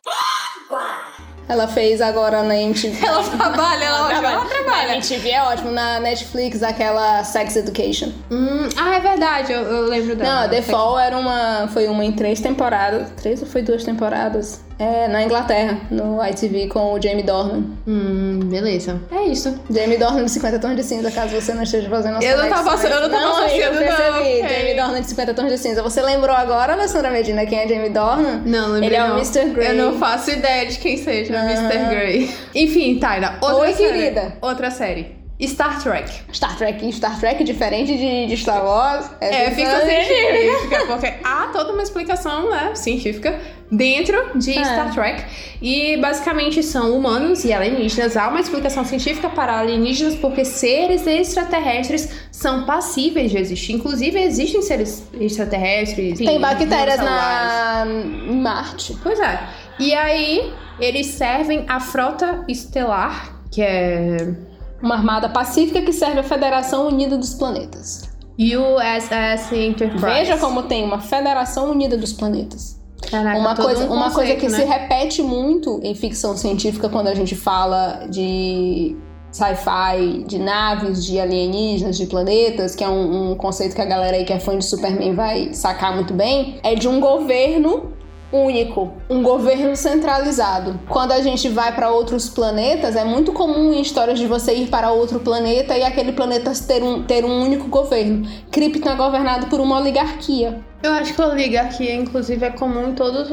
Ela 1.50 1.66
fez 1.66 2.00
agora 2.00 2.44
na 2.44 2.56
MTV. 2.56 2.94
Ela 3.04 3.24
trabalha, 3.24 3.84
ela, 3.84 3.98
ela, 3.98 4.08
trabalha. 4.08 4.34
ela 4.34 4.44
trabalha. 4.44 4.86
Na 4.86 4.94
MTV 4.94 5.30
é 5.30 5.42
ótimo. 5.42 5.72
Na 5.72 5.98
Netflix, 5.98 6.62
aquela 6.62 7.24
Sex 7.24 7.56
Education. 7.56 8.12
Hum, 8.30 8.68
ah, 8.76 8.94
é 8.94 9.00
verdade, 9.00 9.52
eu, 9.52 9.62
eu 9.62 9.88
lembro 9.88 10.14
dela. 10.14 10.42
Não, 10.42 10.48
The 10.48 10.62
Fall 10.62 10.96
era 10.96 11.18
uma, 11.18 11.66
foi 11.72 11.88
uma 11.88 12.04
em 12.04 12.12
três 12.12 12.40
temporadas. 12.40 13.10
Três 13.16 13.42
ou 13.42 13.48
foi 13.48 13.62
duas 13.62 13.82
temporadas? 13.82 14.60
É, 14.80 15.06
na 15.08 15.22
Inglaterra, 15.22 15.78
no 15.90 16.24
ITV 16.26 16.68
com 16.68 16.94
o 16.94 17.02
Jamie 17.02 17.22
Dornan. 17.22 17.64
Hum, 17.86 18.40
beleza. 18.44 18.98
É 19.12 19.24
isso. 19.24 19.60
Jamie 19.70 19.98
Dornan 19.98 20.24
de 20.24 20.30
50 20.30 20.58
Tons 20.58 20.74
de 20.74 20.82
Cinza, 20.82 21.10
caso 21.10 21.34
você 21.38 21.52
não 21.52 21.62
esteja 21.62 21.90
fazendo 21.90 22.16
as 22.16 22.24
Eu 22.24 22.38
não 22.38 22.48
tava, 22.48 22.70
eu 22.70 23.00
não 23.02 23.10
tava 23.10 23.22
não, 23.22 23.36
associando, 23.44 23.78
eu 23.78 23.86
percebi. 23.86 24.08
não. 24.10 24.20
Okay. 24.20 24.48
Jamie 24.48 24.74
Dornan 24.74 25.00
de 25.02 25.06
50 25.08 25.34
Tons 25.34 25.48
de 25.50 25.58
Cinza. 25.58 25.82
Você 25.82 26.00
lembrou 26.00 26.34
agora, 26.34 26.72
Alessandra 26.72 27.10
Medina, 27.10 27.44
quem 27.44 27.58
é 27.58 27.68
Jamie 27.68 27.90
Dornan? 27.90 28.40
Não, 28.46 28.68
lembrei 28.72 28.88
Ele 28.88 28.96
é 28.96 29.00
não. 29.06 29.16
o 29.16 29.18
Mr. 29.18 29.50
Grey. 29.50 29.68
Eu 29.68 29.74
não 29.74 29.98
faço 29.98 30.30
ideia 30.30 30.66
de 30.66 30.78
quem 30.78 30.96
seja 30.96 31.34
o 31.34 31.36
Mr. 31.36 31.88
Grey. 31.90 32.34
Enfim, 32.54 32.98
Taina, 32.98 33.34
outra 33.42 33.56
Oi, 33.58 33.72
série. 33.74 33.92
querida. 33.92 34.32
Outra 34.40 34.70
série. 34.70 35.19
Star 35.48 35.82
Trek. 35.82 36.10
Star 36.32 36.56
Trek, 36.56 36.92
Star 36.92 37.18
Trek 37.18 37.42
diferente 37.44 37.96
de, 37.96 38.26
de 38.26 38.36
Star 38.36 38.64
Wars. 38.64 39.10
É, 39.20 39.46
é 39.46 39.50
ficção 39.50 39.80
científica, 39.80 40.86
porque 40.86 41.14
há 41.24 41.48
toda 41.52 41.72
uma 41.72 41.82
explicação, 41.82 42.50
né, 42.50 42.74
científica 42.74 43.40
dentro 43.70 44.38
de 44.38 44.58
é. 44.58 44.64
Star 44.64 44.92
Trek. 44.92 45.24
E 45.62 45.96
basicamente 45.96 46.62
são 46.62 46.96
humanos 46.96 47.44
e 47.44 47.52
alienígenas. 47.52 48.16
Há 48.16 48.28
uma 48.28 48.40
explicação 48.40 48.84
científica 48.84 49.28
para 49.28 49.58
alienígenas 49.58 50.14
porque 50.16 50.44
seres 50.44 51.06
extraterrestres 51.06 52.10
são 52.30 52.64
passíveis 52.64 53.30
de 53.30 53.38
existir. 53.38 53.72
Inclusive, 53.72 54.20
existem 54.20 54.60
seres 54.62 55.06
extraterrestres. 55.18 56.18
Tem 56.18 56.40
bactérias 56.40 56.98
na 56.98 57.86
Marte. 58.28 58.96
Pois 59.02 59.18
é. 59.20 59.40
E 59.78 59.94
aí, 59.94 60.52
eles 60.78 61.06
servem 61.06 61.64
a 61.68 61.80
frota 61.80 62.44
estelar, 62.48 63.40
que 63.50 63.62
é 63.62 64.34
uma 64.82 64.94
armada 64.94 65.28
pacífica 65.28 65.82
que 65.82 65.92
serve 65.92 66.20
à 66.20 66.22
Federação 66.22 66.88
Unida 66.88 67.16
dos 67.16 67.34
Planetas. 67.34 68.08
USS 68.38 69.52
Enterprise. 69.52 70.04
Veja 70.04 70.38
como 70.38 70.62
tem 70.62 70.84
uma 70.84 71.00
Federação 71.00 71.70
Unida 71.70 71.96
dos 71.96 72.12
Planetas. 72.12 72.80
Caraca, 73.10 73.38
uma 73.38 73.56
coisa, 73.56 73.84
um 73.84 73.92
uma 73.92 74.10
conceito, 74.10 74.14
coisa 74.14 74.36
que 74.36 74.48
né? 74.48 74.58
se 74.58 74.64
repete 74.64 75.22
muito 75.22 75.80
em 75.82 75.94
ficção 75.94 76.36
científica 76.36 76.88
quando 76.88 77.08
a 77.08 77.14
gente 77.14 77.34
fala 77.34 78.06
de 78.08 78.96
sci-fi, 79.32 80.24
de 80.26 80.38
naves, 80.38 81.04
de 81.04 81.18
alienígenas, 81.18 81.96
de 81.96 82.06
planetas, 82.06 82.74
que 82.74 82.82
é 82.82 82.88
um, 82.88 83.32
um 83.32 83.34
conceito 83.36 83.74
que 83.74 83.80
a 83.80 83.84
galera 83.84 84.16
aí 84.16 84.24
que 84.24 84.32
é 84.32 84.40
fã 84.40 84.56
de 84.58 84.64
Superman 84.64 85.14
vai 85.14 85.54
sacar 85.54 85.94
muito 85.94 86.12
bem, 86.12 86.58
é 86.62 86.74
de 86.74 86.88
um 86.88 87.00
governo 87.00 87.92
único, 88.32 88.92
um 89.08 89.22
governo 89.22 89.74
centralizado. 89.74 90.78
Quando 90.88 91.12
a 91.12 91.20
gente 91.20 91.48
vai 91.48 91.74
para 91.74 91.90
outros 91.90 92.28
planetas, 92.28 92.96
é 92.96 93.04
muito 93.04 93.32
comum 93.32 93.72
em 93.72 93.80
histórias 93.80 94.18
de 94.18 94.26
você 94.26 94.54
ir 94.54 94.68
para 94.68 94.92
outro 94.92 95.20
planeta 95.20 95.76
e 95.76 95.82
aquele 95.82 96.12
planeta 96.12 96.52
ter 96.66 96.82
um, 96.82 97.02
ter 97.02 97.24
um 97.24 97.42
único 97.42 97.68
governo. 97.68 98.26
Krypton 98.50 98.90
é 98.90 98.96
governado 98.96 99.46
por 99.46 99.60
uma 99.60 99.78
oligarquia. 99.78 100.60
Eu 100.82 100.92
acho 100.92 101.12
que 101.12 101.20
a 101.20 101.26
oligarquia, 101.26 101.94
inclusive, 101.94 102.42
é 102.46 102.50
comum 102.50 102.88
em 102.88 102.94
todos 102.94 103.28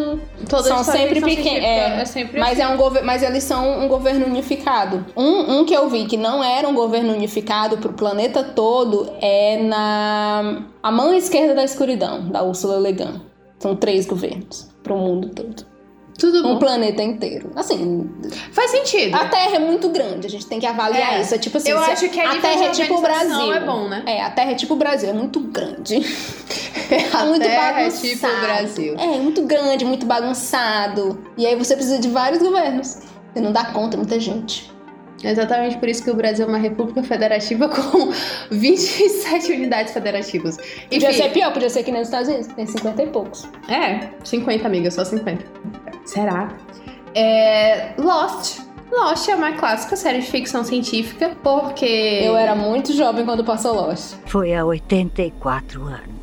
todas 0.50 0.68
são 0.68 0.84
sempre 0.84 1.22
pequenos, 1.22 1.64
é, 1.64 2.02
é 2.02 2.06
sempre 2.06 2.38
mas 2.38 2.60
assim. 2.60 2.62
é 2.62 2.68
um 2.68 2.76
governo, 2.76 3.08
mas 3.08 3.24
eles 3.24 3.44
são 3.44 3.86
um 3.86 3.88
governo 3.88 4.26
unificado. 4.26 5.06
Um, 5.16 5.60
um 5.60 5.66
que 5.66 5.74
eu 5.74 5.88
vi 5.88 6.06
que 6.08 6.18
não 6.18 6.44
era 6.44 6.68
um 6.68 6.74
governo 6.74 7.14
unificado 7.14 7.78
para 7.78 7.90
o 7.90 7.94
planeta 7.94 8.44
todo 8.44 9.10
é 9.22 9.64
na 9.64 10.64
a 10.84 10.92
mão 10.92 11.14
esquerda 11.14 11.56
da 11.56 11.64
escuridão, 11.64 12.28
da 12.28 12.44
Ursula 12.44 12.80
Le 12.80 12.92
Guin. 12.92 13.22
São 13.60 13.76
três 13.78 14.06
governos 14.06 14.77
para 14.88 14.95
o 14.95 14.97
mundo 15.00 15.30
todo. 15.30 15.78
Tudo 16.17 16.41
bom. 16.41 16.54
Um 16.54 16.58
planeta 16.58 17.04
inteiro. 17.04 17.52
Assim. 17.56 18.10
Faz 18.52 18.71
sentido. 18.71 19.13
A 19.15 19.26
Terra 19.28 19.58
é 19.58 19.60
muito 19.60 19.88
grande, 19.89 20.26
a 20.26 20.30
gente 20.30 20.47
tem 20.47 20.60
que 20.60 20.65
avaliar 20.65 21.13
É. 21.13 21.21
isso. 21.21 21.36
É 21.36 21.38
tipo 21.38 21.58
assim, 21.58 21.69
Eu 21.69 21.78
acho 21.78 22.10
que 22.10 22.19
a 22.19 22.23
a 22.23 22.34
nível 22.34 22.41
Terra 22.50 22.65
é 22.65 22.69
tipo 22.71 22.95
o 22.95 23.02
Brasil. 23.02 23.54
é 23.54 23.60
bom, 23.60 23.88
né? 23.88 24.02
É, 24.08 24.23
a 24.23 24.32
Terra 24.32 24.52
é 24.52 24.56
tipo 24.56 24.73
o 24.73 24.78
Brasil, 24.78 25.10
é 25.10 25.13
muito 25.13 25.39
grande. 25.41 25.97
A 27.13 27.26
muito 27.26 27.43
Terra 27.43 27.82
é 27.82 27.84
bagunçado. 27.84 28.08
tipo 28.08 28.26
o 28.28 28.39
Brasil. 28.39 28.95
É, 28.97 29.06
muito 29.19 29.41
grande, 29.43 29.84
muito 29.86 30.06
bagunçado. 30.06 31.19
E 31.38 31.45
aí 31.45 31.56
você 31.56 31.76
precisa 31.76 32.00
de 32.00 32.08
vários 32.10 32.41
governos. 32.41 33.00
Você 33.34 33.41
não 33.41 33.52
dá 33.52 33.65
conta, 33.65 33.95
é 33.95 33.97
muita 33.97 34.19
gente. 34.19 34.71
É 35.24 35.32
Exatamente 35.32 35.78
por 35.78 35.90
isso 35.90 36.04
que 36.04 36.12
o 36.12 36.16
Brasil 36.16 36.46
é 36.46 36.50
uma 36.50 36.58
república 36.58 37.04
federativa 37.04 37.68
com 37.70 38.12
27 38.52 39.52
unidades 39.52 39.94
federativas. 39.94 40.58
Podia 40.58 41.10
Enfim, 41.10 41.14
ser 41.14 41.30
pior, 41.32 41.52
podia 41.54 41.70
ser 41.70 41.84
que 41.84 41.92
nem 41.92 42.02
nos 42.02 42.08
Estados 42.08 42.28
Unidos, 42.30 42.48
tem 42.48 42.66
50 42.66 43.04
e 43.04 43.08
poucos. 43.08 43.48
É, 43.68 44.10
50, 44.24 44.68
amiga, 44.68 44.92
só 44.92 45.04
50. 45.04 45.44
Será? 46.06 46.56
É, 47.16 47.94
Lost. 47.98 48.60
Lost 48.92 49.28
é 49.28 49.36
uma 49.36 49.52
clássica 49.54 49.96
série 49.96 50.20
de 50.20 50.28
ficção 50.28 50.64
científica, 50.64 51.36
porque. 51.44 52.22
Eu 52.24 52.38
era 52.38 52.56
muito 52.56 52.94
jovem 52.94 53.26
quando 53.26 53.44
passou 53.44 53.76
Lost. 53.76 54.16
Foi 54.26 54.54
há 54.54 54.66
84 54.66 55.84
anos. 55.84 56.17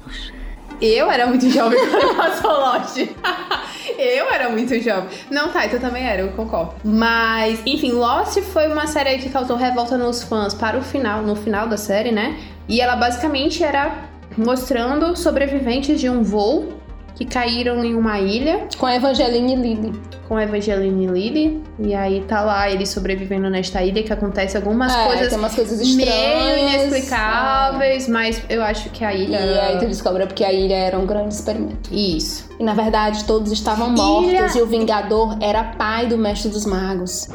Eu 0.81 1.11
era 1.11 1.27
muito 1.27 1.49
jovem 1.51 1.79
quando 1.89 2.17
passou 2.17 2.51
Lost. 2.51 2.97
eu 3.99 4.31
era 4.33 4.49
muito 4.49 4.79
jovem. 4.81 5.09
Não, 5.31 5.49
tá, 5.49 5.69
tu 5.69 5.79
também 5.79 6.07
era, 6.07 6.23
eu 6.23 6.29
concordo. 6.33 6.75
Mas, 6.85 7.61
enfim, 7.65 7.93
Lost 7.93 8.41
foi 8.53 8.69
uma 8.69 8.87
série 8.87 9.19
que 9.19 9.31
causou 9.31 9.57
revolta 9.57 9.97
nos 9.97 10.23
fãs 10.23 10.55
para 10.55 10.79
o 10.79 10.83
final, 10.83 11.23
no 11.23 11.37
final 11.37 11.69
da 11.69 11.77
série, 11.77 12.13
né? 12.13 12.39
E 12.69 12.81
ela 12.81 12.97
basicamente 12.97 13.63
era 13.63 14.09
mostrando 14.37 15.17
sobreviventes 15.17 16.01
de 16.01 16.09
um 16.09 16.23
voo 16.23 16.73
que 17.14 17.24
caíram 17.24 17.85
em 17.85 17.94
uma 17.94 18.18
ilha 18.18 18.66
Com 18.79 18.87
a 18.87 18.94
Evangeline 18.96 19.55
Lilly. 19.57 19.92
com 20.27 20.37
a 20.37 20.42
Evangeline 20.42 21.07
Lilly. 21.07 21.62
E 21.79 21.94
aí 21.94 22.22
tá 22.27 22.40
lá 22.40 22.68
eles 22.70 22.88
sobrevivendo 22.88 23.48
nesta 23.48 23.83
ilha 23.83 24.03
que 24.03 24.12
acontece 24.12 24.57
algumas 24.57 24.92
É, 24.92 25.07
coisas 25.07 25.29
tem 25.29 25.38
umas 25.38 25.55
coisas 25.55 25.79
meio 25.79 26.00
estranhas. 26.00 26.83
inexplicáveis, 26.83 28.09
mas 28.09 28.42
eu 28.48 28.62
acho 28.62 28.90
que 28.90 29.05
a 29.05 29.14
ilha. 29.14 29.38
E 29.38 29.59
aí 29.61 29.79
tu 29.79 29.87
descobre 29.87 30.27
porque 30.27 30.44
a 30.44 30.53
ilha 30.53 30.74
era 30.74 30.98
um 30.98 31.07
grande 31.07 31.35
experimento. 31.35 31.88
Isso. 31.92 32.48
E 32.59 32.64
na 32.64 32.74
verdade 32.74 33.24
todos 33.24 33.53
estavam 33.53 33.90
mortos 33.90 34.31
Ilha- 34.31 34.59
e 34.59 34.62
o 34.62 34.66
Vingador 34.66 35.37
era 35.40 35.62
pai 35.64 36.07
do 36.07 36.16
Mestre 36.18 36.50
dos 36.50 36.64
Magos. 36.66 37.29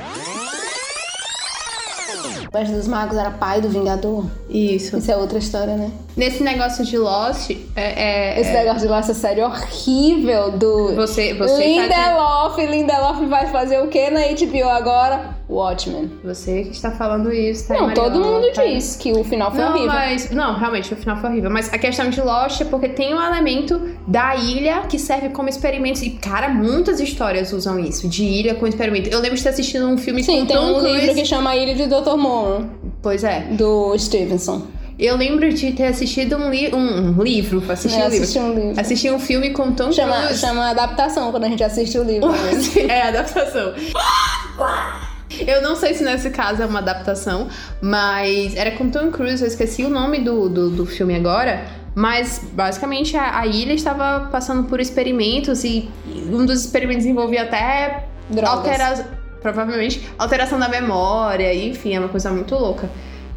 O 2.52 2.58
Mestre 2.58 2.76
dos 2.78 2.88
Magos 2.88 3.16
era 3.16 3.30
pai 3.30 3.62
do 3.62 3.70
Vingador. 3.70 4.26
Isso. 4.50 4.98
Isso 4.98 5.12
é 5.12 5.16
outra 5.16 5.38
história, 5.38 5.76
né? 5.76 5.92
Nesse 6.18 6.42
negócio 6.42 6.84
de 6.84 6.98
Lost, 6.98 7.52
é. 7.76 8.34
é- 8.36 8.42
Esse 8.42 8.52
negócio 8.52 8.82
de 8.82 8.88
lá, 8.88 8.98
essa 8.98 9.14
série 9.14 9.44
horrível 9.44 10.52
do. 10.54 10.96
Você, 10.96 11.36
você, 11.36 11.54
tá 11.54 11.60
Lindelof, 11.62 12.58
Lindelof 12.66 13.26
vai 13.28 13.46
fazer 13.48 13.80
o 13.84 13.88
que 13.88 14.10
na 14.10 14.22
HBO 14.22 14.68
agora? 14.68 15.38
Watchmen. 15.50 16.12
você 16.24 16.64
que 16.64 16.72
está 16.76 16.92
falando 16.92 17.34
isso, 17.34 17.68
tá? 17.68 17.74
Não, 17.74 17.88
Mariana? 17.88 18.10
todo 18.12 18.24
mundo 18.24 18.52
Tá? 18.54 18.64
diz 18.66 18.96
que 18.96 19.12
o 19.12 19.24
final 19.24 19.50
foi 19.52 19.60
Não, 19.62 19.70
horrível. 19.72 19.88
mas. 19.88 20.30
Não, 20.32 20.56
realmente, 20.58 20.94
o 20.94 20.98
final 20.98 21.18
foi 21.18 21.30
horrível. 21.32 21.50
Mas 21.50 21.74
a 21.74 21.78
questão 21.78 22.10
de 22.10 22.22
Lost 22.22 22.62
é 22.62 22.66
porque 22.66 22.88
tem 22.90 23.14
um 23.16 23.22
elemento 23.22 23.82
da 24.08 24.36
ilha 24.36 24.82
que 24.88 25.00
serve 25.00 25.30
como 25.30 25.50
experimento. 25.50 26.04
E, 26.06 26.12
cara, 26.12 26.50
muitas 26.50 27.00
histórias 27.00 27.52
usam 27.52 27.80
isso, 27.80 28.08
de 28.08 28.24
ilha 28.24 28.54
com 28.56 28.68
experimento. 28.68 29.10
Eu 29.10 29.20
lembro 29.20 29.38
de 29.38 29.44
ter 29.44 29.50
assistido 29.50 29.88
um 29.88 29.98
filme 29.98 30.24
Sim, 30.24 30.42
com 30.42 30.46
tem 30.46 30.56
Tom 30.56 30.72
um 30.72 30.80
Cruise. 30.80 30.96
livro 31.00 31.16
que 31.16 31.26
chama 31.26 31.56
Ilha 31.56 31.74
de 31.74 31.88
Dr. 31.88 32.16
Moreau, 32.18 32.66
Pois 33.02 33.24
é. 33.24 33.42
do 33.52 33.98
Stevenson. 33.98 34.62
Eu 35.00 35.16
lembro 35.16 35.52
de 35.54 35.72
ter 35.72 35.86
assistido 35.86 36.36
um, 36.36 36.50
li... 36.52 36.70
um, 36.76 37.18
um 37.18 37.24
livro, 37.24 37.64
assisti 37.72 37.98
Eu 37.98 38.06
um 38.06 38.10
livro. 38.10 38.24
assisti 38.24 38.40
um 38.40 38.54
livro. 38.54 38.80
Assisti 38.82 39.10
um 39.10 39.20
filme 39.20 39.50
com 39.52 39.72
Tom 39.72 39.92
Chama, 39.94 40.16
Cruise. 40.24 40.40
chama 40.42 40.70
adaptação 40.70 41.32
quando 41.32 41.46
a 41.46 41.48
gente 41.48 41.64
assiste 41.64 41.98
o 41.98 42.04
livro. 42.04 42.30
é, 42.88 43.04
adaptação. 43.04 43.74
Eu 45.46 45.62
não 45.62 45.76
sei 45.76 45.94
se 45.94 46.04
nesse 46.04 46.30
caso 46.30 46.62
é 46.62 46.66
uma 46.66 46.80
adaptação, 46.80 47.48
mas 47.82 48.56
era 48.56 48.72
com 48.72 48.90
Tom 48.90 49.12
Cruise, 49.12 49.42
eu 49.42 49.48
esqueci 49.48 49.84
o 49.84 49.90
nome 49.90 50.20
do, 50.20 50.50
do, 50.50 50.70
do 50.70 50.86
filme 50.86 51.16
agora. 51.16 51.66
Mas 51.96 52.42
basicamente 52.54 53.18
a, 53.18 53.40
a 53.40 53.48
ilha 53.48 53.74
estava 53.74 54.28
passando 54.32 54.64
por 54.70 54.80
experimentos 54.80 55.64
e 55.64 55.90
um 56.32 56.46
dos 56.46 56.62
experimentos 56.64 57.06
envolvia 57.06 57.44
até 57.44 58.06
Drogas. 58.30 58.54
altera... 58.82 59.08
provavelmente 59.42 60.08
alteração 60.18 60.60
da 60.60 60.70
memória, 60.70 61.54
enfim, 61.54 61.94
é 61.96 62.00
uma 62.00 62.10
coisa 62.10 62.30
muito 62.32 62.56
louca. 62.56 62.90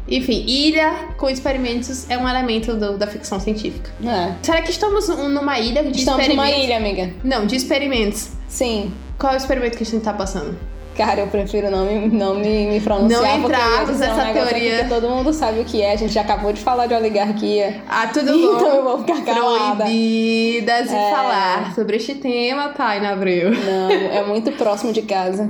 Enfim, 0.07 0.43
ilha 0.47 0.91
com 1.17 1.29
experimentos 1.29 2.09
é 2.09 2.17
um 2.17 2.27
elemento 2.27 2.75
do- 2.75 2.97
da 2.97 3.07
ficção 3.07 3.39
científica. 3.39 3.89
É. 4.05 4.33
Será 4.43 4.61
que 4.61 4.69
estamos 4.69 5.09
um- 5.09 5.29
numa 5.29 5.59
ilha 5.59 5.81
de 5.83 5.99
Estamos 5.99 6.27
numa 6.27 6.47
experimentos? 6.49 6.63
ilha, 6.65 6.77
amiga. 6.77 7.13
Não, 7.23 7.45
de 7.45 7.55
experimentos. 7.55 8.29
Sim. 8.47 8.93
Qual 9.17 9.31
é 9.33 9.35
o 9.35 9.37
experimento 9.37 9.77
que 9.77 9.83
a 9.83 9.85
gente 9.85 10.03
tá 10.03 10.13
passando? 10.13 10.57
Cara, 10.95 11.21
eu 11.21 11.27
prefiro 11.27 11.71
não 11.71 11.85
me, 11.85 12.07
não 12.07 12.35
me, 12.35 12.67
me 12.67 12.79
pronunciar. 12.79 13.21
Não 13.21 13.45
entrarmos 13.45 13.89
é 13.89 13.93
um 13.93 13.97
nessa 14.15 14.21
aqui 14.21 14.33
teoria. 14.33 14.85
Todo 14.87 15.09
mundo 15.09 15.33
sabe 15.33 15.61
o 15.61 15.65
que 15.65 15.81
é. 15.81 15.93
A 15.93 15.95
gente 15.95 16.13
já 16.13 16.21
acabou 16.21 16.53
de 16.53 16.61
falar 16.61 16.85
de 16.85 16.93
oligarquia. 16.93 17.81
Ah, 17.89 18.07
tudo 18.07 18.29
Então 18.31 18.59
bom. 18.59 18.65
eu 18.67 18.83
vou 18.83 18.99
ficar 18.99 19.23
calada. 19.25 19.85
Proibidas 19.85 20.89
de 20.89 20.95
É. 20.95 21.11
falar 21.11 21.73
sobre 21.73 21.97
este 21.97 22.13
tema, 22.15 22.69
Taina 22.69 23.11
Abreu. 23.13 23.49
Não, 23.51 23.89
é 23.91 24.23
muito 24.23 24.51
próximo 24.51 24.93
de 24.93 25.01
casa. 25.01 25.49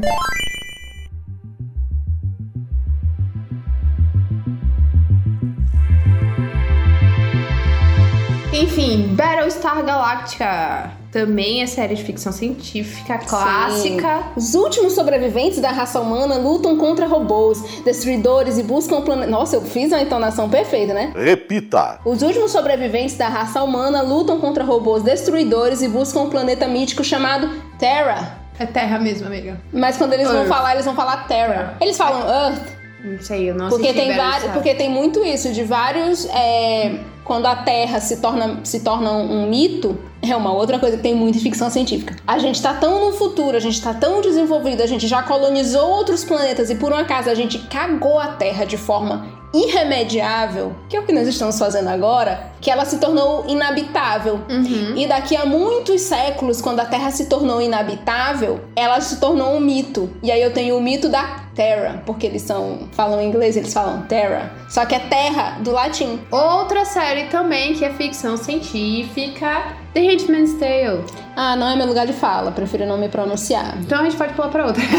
Enfim, 8.53 9.15
Battlestar 9.15 9.83
Galactica. 9.83 10.91
Também 11.13 11.61
é 11.61 11.67
série 11.67 11.93
de 11.93 12.03
ficção 12.03 12.31
científica 12.31 13.19
clássica. 13.19 14.23
Os 14.35 14.55
últimos 14.55 14.93
sobreviventes 14.93 15.59
da 15.59 15.69
raça 15.69 15.99
humana 15.99 16.37
lutam 16.37 16.75
contra 16.75 17.05
robôs, 17.05 17.61
destruidores 17.85 18.57
e 18.57 18.63
buscam 18.63 18.95
o 18.95 19.01
planeta. 19.03 19.29
Nossa, 19.29 19.55
eu 19.55 19.61
fiz 19.61 19.93
a 19.93 20.01
entonação 20.01 20.49
perfeita, 20.49 20.91
né? 20.91 21.13
Repita. 21.15 21.99
Os 22.03 22.23
últimos 22.23 22.51
sobreviventes 22.51 23.15
da 23.15 23.27
raça 23.27 23.61
humana 23.61 24.01
lutam 24.01 24.39
contra 24.39 24.63
robôs 24.63 25.03
destruidores 25.03 25.83
e 25.83 25.87
buscam 25.87 26.21
um 26.21 26.29
planeta 26.31 26.67
mítico 26.67 27.03
chamado 27.03 27.47
Terra. 27.77 28.39
É 28.57 28.65
terra 28.65 28.97
mesmo, 28.97 29.27
amiga. 29.27 29.61
Mas 29.71 29.97
quando 29.97 30.13
eles 30.13 30.27
vão 30.27 30.37
Earth. 30.37 30.47
falar, 30.47 30.73
eles 30.73 30.85
vão 30.85 30.95
falar 30.95 31.27
Terra. 31.27 31.77
Eles 31.79 31.95
falam 31.95 32.27
Earth 32.27 32.67
Não 33.03 33.19
sei, 33.19 33.51
eu 33.51 33.55
não 33.55 33.69
porque 33.69 33.93
tem 33.93 34.15
vários, 34.15 34.51
porque 34.51 34.73
tem 34.73 34.89
muito 34.89 35.23
isso 35.23 35.51
de 35.51 35.63
vários 35.63 36.25
é, 36.25 36.99
quando 37.23 37.45
a 37.45 37.55
Terra 37.55 37.99
se 37.99 38.17
torna 38.17 38.59
se 38.63 38.81
torna 38.81 39.11
um 39.11 39.49
mito. 39.49 39.97
É 40.21 40.35
uma 40.35 40.53
outra 40.53 40.79
coisa 40.79 40.95
que 40.95 41.03
tem 41.03 41.13
muito 41.13 41.39
ficção 41.39 41.69
científica. 41.69 42.15
A 42.25 42.39
gente 42.39 42.61
tá 42.61 42.73
tão 42.73 43.05
no 43.05 43.11
futuro, 43.11 43.57
a 43.57 43.59
gente 43.59 43.81
tá 43.81 43.93
tão 43.93 44.21
desenvolvido, 44.21 44.81
a 44.81 44.87
gente 44.87 45.07
já 45.07 45.21
colonizou 45.21 45.89
outros 45.89 46.23
planetas 46.23 46.69
e 46.69 46.75
por 46.75 46.91
um 46.91 46.95
acaso 46.95 47.29
a 47.29 47.35
gente 47.35 47.59
cagou 47.59 48.19
a 48.19 48.27
Terra 48.27 48.65
de 48.65 48.77
forma 48.77 49.42
irremediável, 49.53 50.75
que 50.89 50.97
é 50.97 50.99
o 50.99 51.05
que 51.05 51.13
nós 51.13 51.27
estamos 51.27 51.59
fazendo 51.59 51.87
agora, 51.89 52.51
que 52.59 52.71
ela 52.71 52.85
se 52.85 52.97
tornou 52.97 53.45
inabitável. 53.47 54.41
Uhum. 54.49 54.95
E 54.95 55.05
daqui 55.07 55.35
a 55.35 55.45
muitos 55.45 56.01
séculos, 56.01 56.61
quando 56.61 56.79
a 56.79 56.85
Terra 56.85 57.11
se 57.11 57.25
tornou 57.25 57.61
inabitável, 57.61 58.61
ela 58.75 58.99
se 58.99 59.19
tornou 59.19 59.55
um 59.55 59.59
mito. 59.59 60.09
E 60.23 60.31
aí 60.31 60.41
eu 60.41 60.51
tenho 60.51 60.77
o 60.77 60.81
mito 60.81 61.07
da 61.07 61.43
Terra, 61.53 62.01
porque 62.05 62.25
eles 62.25 62.41
são 62.41 62.89
falam 62.93 63.21
em 63.21 63.27
inglês, 63.27 63.55
eles 63.55 63.73
falam 63.73 64.01
Terra. 64.03 64.51
Só 64.69 64.85
que 64.85 64.95
é 64.95 64.99
terra 64.99 65.59
do 65.59 65.71
latim. 65.71 66.19
Outra 66.31 66.83
série 66.83 67.25
também 67.25 67.75
que 67.75 67.85
é 67.85 67.93
ficção 67.93 68.35
científica, 68.37 69.82
The 69.93 69.99
Handmaid's 70.01 70.53
Tale. 70.55 71.03
Ah, 71.35 71.55
não 71.55 71.67
é 71.69 71.75
meu 71.75 71.85
lugar 71.85 72.07
de 72.07 72.13
fala, 72.13 72.51
prefiro 72.51 72.85
não 72.85 72.97
me 72.97 73.09
pronunciar. 73.09 73.77
Então 73.79 73.99
a 73.99 74.03
gente 74.03 74.15
pode 74.15 74.33
pular 74.33 74.49
pra 74.49 74.65
outra. 74.65 74.81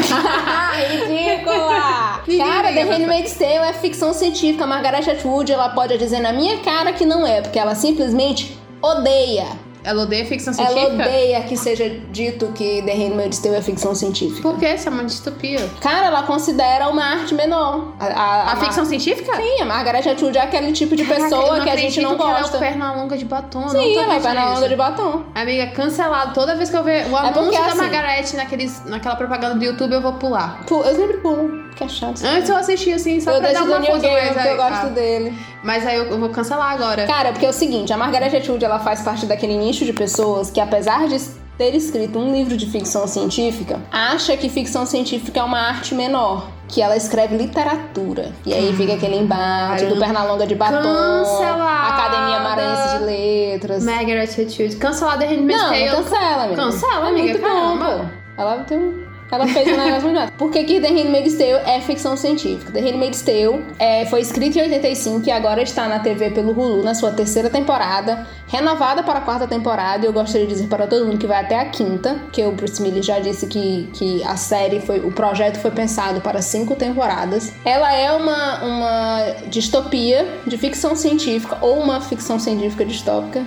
Ridícula! 0.89 2.23
Cara, 2.39 2.73
The 2.73 2.83
Handmaid's 2.83 3.37
Tale 3.37 3.69
é 3.69 3.73
ficção 3.73 4.13
científica. 4.13 4.67
Margaret 4.67 5.11
Atwood, 5.11 5.53
ela 5.53 5.71
pode 5.71 5.97
dizer 5.99 6.21
na 6.21 6.33
minha 6.33 6.59
cara 6.59 6.93
que 6.93 7.05
não 7.05 7.27
é, 7.27 7.41
porque 7.41 7.59
ela 7.59 7.75
simplesmente 7.75 8.57
odeia. 8.81 9.47
Ela 9.85 10.03
odeia 10.03 10.25
ficção 10.25 10.55
Ela 10.59 10.69
científica? 10.69 11.03
odeia 11.03 11.41
que 11.43 11.57
seja 11.57 11.89
dito 12.11 12.47
que 12.55 12.83
The 12.83 12.93
Handmaid's 12.95 13.39
Tale 13.39 13.57
é 13.57 13.63
ficção 13.63 13.95
científica. 13.95 14.43
Por 14.43 14.59
que? 14.59 14.67
Isso 14.67 14.89
é 14.89 14.91
uma 14.93 15.05
distopia. 15.05 15.61
Cara, 15.81 16.07
ela 16.07 16.23
considera 16.23 16.89
uma 16.89 17.05
arte 17.05 17.35
menor. 17.35 17.93
A, 18.01 18.07
a- 18.07 18.43
A 18.49 18.53
a 18.53 18.57
ficção 18.57 18.85
Mar- 18.85 18.87
científica? 18.91 19.37
Sim, 19.37 19.61
a 19.61 19.65
Margaret 19.67 20.09
Atwood 20.11 20.39
é 20.39 20.41
aquele 20.43 20.73
tipo 20.73 20.97
de 20.97 21.05
Caraca, 21.05 21.25
pessoa 21.25 21.61
que 21.61 21.69
a 21.71 21.77
gente 21.77 22.01
não 22.01 22.13
acredito 22.13 22.27
que 22.27 22.41
gosta. 22.41 22.57
Ela 22.57 22.67
é 22.67 22.69
o 22.69 22.73
perna 22.73 22.93
longa 22.95 23.17
de 23.19 23.25
batom. 23.25 23.69
Sim, 23.69 23.97
ela 23.99 24.15
é 24.17 24.21
perna 24.21 24.55
longa 24.55 24.69
de 24.69 24.77
batom. 24.77 25.23
Amiga, 25.35 25.67
cancelado. 25.69 26.33
Toda 26.35 26.55
vez 26.57 26.71
que 26.71 26.77
eu 26.77 26.83
ver 26.83 27.07
o 27.11 27.17
É 27.17 27.21
anúncio 27.21 27.43
porque, 27.43 27.59
da 27.59 27.67
assim- 27.67 27.77
Margarete 27.77 28.37
naqueles, 28.37 28.83
naquela 28.87 29.17
propaganda 29.17 29.55
do 29.57 29.65
YouTube, 29.65 29.93
eu 29.93 30.01
vou 30.01 30.15
pular. 30.15 30.65
Pu- 30.67 30.83
Eu 30.83 30.97
sempre 30.97 31.19
pulo, 31.19 31.64
que 31.75 31.85
é 31.85 31.89
chato. 31.89 32.23
Antes 32.25 32.49
eu 32.49 32.57
assisti 32.57 32.93
assim, 32.93 33.21
só 33.21 33.33
eu 33.33 33.41
pra 33.41 33.53
dar 33.53 33.65
uma 33.65 33.79
Game, 33.81 33.91
mas 34.35 34.37
aí, 34.39 34.51
eu 34.51 34.57
gosto 34.57 34.87
ah, 34.87 34.89
dele. 34.89 35.39
mas 35.63 35.87
aí 35.87 35.97
eu, 35.97 36.05
eu 36.05 36.19
vou 36.19 36.29
cancelar 36.29 36.73
agora. 36.73 37.07
Cara, 37.07 37.33
porque 37.33 37.47
é 37.47 37.49
o 37.49 37.53
seguinte, 37.53 37.93
a 37.93 37.97
Margaret 37.97 38.37
Atwood, 38.37 38.65
ela 38.65 38.79
faz 38.79 39.03
parte 39.03 39.27
daquele 39.27 39.57
nicho 39.57 39.85
de 39.85 39.93
pessoas 39.93 40.51
que, 40.51 40.61
apesar 40.61 41.09
de 41.09 41.19
ter 41.57 41.75
escrito 41.75 42.19
um 42.19 42.33
livro 42.33 42.57
de 42.57 42.67
ficção 42.67 43.07
científica, 43.07 43.81
acha 43.91 44.37
que 44.37 44.49
ficção 44.49 44.85
científica 44.87 45.41
é 45.41 45.43
uma 45.43 45.61
arte 45.61 45.95
menor. 45.95 46.49
Que 46.67 46.81
ela 46.81 46.97
escreve 46.97 47.37
literatura. 47.37 48.33
E 48.45 48.53
aí 48.53 48.75
fica 48.75 48.95
aquele 48.95 49.17
embate 49.17 49.85
do 49.85 49.97
Pernalonga 49.97 50.47
de 50.47 50.55
batom, 50.55 50.83
Cancelada. 50.83 51.95
Academia 51.95 52.41
Maranhense 52.41 52.99
de 52.99 53.05
Letras. 53.05 53.85
Margaret 53.85 54.25
Atwood. 54.25 54.77
The 54.77 55.27
Handmaid's 55.27 55.63
Não, 55.63 55.69
Tale. 55.69 55.91
cancela, 55.91 56.45
amiga. 56.45 56.63
Cancela, 56.63 57.07
é 57.07 57.11
amiga, 57.11 57.23
muito 57.29 57.41
caramba. 57.41 57.85
bom, 57.85 57.99
pô. 57.99 58.43
Ela 58.43 58.65
tem 58.65 58.79
um- 58.79 59.14
Ela 59.35 59.47
fez 59.49 59.67
um 59.69 59.77
negócio 59.77 60.13
massa. 60.13 60.33
Por 60.39 60.51
que, 60.51 60.65
que 60.65 60.81
The 60.81 60.89
Handmaid's 60.89 61.35
Tale 61.35 61.61
é 61.67 61.81
ficção 61.81 62.17
científica? 62.17 62.73
The 62.73 62.81
Handmaid's 62.81 63.23
Tale 63.23 63.65
é, 63.79 64.07
foi 64.07 64.21
escrito 64.21 64.59
em 64.59 64.63
85 64.63 65.27
e 65.27 65.31
agora 65.31 65.63
está 65.63 65.89
na 65.89 65.99
TV 65.99 66.31
pelo 66.31 66.53
Hulu 66.53 66.83
na 66.83 66.95
sua 66.95 67.11
terceira 67.13 67.51
temporada, 67.51 68.27
renovada 68.47 69.03
para 69.03 69.19
a 69.19 69.23
quarta 69.23 69.47
temporada. 69.47 70.05
E 70.05 70.09
eu 70.09 70.13
gostaria 70.13 70.47
de 70.47 70.53
dizer 70.55 70.69
para 70.69 70.87
todo 70.87 71.07
mundo 71.07 71.19
que 71.19 71.27
vai 71.27 71.41
até 71.41 71.59
a 71.59 71.65
quinta, 71.67 72.17
que 72.33 72.45
o 72.45 72.53
Bruce 72.53 72.81
Miller 72.81 73.03
já 73.03 73.19
disse 73.19 73.47
que, 73.47 73.89
que 73.93 74.23
a 74.25 74.37
série 74.37 74.81
foi. 74.81 75.01
O 75.01 75.11
projeto 75.11 75.59
foi 75.59 75.71
pensado 75.71 76.21
para 76.21 76.41
cinco 76.41 76.75
temporadas. 76.77 77.53
Ela 77.65 77.93
é 77.93 78.13
uma, 78.13 78.65
uma 78.65 79.19
distopia 79.49 80.27
de 80.47 80.57
ficção 80.57 80.95
científica 80.95 81.59
ou 81.61 81.79
uma 81.79 82.01
ficção 82.01 82.39
científica 82.39 82.85
distópica. 82.85 83.45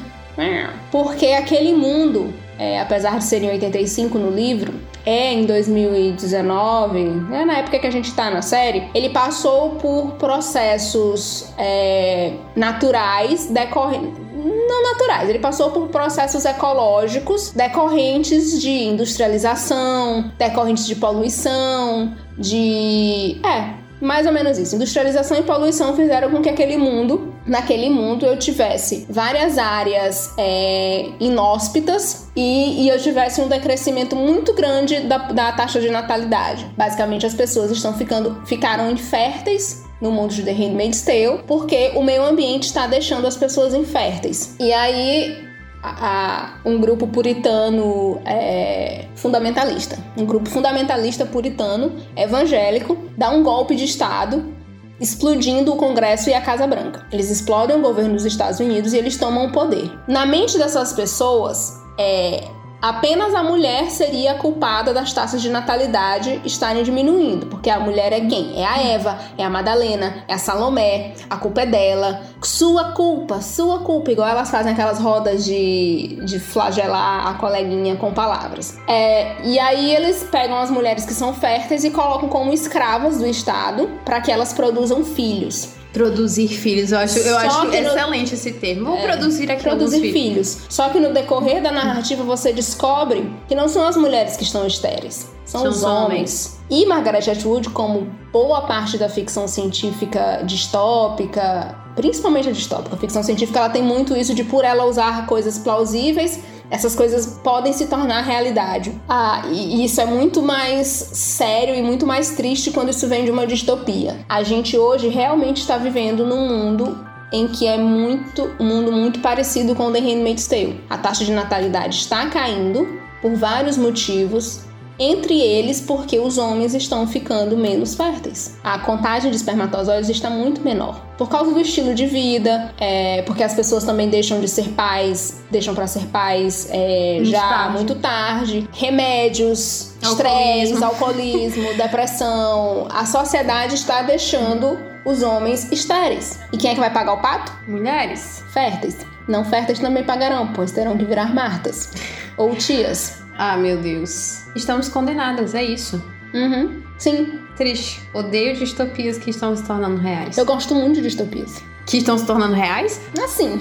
Porque 0.91 1.27
aquele 1.27 1.73
mundo, 1.73 2.33
é, 2.59 2.79
apesar 2.79 3.17
de 3.17 3.23
ser 3.23 3.41
em 3.41 3.49
85 3.49 4.17
no 4.19 4.29
livro, 4.29 4.73
é 5.07 5.31
em 5.31 5.45
2019, 5.45 6.99
é 7.31 7.45
na 7.45 7.59
época 7.59 7.79
que 7.79 7.87
a 7.87 7.91
gente 7.91 8.13
tá 8.13 8.29
na 8.29 8.41
série, 8.41 8.89
ele 8.93 9.09
passou 9.09 9.75
por 9.75 10.15
processos 10.15 11.53
é, 11.57 12.33
naturais 12.53 13.45
decorrentes. 13.45 14.19
Não 14.35 14.83
naturais, 14.83 15.29
ele 15.29 15.39
passou 15.39 15.71
por 15.71 15.87
processos 15.87 16.43
ecológicos 16.43 17.51
decorrentes 17.51 18.61
de 18.61 18.69
industrialização, 18.69 20.29
decorrentes 20.37 20.85
de 20.85 20.95
poluição, 20.95 22.13
de. 22.37 23.39
É, 23.45 23.87
mais 24.01 24.27
ou 24.27 24.33
menos 24.33 24.57
isso. 24.57 24.75
Industrialização 24.75 25.37
e 25.37 25.43
poluição 25.43 25.95
fizeram 25.95 26.29
com 26.29 26.41
que 26.41 26.49
aquele 26.49 26.75
mundo 26.75 27.26
naquele 27.47 27.89
mundo 27.89 28.25
eu 28.25 28.37
tivesse 28.37 29.05
várias 29.09 29.57
áreas 29.57 30.33
é, 30.37 31.09
inóspitas 31.19 32.27
e, 32.35 32.83
e, 32.83 32.89
eu 32.89 32.99
tivesse 32.99 33.41
um 33.41 33.47
decrescimento 33.47 34.15
muito 34.15 34.53
grande 34.53 34.99
da, 35.01 35.17
da 35.17 35.51
taxa 35.53 35.79
de 35.79 35.89
natalidade. 35.89 36.65
Basicamente, 36.77 37.25
as 37.25 37.33
pessoas 37.33 37.71
estão 37.71 37.93
ficando, 37.93 38.41
ficaram 38.45 38.91
inférteis 38.91 39.83
no 40.01 40.11
mundo 40.11 40.33
de 40.33 40.43
The 40.43 40.51
Handmaid's 40.51 41.01
Tale, 41.01 41.43
porque 41.47 41.91
o 41.95 42.03
meio 42.03 42.23
ambiente 42.23 42.63
está 42.63 42.85
deixando 42.85 43.25
as 43.25 43.35
pessoas 43.35 43.73
inférteis. 43.73 44.55
E 44.59 44.71
aí 44.71 45.47
a, 45.81 46.59
a, 46.65 46.69
um 46.69 46.79
grupo 46.79 47.07
puritano 47.07 48.19
é, 48.25 49.05
fundamentalista, 49.15 49.97
um 50.15 50.25
grupo 50.25 50.49
fundamentalista 50.49 51.25
puritano 51.25 51.93
evangélico 52.15 52.97
dá 53.17 53.29
um 53.29 53.43
golpe 53.43 53.75
de 53.75 53.85
estado 53.85 54.56
explodindo 54.99 55.73
o 55.73 55.77
Congresso 55.77 56.29
e 56.29 56.33
a 56.33 56.41
Casa 56.41 56.67
Branca. 56.67 57.05
Eles 57.11 57.29
explodem 57.29 57.77
o 57.77 57.81
governo 57.81 58.13
dos 58.13 58.25
Estados 58.25 58.59
Unidos 58.59 58.93
e 58.93 58.97
eles 58.97 59.17
tomam 59.17 59.47
o 59.47 59.51
poder. 59.51 59.91
Na 60.07 60.25
mente 60.25 60.57
dessas 60.57 60.93
pessoas, 60.93 61.81
é, 61.97 62.47
apenas 62.81 63.33
a 63.33 63.43
mulher 63.43 63.89
seria 63.89 64.35
culpada 64.35 64.93
das 64.93 65.13
taxas 65.13 65.41
de 65.41 65.49
natalidade 65.49 66.41
estarem 66.45 66.83
diminuindo, 66.83 67.47
porque 67.47 67.69
a 67.69 67.79
mulher 67.79 68.13
é 68.13 68.21
quem? 68.21 68.61
É 68.61 68.65
a 68.65 68.81
Eva, 68.81 69.19
é 69.37 69.43
a 69.43 69.49
Madalena, 69.49 70.23
é 70.27 70.33
a 70.33 70.37
Salomé, 70.37 71.13
a 71.29 71.37
culpa 71.37 71.61
é 71.61 71.65
dela. 71.65 72.21
Sua 72.41 72.91
culpa, 72.91 73.41
sua 73.41 73.79
culpa, 73.79 74.11
igual 74.11 74.27
elas 74.27 74.49
fazem 74.49 74.73
aquelas 74.73 74.99
rodas 74.99 75.45
de, 75.45 76.19
de 76.23 76.39
flagelar 76.39 77.27
a 77.27 77.33
coleguinha 77.35 77.95
com 77.95 78.13
palavras. 78.13 78.77
É, 78.87 79.41
e 79.43 79.59
aí 79.59 79.93
eles 79.93 80.23
pegam 80.23 80.57
as 80.57 80.69
mulheres 80.69 81.05
que 81.05 81.13
são 81.13 81.33
férteis 81.33 81.83
e 81.83 81.91
colocam 81.91 82.29
como 82.29 82.53
escravas 82.53 83.17
do 83.17 83.27
Estado 83.27 83.89
para 84.05 84.21
que 84.21 84.31
elas 84.31 84.53
produzam 84.53 85.03
filhos. 85.03 85.76
Produzir 85.97 86.47
filhos, 86.47 86.91
eu 86.91 86.99
acho, 86.99 87.19
eu 87.19 87.37
acho 87.37 87.67
excelente 87.67 88.33
esse 88.35 88.51
termo. 88.51 88.85
Vou 88.85 88.97
é, 88.97 89.01
produzir 89.07 89.51
aqui 89.51 89.63
Produzir 89.63 89.99
filhos. 89.99 90.13
filhos. 90.13 90.57
Só 90.69 90.89
que 90.89 90.99
no 90.99 91.11
decorrer 91.13 91.61
da 91.61 91.71
narrativa 91.71 92.23
você 92.23 92.53
descobre 92.53 93.31
que 93.47 93.55
não 93.55 93.67
são 93.67 93.87
as 93.87 93.97
mulheres 93.97 94.37
que 94.37 94.43
estão 94.43 94.65
estéreis, 94.65 95.27
são, 95.45 95.61
são 95.61 95.69
os 95.69 95.83
homens. 95.83 96.05
homens. 96.05 96.57
E 96.69 96.85
Margaret 96.85 97.31
Atwood, 97.31 97.69
como 97.69 98.07
boa 98.31 98.61
parte 98.61 98.97
da 98.97 99.09
ficção 99.09 99.47
científica 99.47 100.41
distópica, 100.43 101.75
principalmente 101.95 102.49
a 102.49 102.51
distópica, 102.51 102.95
a 102.95 102.99
ficção 102.99 103.23
científica, 103.23 103.57
ela 103.59 103.69
tem 103.69 103.81
muito 103.81 104.15
isso 104.15 104.35
de 104.35 104.43
por 104.43 104.63
ela 104.63 104.85
usar 104.85 105.25
coisas 105.25 105.57
plausíveis 105.57 106.39
essas 106.69 106.95
coisas 106.95 107.39
podem 107.43 107.73
se 107.73 107.87
tornar 107.87 108.21
realidade. 108.21 108.93
Ah, 109.07 109.43
e 109.51 109.83
isso 109.85 110.01
é 110.01 110.05
muito 110.05 110.41
mais 110.41 110.87
sério 110.87 111.75
e 111.75 111.81
muito 111.81 112.05
mais 112.05 112.31
triste 112.31 112.71
quando 112.71 112.89
isso 112.89 113.07
vem 113.07 113.25
de 113.25 113.31
uma 113.31 113.47
distopia. 113.47 114.19
A 114.27 114.43
gente 114.43 114.77
hoje 114.77 115.07
realmente 115.07 115.61
está 115.61 115.77
vivendo 115.77 116.25
num 116.25 116.47
mundo 116.47 117.07
em 117.31 117.47
que 117.47 117.67
é 117.67 117.77
muito 117.77 118.49
um 118.59 118.65
mundo 118.65 118.91
muito 118.91 119.19
parecido 119.19 119.75
com 119.75 119.91
The 119.91 119.99
Handmaid's 119.99 120.47
Tale. 120.47 120.81
A 120.89 120.97
taxa 120.97 121.25
de 121.25 121.31
natalidade 121.31 121.97
está 121.97 122.25
caindo 122.27 122.87
por 123.21 123.35
vários 123.35 123.77
motivos, 123.77 124.61
entre 124.99 125.39
eles 125.39 125.81
porque 125.81 126.19
os 126.19 126.37
homens 126.37 126.73
estão 126.73 127.07
ficando 127.07 127.55
menos 127.55 127.95
férteis. 127.95 128.57
A 128.63 128.79
contagem 128.79 129.29
de 129.29 129.37
espermatozoides 129.37 130.09
está 130.09 130.29
muito 130.29 130.61
menor. 130.61 131.01
Por 131.17 131.29
causa 131.29 131.51
do 131.51 131.59
estilo 131.59 131.95
de 131.95 132.05
vida, 132.05 132.73
é, 132.79 133.21
porque 133.23 133.43
as 133.43 133.53
pessoas 133.53 133.83
também 133.83 134.09
deixam 134.09 134.39
de 134.39 134.47
ser 134.47 134.69
pais, 134.69 135.41
deixam 135.49 135.73
para 135.73 135.87
ser 135.87 136.05
pais 136.07 136.67
é, 136.71 137.19
já 137.23 137.41
tarde. 137.41 137.73
muito 137.73 137.95
tarde. 137.95 138.69
Remédios, 138.71 139.93
estresse, 140.01 140.83
alcoolismo, 140.83 141.73
depressão. 141.77 142.87
A 142.91 143.05
sociedade 143.05 143.75
está 143.75 144.03
deixando 144.03 144.77
os 145.05 145.23
homens 145.23 145.71
estéreis. 145.71 146.39
E 146.51 146.57
quem 146.57 146.71
é 146.71 146.73
que 146.73 146.79
vai 146.79 146.91
pagar 146.91 147.13
o 147.13 147.21
pato? 147.21 147.51
Mulheres. 147.67 148.43
Férteis. 148.53 148.97
Não 149.27 149.43
férteis 149.43 149.79
também 149.79 150.03
pagarão, 150.03 150.53
pois 150.53 150.71
terão 150.71 150.97
que 150.97 151.05
virar 151.05 151.33
martas. 151.33 151.91
Ou 152.37 152.55
tias. 152.55 153.26
Ah, 153.37 153.55
meu 153.55 153.77
Deus. 153.77 154.45
Estamos 154.55 154.89
condenadas, 154.89 155.53
é 155.53 155.63
isso. 155.63 156.03
Uhum. 156.33 156.81
Sim. 156.97 157.39
Triste. 157.55 158.01
Odeio 158.13 158.55
distopias 158.55 159.17
que 159.17 159.29
estão 159.29 159.55
se 159.55 159.63
tornando 159.63 159.97
reais. 159.97 160.37
Eu 160.37 160.45
gosto 160.45 160.75
muito 160.75 160.95
de 160.95 161.03
distopias. 161.03 161.61
Que 161.85 161.97
estão 161.97 162.17
se 162.17 162.25
tornando 162.25 162.53
reais? 162.53 162.99
Assim. 163.23 163.59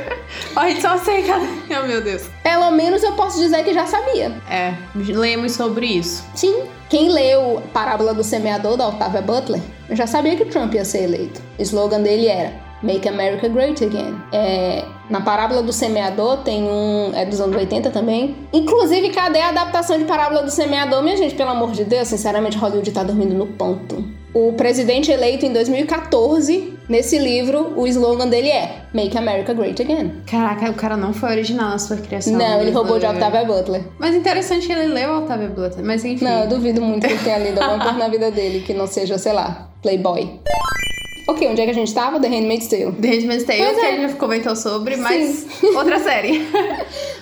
Olha, 0.56 0.80
só 0.80 0.96
sei, 0.98 1.22
cara. 1.24 1.42
Oh, 1.82 1.86
meu 1.86 2.02
Deus. 2.02 2.22
Pelo 2.42 2.70
menos 2.70 3.02
eu 3.02 3.12
posso 3.12 3.38
dizer 3.38 3.64
que 3.64 3.74
já 3.74 3.86
sabia. 3.86 4.30
É, 4.48 4.74
lemos 4.94 5.52
sobre 5.52 5.86
isso. 5.86 6.24
Sim. 6.34 6.64
Quem 6.88 7.10
leu 7.10 7.62
Parábola 7.72 8.14
do 8.14 8.22
Semeador, 8.22 8.76
da 8.76 8.88
Octavia 8.88 9.20
Butler, 9.20 9.60
já 9.90 10.06
sabia 10.06 10.36
que 10.36 10.44
Trump 10.44 10.72
ia 10.74 10.84
ser 10.84 11.02
eleito. 11.02 11.40
O 11.58 11.62
slogan 11.62 12.00
dele 12.00 12.28
era 12.28 12.52
Make 12.84 13.08
America 13.08 13.48
Great 13.48 13.82
Again. 13.82 14.14
É, 14.30 14.84
na 15.08 15.22
Parábola 15.22 15.62
do 15.62 15.72
Semeador 15.72 16.38
tem 16.38 16.62
um. 16.64 17.12
É 17.14 17.24
dos 17.24 17.40
anos 17.40 17.56
80 17.56 17.90
também. 17.90 18.36
Inclusive, 18.52 19.08
cadê 19.10 19.40
a 19.40 19.48
adaptação 19.48 19.98
de 19.98 20.04
Parábola 20.04 20.42
do 20.42 20.50
Semeador, 20.50 21.02
minha 21.02 21.16
gente? 21.16 21.34
Pelo 21.34 21.50
amor 21.50 21.72
de 21.72 21.84
Deus, 21.84 22.08
sinceramente, 22.08 22.58
Hollywood 22.58 22.92
tá 22.92 23.02
dormindo 23.02 23.34
no 23.34 23.46
ponto. 23.46 24.04
O 24.34 24.52
presidente 24.54 25.12
eleito 25.12 25.46
em 25.46 25.52
2014, 25.52 26.76
nesse 26.88 27.18
livro, 27.18 27.72
o 27.76 27.86
slogan 27.86 28.28
dele 28.28 28.48
é 28.48 28.82
Make 28.92 29.16
America 29.16 29.54
Great 29.54 29.80
Again. 29.80 30.12
Caraca, 30.26 30.70
o 30.70 30.74
cara 30.74 30.96
não 30.96 31.14
foi 31.14 31.30
original 31.30 31.70
na 31.70 31.78
sua 31.78 31.96
criação. 31.96 32.32
Não, 32.32 32.60
ele 32.60 32.72
roubou 32.72 32.98
de 32.98 33.06
Octavia 33.06 33.44
Butler. 33.44 33.84
Mas 33.96 34.14
interessante 34.14 34.66
que 34.66 34.72
ele 34.72 34.92
leu 34.92 35.18
Octavia 35.18 35.48
Butler, 35.48 35.84
mas 35.84 36.04
enfim. 36.04 36.24
Não, 36.24 36.42
eu 36.42 36.48
duvido 36.48 36.82
muito 36.82 37.06
que 37.06 37.12
ele 37.12 37.22
tenha 37.22 37.38
lido 37.38 37.62
alguma 37.62 37.84
coisa 37.84 37.98
na 37.98 38.08
vida 38.08 38.30
dele 38.30 38.60
que 38.60 38.74
não 38.74 38.88
seja, 38.88 39.16
sei 39.18 39.32
lá, 39.32 39.68
Playboy. 39.80 40.40
Ok, 41.26 41.48
onde 41.48 41.60
é 41.60 41.64
que 41.64 41.70
a 41.70 41.74
gente 41.74 41.94
tava? 41.94 42.20
The 42.20 42.28
Handmaid's 42.28 42.66
Tale. 42.68 42.92
The 42.92 43.08
Handmaid's 43.08 43.44
Tale, 43.44 43.62
pois 43.62 43.78
que 43.78 43.86
é. 43.86 43.88
a 43.88 43.96
gente 43.96 44.14
comentou 44.16 44.54
sobre, 44.54 44.96
mas 44.96 45.46
outra 45.74 45.98
série. 45.98 46.46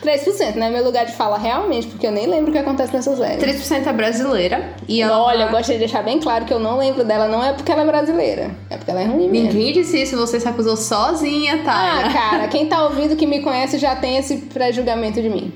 3%, 0.02 0.56
né? 0.56 0.70
Meu 0.70 0.82
lugar 0.82 1.06
de 1.06 1.12
fala 1.12 1.38
realmente, 1.38 1.86
porque 1.86 2.06
eu 2.06 2.10
nem 2.10 2.26
lembro 2.26 2.50
o 2.50 2.52
que 2.52 2.58
acontece 2.58 2.92
nessa 2.92 3.16
série. 3.16 3.40
3% 3.40 3.86
é 3.86 3.92
brasileira. 3.92 4.74
E 4.88 5.00
ela... 5.00 5.22
Olha, 5.22 5.44
eu 5.44 5.50
gostaria 5.50 5.74
de 5.74 5.84
deixar 5.86 6.02
bem 6.02 6.18
claro 6.18 6.44
que 6.44 6.52
eu 6.52 6.58
não 6.58 6.78
lembro 6.78 7.04
dela, 7.04 7.28
não 7.28 7.44
é 7.44 7.52
porque 7.52 7.70
ela 7.70 7.82
é 7.82 7.86
brasileira. 7.86 8.50
É 8.68 8.76
porque 8.76 8.90
ela 8.90 9.02
é 9.02 9.04
ruim 9.04 9.28
mesmo. 9.28 9.52
Ninguém 9.52 9.72
disse 9.72 10.02
isso, 10.02 10.16
você 10.16 10.40
se 10.40 10.48
acusou 10.48 10.76
sozinha, 10.76 11.62
tá? 11.62 12.00
Ah, 12.04 12.12
cara, 12.12 12.48
quem 12.48 12.66
tá 12.66 12.84
ouvindo 12.84 13.14
que 13.14 13.26
me 13.26 13.40
conhece 13.40 13.78
já 13.78 13.94
tem 13.94 14.16
esse 14.16 14.36
pré-julgamento 14.38 15.22
de 15.22 15.28
mim. 15.28 15.52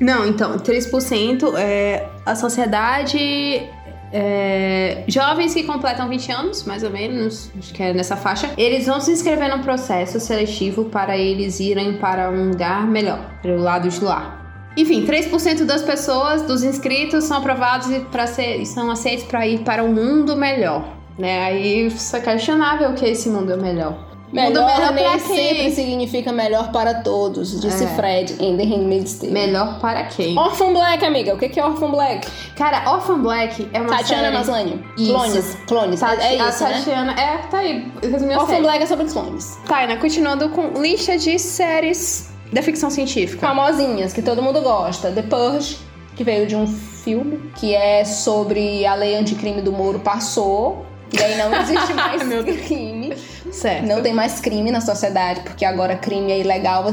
Não, 0.00 0.26
então, 0.26 0.56
3% 0.56 1.54
é 1.58 2.06
a 2.24 2.34
sociedade 2.34 3.68
é, 4.12 5.04
jovens 5.06 5.54
que 5.54 5.62
completam 5.62 6.08
20 6.08 6.32
anos, 6.32 6.64
mais 6.64 6.82
ou 6.82 6.90
menos, 6.90 7.50
acho 7.58 7.72
que 7.72 7.82
é 7.82 7.92
nessa 7.92 8.16
faixa, 8.16 8.50
eles 8.56 8.86
vão 8.86 9.00
se 9.00 9.12
inscrever 9.12 9.48
num 9.54 9.62
processo 9.62 10.18
seletivo 10.18 10.86
para 10.86 11.16
eles 11.16 11.60
irem 11.60 11.98
para 11.98 12.30
um 12.30 12.50
lugar 12.50 12.86
melhor, 12.86 13.20
para 13.40 13.52
o 13.52 13.58
lado 13.58 13.88
de 13.88 14.02
lá. 14.02 14.38
Enfim, 14.76 15.04
3% 15.04 15.64
das 15.64 15.82
pessoas, 15.82 16.42
dos 16.42 16.62
inscritos, 16.62 17.24
são 17.24 17.38
aprovados 17.38 17.88
e 17.90 18.26
ser, 18.28 18.64
são 18.66 18.90
aceitos 18.90 19.24
para 19.24 19.46
ir 19.46 19.60
para 19.60 19.82
um 19.82 19.92
mundo 19.92 20.36
melhor. 20.36 20.96
Né? 21.18 21.44
Aí 21.44 21.86
isso 21.86 22.16
é 22.16 22.20
questionável 22.20 22.94
que 22.94 23.04
esse 23.04 23.28
mundo 23.28 23.52
é 23.52 23.56
melhor. 23.56 24.09
Melhor, 24.32 24.92
melhor 24.92 25.16
nem 25.16 25.18
sempre 25.18 25.70
significa 25.72 26.32
melhor 26.32 26.70
para 26.70 26.94
todos, 26.94 27.60
disse 27.60 27.84
é. 27.84 27.86
Fred 27.88 28.36
em 28.38 28.56
The 28.56 28.62
Handmaid's 28.62 29.14
Tale. 29.14 29.32
Melhor 29.32 29.80
para 29.80 30.04
quem? 30.04 30.38
Orphan 30.38 30.72
Black, 30.72 31.04
amiga. 31.04 31.34
O 31.34 31.38
que 31.38 31.58
é 31.58 31.64
Orphan 31.64 31.90
Black? 31.90 32.28
Cara, 32.54 32.92
Orphan 32.92 33.18
Black 33.20 33.68
é 33.72 33.80
uma 33.80 33.96
Tatiana 33.96 34.22
série... 34.22 34.36
Maslany. 34.36 34.84
Clones. 34.96 35.58
Clones. 35.66 36.00
Tati... 36.00 36.22
É 36.22 36.34
isso, 36.36 36.64
a 36.64 36.70
Tatiana... 36.70 37.14
Né? 37.14 37.22
É, 37.22 37.36
tá 37.48 37.58
aí. 37.58 37.92
Orphan 38.38 38.62
Black 38.62 38.82
é 38.84 38.86
sobre 38.86 39.06
clones. 39.06 39.58
Taina, 39.66 39.96
continuando 39.96 40.48
com 40.50 40.80
lista 40.80 41.18
de 41.18 41.38
séries 41.38 42.30
da 42.52 42.62
ficção 42.62 42.90
científica. 42.90 43.46
Famosinhas, 43.46 44.12
que 44.12 44.22
todo 44.22 44.40
mundo 44.42 44.60
gosta. 44.60 45.10
The 45.10 45.22
Purge, 45.22 45.78
que 46.14 46.22
veio 46.22 46.46
de 46.46 46.54
um 46.54 46.66
filme, 46.66 47.50
que 47.56 47.74
é 47.74 48.04
sobre 48.04 48.86
a 48.86 48.94
lei 48.94 49.16
anticrime 49.16 49.60
do 49.60 49.72
Moro 49.72 49.98
passou 50.00 50.86
e 51.12 51.22
aí 51.22 51.36
não 51.36 51.54
existe 51.60 51.92
mais 51.94 52.22
crime. 52.66 52.99
Certo. 53.50 53.86
Não 53.86 54.02
tem 54.02 54.12
mais 54.12 54.40
crime 54.40 54.70
na 54.70 54.80
sociedade, 54.80 55.40
porque 55.40 55.64
agora 55.64 55.96
crime 55.96 56.32
é 56.32 56.38
ilegal. 56.38 56.86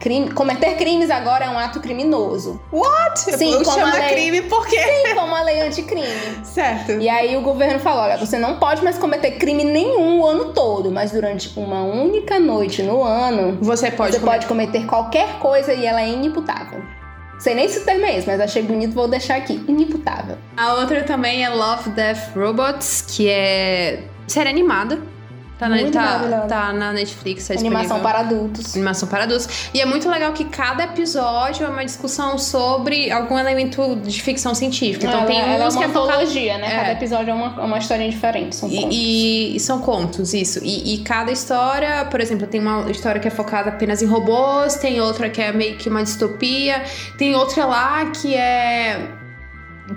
Crime, 0.00 0.32
cometer 0.32 0.76
crimes 0.76 1.10
agora 1.10 1.44
é 1.44 1.48
um 1.48 1.58
ato 1.58 1.80
criminoso. 1.80 2.60
What? 2.72 3.20
Sim, 3.20 3.52
como 3.52 3.64
chama 3.64 3.94
lei, 3.94 4.08
crime 4.12 4.42
por 4.42 4.66
quê? 4.66 4.80
Sim, 4.80 5.14
como 5.14 5.34
a 5.34 5.42
lei 5.42 5.60
anticrime. 5.60 6.06
Certo. 6.42 6.92
E 6.92 7.08
aí 7.08 7.36
o 7.36 7.40
governo 7.42 7.78
falou: 7.78 8.02
olha, 8.02 8.16
você 8.16 8.36
não 8.36 8.58
pode 8.58 8.82
mais 8.82 8.98
cometer 8.98 9.32
crime 9.32 9.62
nenhum 9.62 10.20
o 10.20 10.26
ano 10.26 10.52
todo, 10.52 10.90
mas 10.90 11.12
durante 11.12 11.56
uma 11.56 11.82
única 11.84 12.40
noite 12.40 12.82
no 12.82 13.04
ano, 13.04 13.58
você 13.60 13.90
pode, 13.92 14.14
você 14.14 14.18
cometer. 14.18 14.38
pode 14.38 14.46
cometer 14.46 14.86
qualquer 14.86 15.38
coisa 15.38 15.72
e 15.72 15.86
ela 15.86 16.02
é 16.02 16.08
inimputável. 16.08 16.82
Sei 17.38 17.54
nem 17.54 17.68
se 17.68 17.78
o 17.78 17.84
termo 17.84 18.04
é 18.04 18.18
esse, 18.18 18.26
mas 18.26 18.40
achei 18.40 18.62
bonito, 18.62 18.94
vou 18.94 19.08
deixar 19.08 19.36
aqui. 19.36 19.64
Inimputável. 19.66 20.36
A 20.56 20.74
outra 20.74 21.02
também 21.02 21.44
é 21.44 21.48
Love, 21.48 21.90
Death, 21.90 22.36
Robots, 22.36 23.04
que 23.08 23.28
é 23.28 24.04
série 24.28 24.48
animada 24.48 25.11
Tá 25.62 25.68
na, 25.68 25.90
tá, 25.90 26.46
tá 26.48 26.72
na 26.72 26.92
Netflix, 26.92 27.46
tá 27.46 27.54
Animação 27.54 28.00
para 28.00 28.18
adultos. 28.18 28.74
Animação 28.74 29.08
para 29.08 29.22
adultos. 29.22 29.70
E 29.72 29.80
é 29.80 29.86
muito 29.86 30.08
legal 30.08 30.32
que 30.32 30.44
cada 30.46 30.82
episódio 30.82 31.64
é 31.64 31.68
uma 31.68 31.84
discussão 31.84 32.36
sobre 32.36 33.12
algum 33.12 33.38
elemento 33.38 33.94
de 33.96 34.20
ficção 34.20 34.56
científica. 34.56 35.06
Então 35.06 35.20
ela, 35.20 35.26
tem 35.26 35.40
ela 35.40 35.64
é 35.64 35.68
uns 35.68 35.74
uma 35.74 35.84
que 35.84 35.84
é 35.84 35.88
antologia, 35.88 36.58
né? 36.58 36.66
É. 36.66 36.76
Cada 36.76 36.92
episódio 36.92 37.30
é 37.30 37.34
uma, 37.34 37.62
é 37.62 37.64
uma 37.64 37.78
historinha 37.78 38.10
diferente. 38.10 38.56
São 38.56 38.68
contos. 38.68 38.88
E, 38.90 39.56
e 39.56 39.60
são 39.60 39.80
contos, 39.80 40.34
isso. 40.34 40.58
E, 40.64 40.94
e 40.94 40.98
cada 40.98 41.30
história, 41.30 42.06
por 42.06 42.20
exemplo, 42.20 42.44
tem 42.48 42.60
uma 42.60 42.90
história 42.90 43.20
que 43.20 43.28
é 43.28 43.30
focada 43.30 43.68
apenas 43.70 44.02
em 44.02 44.06
robôs, 44.06 44.74
tem 44.74 45.00
outra 45.00 45.30
que 45.30 45.40
é 45.40 45.52
meio 45.52 45.76
que 45.76 45.88
uma 45.88 46.02
distopia, 46.02 46.82
tem 47.16 47.36
outra 47.36 47.64
lá 47.66 48.06
que 48.06 48.34
é. 48.34 49.10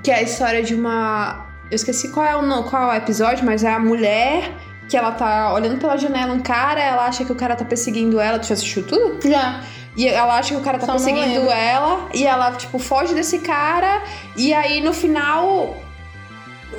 que 0.04 0.12
é 0.12 0.16
a 0.16 0.22
história 0.22 0.62
de 0.62 0.76
uma. 0.76 1.44
Eu 1.72 1.76
esqueci 1.76 2.10
qual 2.10 2.24
é 2.24 2.36
o, 2.36 2.64
qual 2.66 2.92
é 2.92 2.94
o 2.94 2.98
episódio, 2.98 3.44
mas 3.44 3.64
é 3.64 3.74
a 3.74 3.80
mulher 3.80 4.52
que 4.88 4.96
ela 4.96 5.12
tá 5.12 5.54
olhando 5.54 5.80
pela 5.80 5.98
janela 5.98 6.34
um 6.34 6.40
cara, 6.40 6.82
ela 6.82 7.06
acha 7.06 7.26
que 7.26 7.32
o 7.32 7.36
cara 7.36 7.56
tá 7.56 7.66
perseguindo 7.66 8.20
ela. 8.20 8.40
Tu 8.40 8.48
já 8.48 8.54
assistiu 8.54 8.84
tudo? 8.84 9.30
Já. 9.30 9.62
E 9.96 10.08
ela 10.08 10.38
acha 10.38 10.54
que 10.54 10.60
o 10.60 10.64
cara 10.64 10.78
tá 10.78 10.86
Só 10.86 10.92
perseguindo 10.94 11.50
ela 11.50 12.10
e 12.14 12.26
ela, 12.26 12.52
tipo, 12.52 12.78
foge 12.78 13.14
desse 13.14 13.40
cara. 13.40 14.04
E 14.36 14.54
aí 14.54 14.82
no 14.82 14.94
final. 14.94 15.78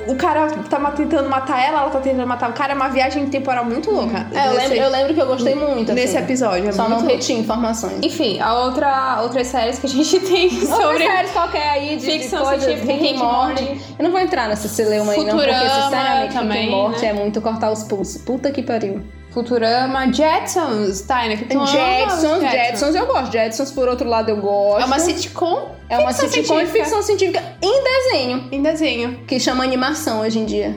O 0.05 0.15
cara 0.15 0.47
tá 0.69 0.79
tentando 0.91 1.29
matar 1.29 1.61
ela, 1.61 1.81
ela 1.81 1.89
tá 1.89 1.99
tentando 1.99 2.27
matar 2.27 2.49
o 2.49 2.53
cara. 2.53 2.73
É 2.73 2.75
uma 2.75 2.89
viagem 2.89 3.27
temporal 3.27 3.65
muito 3.65 3.91
louca. 3.91 4.27
É, 4.33 4.47
eu, 4.47 4.53
lembro, 4.53 4.77
eu 4.77 4.89
lembro 4.89 5.13
que 5.13 5.21
eu 5.21 5.25
gostei 5.25 5.55
muito. 5.55 5.93
Nesse 5.93 6.15
assim. 6.15 6.25
episódio. 6.25 6.69
É 6.69 6.71
Só 6.71 6.87
muito 6.87 7.01
não 7.01 7.07
retinha 7.09 7.39
informações. 7.39 7.99
Enfim, 8.01 8.39
a 8.39 8.53
outra, 8.53 9.21
outras 9.21 9.47
séries 9.47 9.79
que 9.79 9.87
a 9.87 9.89
gente 9.89 10.19
tem 10.21 10.45
Outras 10.45 10.69
sobre. 10.69 11.05
séries 11.05 11.31
qualquer 11.31 11.69
aí 11.69 11.95
de, 11.97 12.05
ficção 12.05 12.45
científica, 12.45 12.93
Morty. 13.23 13.63
Morty. 13.63 13.81
Eu 13.97 14.03
não 14.03 14.11
vou 14.11 14.19
entrar 14.19 14.47
nessa 14.47 14.67
celeuma 14.67 15.13
aí, 15.13 15.25
não, 15.25 15.35
porque 15.35 15.53
sinceramente 15.53 16.33
também, 16.33 16.61
Rick 16.61 16.73
and 16.73 16.77
Morty 16.77 17.01
né? 17.01 17.07
é 17.07 17.13
muito 17.13 17.41
cortar 17.41 17.71
os 17.71 17.83
pulsos. 17.83 18.21
Puta 18.21 18.51
que 18.51 18.61
pariu. 18.61 19.03
Futurama, 19.37 20.11
Jetsons, 20.11 21.01
tá, 21.01 21.27
né? 21.27 21.37
Tu 21.37 21.55
ama 21.55 21.67
Jetsons, 21.67 22.43
os 22.43 22.51
Jetsons 22.51 22.95
eu 22.95 23.05
gosto. 23.05 23.31
Jetsons, 23.31 23.71
por 23.71 23.87
outro 23.87 24.09
lado, 24.09 24.29
eu 24.29 24.37
gosto. 24.37 24.81
É 24.81 24.85
uma 24.85 24.97
sitcom 24.97 25.69
É 25.87 25.99
uma 25.99 26.07
ficção 26.07 26.29
sitcom 26.29 26.41
de 26.41 26.47
científica. 26.47 26.83
ficção 26.83 27.01
científica 27.03 27.43
em 27.61 27.83
desenho, 27.83 28.47
em 28.51 28.61
desenho. 28.63 29.19
que 29.27 29.39
chama 29.39 29.63
animação 29.63 30.21
hoje 30.21 30.39
em 30.39 30.45
dia. 30.45 30.75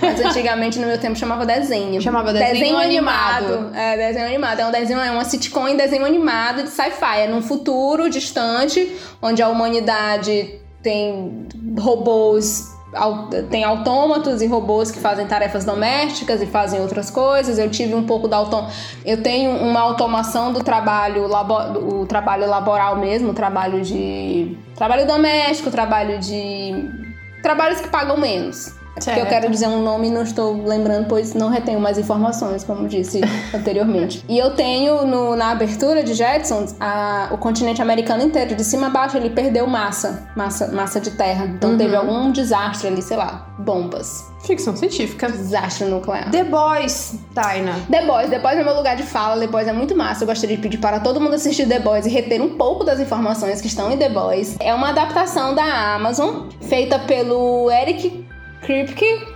Mas 0.00 0.24
antigamente, 0.24 0.78
no 0.78 0.86
meu 0.86 0.98
tempo, 0.98 1.16
chamava 1.16 1.44
desenho. 1.44 2.00
Chamava 2.00 2.32
desenho 2.32 2.78
animado. 2.78 3.70
É, 3.74 3.96
desenho 3.96 4.26
animado. 4.26 4.60
É 4.60 4.66
um 4.66 4.70
desenho, 4.70 5.00
é 5.00 5.10
uma 5.10 5.24
sitcom 5.24 5.68
em 5.68 5.76
desenho 5.76 6.06
animado 6.06 6.62
de 6.62 6.70
sci-fi. 6.70 7.20
É 7.20 7.26
num 7.28 7.42
futuro 7.42 8.08
distante, 8.08 8.96
onde 9.20 9.42
a 9.42 9.48
humanidade 9.50 10.58
tem 10.82 11.46
robôs. 11.78 12.74
Tem 13.50 13.64
autômatos 13.64 14.40
e 14.40 14.46
robôs 14.46 14.90
que 14.90 14.98
fazem 14.98 15.26
tarefas 15.26 15.64
domésticas 15.64 16.40
e 16.40 16.46
fazem 16.46 16.80
outras 16.80 17.10
coisas. 17.10 17.58
Eu 17.58 17.70
tive 17.70 17.94
um 17.94 18.04
pouco 18.04 18.26
da 18.26 18.38
autom... 18.38 18.66
Eu 19.04 19.22
tenho 19.22 19.50
uma 19.50 19.80
automação 19.80 20.52
do 20.52 20.62
trabalho, 20.64 21.26
labo... 21.26 22.00
o 22.00 22.06
trabalho 22.06 22.46
laboral 22.46 22.96
mesmo, 22.96 23.34
trabalho 23.34 23.82
de 23.82 24.56
trabalho 24.74 25.06
doméstico, 25.06 25.70
trabalho 25.70 26.18
de 26.18 26.90
trabalhos 27.42 27.80
que 27.80 27.88
pagam 27.88 28.16
menos. 28.16 28.77
É 28.98 29.00
porque 29.00 29.10
eu 29.10 29.14
Certo. 29.26 29.28
quero 29.28 29.50
dizer 29.50 29.68
um 29.68 29.82
nome 29.82 30.08
e 30.08 30.10
não 30.10 30.22
estou 30.22 30.62
lembrando, 30.64 31.06
pois 31.08 31.34
não 31.34 31.48
retenho 31.48 31.80
mais 31.80 31.98
informações, 31.98 32.64
como 32.64 32.88
disse 32.88 33.20
anteriormente. 33.54 34.24
E 34.28 34.38
eu 34.38 34.50
tenho 34.54 35.06
no- 35.06 35.36
na 35.36 35.50
abertura 35.50 36.02
de 36.02 36.14
Jetsons 36.14 36.74
a- 36.80 37.28
o 37.30 37.38
continente 37.38 37.80
americano 37.80 38.22
inteiro, 38.22 38.54
de 38.54 38.64
cima 38.64 38.88
a 38.88 38.90
baixo, 38.90 39.16
ele 39.16 39.30
perdeu 39.30 39.66
massa, 39.66 40.28
massa, 40.36 40.68
massa 40.72 41.00
de 41.00 41.10
terra. 41.12 41.46
Então 41.46 41.76
teve 41.76 41.94
algum 41.94 42.30
desastre 42.32 42.88
ali, 42.88 43.02
sei 43.02 43.16
lá, 43.16 43.46
bombas. 43.58 44.26
Ficção 44.44 44.74
científica. 44.76 45.28
Desastre 45.28 45.84
nuclear. 45.86 46.30
The 46.30 46.44
Boys, 46.44 47.16
Taina. 47.34 47.72
The 47.90 48.06
Boys, 48.06 48.30
The 48.30 48.38
Boys 48.38 48.56
é 48.58 48.64
meu 48.64 48.74
lugar 48.74 48.96
de 48.96 49.02
fala, 49.02 49.38
The 49.40 49.46
Boys 49.48 49.66
é 49.66 49.72
muito 49.72 49.96
massa. 49.96 50.22
Eu 50.22 50.28
gostaria 50.28 50.56
de 50.56 50.62
pedir 50.62 50.78
para 50.78 51.00
todo 51.00 51.20
mundo 51.20 51.34
assistir 51.34 51.66
The 51.66 51.80
Boys 51.80 52.06
e 52.06 52.08
reter 52.08 52.40
um 52.40 52.50
pouco 52.56 52.84
das 52.84 53.00
informações 53.00 53.60
que 53.60 53.66
estão 53.66 53.90
em 53.90 53.96
The 53.96 54.08
Boys. 54.08 54.56
É 54.60 54.72
uma 54.72 54.90
adaptação 54.90 55.54
da 55.54 55.94
Amazon, 55.94 56.46
feita 56.62 56.98
pelo 57.00 57.68
Eric 57.70 58.24
Kripke, 58.62 59.26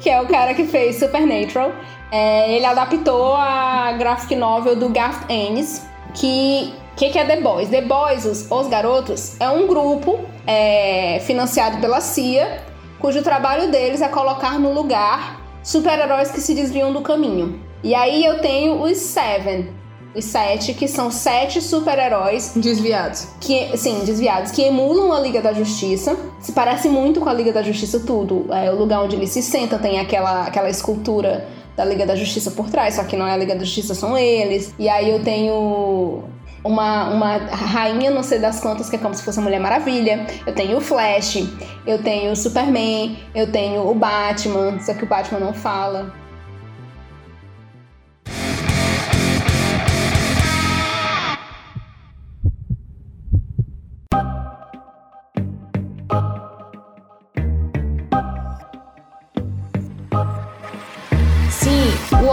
que 0.00 0.10
é 0.10 0.20
o 0.20 0.26
cara 0.26 0.54
que 0.54 0.64
fez 0.64 0.96
Supernatural. 0.96 1.72
É, 2.10 2.54
ele 2.54 2.64
adaptou 2.64 3.34
a 3.34 3.92
graphic 3.98 4.36
novel 4.36 4.76
do 4.76 4.88
Garth 4.88 5.28
Ennis, 5.28 5.84
que 6.14 6.72
o 6.92 6.96
que, 6.96 7.10
que 7.10 7.18
é 7.18 7.24
The 7.24 7.40
Boys? 7.40 7.68
The 7.68 7.82
Boys, 7.82 8.24
os, 8.24 8.48
os 8.48 8.68
Garotos, 8.68 9.34
é 9.40 9.48
um 9.48 9.66
grupo 9.66 10.24
é, 10.46 11.18
financiado 11.26 11.78
pela 11.78 12.00
CIA, 12.00 12.62
cujo 13.00 13.20
trabalho 13.20 13.68
deles 13.68 14.00
é 14.00 14.06
colocar 14.06 14.60
no 14.60 14.72
lugar 14.72 15.40
super-heróis 15.60 16.30
que 16.30 16.40
se 16.40 16.54
desviam 16.54 16.92
do 16.92 17.00
caminho. 17.00 17.60
E 17.82 17.96
aí 17.96 18.24
eu 18.24 18.38
tenho 18.40 18.80
os 18.80 18.96
Seven, 18.98 19.72
os 20.14 20.24
sete, 20.24 20.74
que 20.74 20.86
são 20.86 21.10
sete 21.10 21.60
super-heróis 21.60 22.52
Desviados. 22.54 23.26
que, 23.40 23.76
sim, 23.76 24.04
desviados, 24.04 24.50
que 24.52 24.62
emulam 24.62 25.12
a 25.12 25.20
Liga 25.20 25.40
da 25.40 25.52
Justiça. 25.52 26.16
Se 26.40 26.52
parece 26.52 26.88
muito 26.88 27.20
com 27.20 27.28
a 27.28 27.32
Liga 27.32 27.52
da 27.52 27.62
Justiça, 27.62 28.00
tudo. 28.00 28.46
É, 28.52 28.70
o 28.70 28.76
lugar 28.76 29.02
onde 29.02 29.16
eles 29.16 29.30
se 29.30 29.42
sentam 29.42 29.78
tem 29.78 29.98
aquela, 29.98 30.44
aquela 30.44 30.70
escultura 30.70 31.46
da 31.76 31.84
Liga 31.84 32.06
da 32.06 32.14
Justiça 32.14 32.50
por 32.50 32.70
trás, 32.70 32.94
só 32.94 33.04
que 33.04 33.16
não 33.16 33.26
é 33.26 33.32
a 33.32 33.36
Liga 33.36 33.54
da 33.54 33.64
Justiça, 33.64 33.94
são 33.94 34.16
eles. 34.16 34.72
E 34.78 34.88
aí 34.88 35.10
eu 35.10 35.22
tenho 35.24 36.22
uma, 36.62 37.10
uma 37.10 37.36
rainha, 37.36 38.10
não 38.10 38.22
sei 38.22 38.38
das 38.38 38.60
quantas, 38.60 38.88
que 38.88 38.96
é 38.96 38.98
como 38.98 39.14
se 39.14 39.22
fosse 39.22 39.38
a 39.38 39.42
Mulher 39.42 39.60
Maravilha. 39.60 40.26
Eu 40.46 40.54
tenho 40.54 40.78
o 40.78 40.80
Flash, 40.80 41.44
eu 41.86 42.02
tenho 42.02 42.32
o 42.32 42.36
Superman, 42.36 43.18
eu 43.34 43.50
tenho 43.50 43.88
o 43.88 43.94
Batman, 43.94 44.78
só 44.80 44.94
que 44.94 45.04
o 45.04 45.06
Batman 45.06 45.40
não 45.40 45.52
fala. 45.52 46.12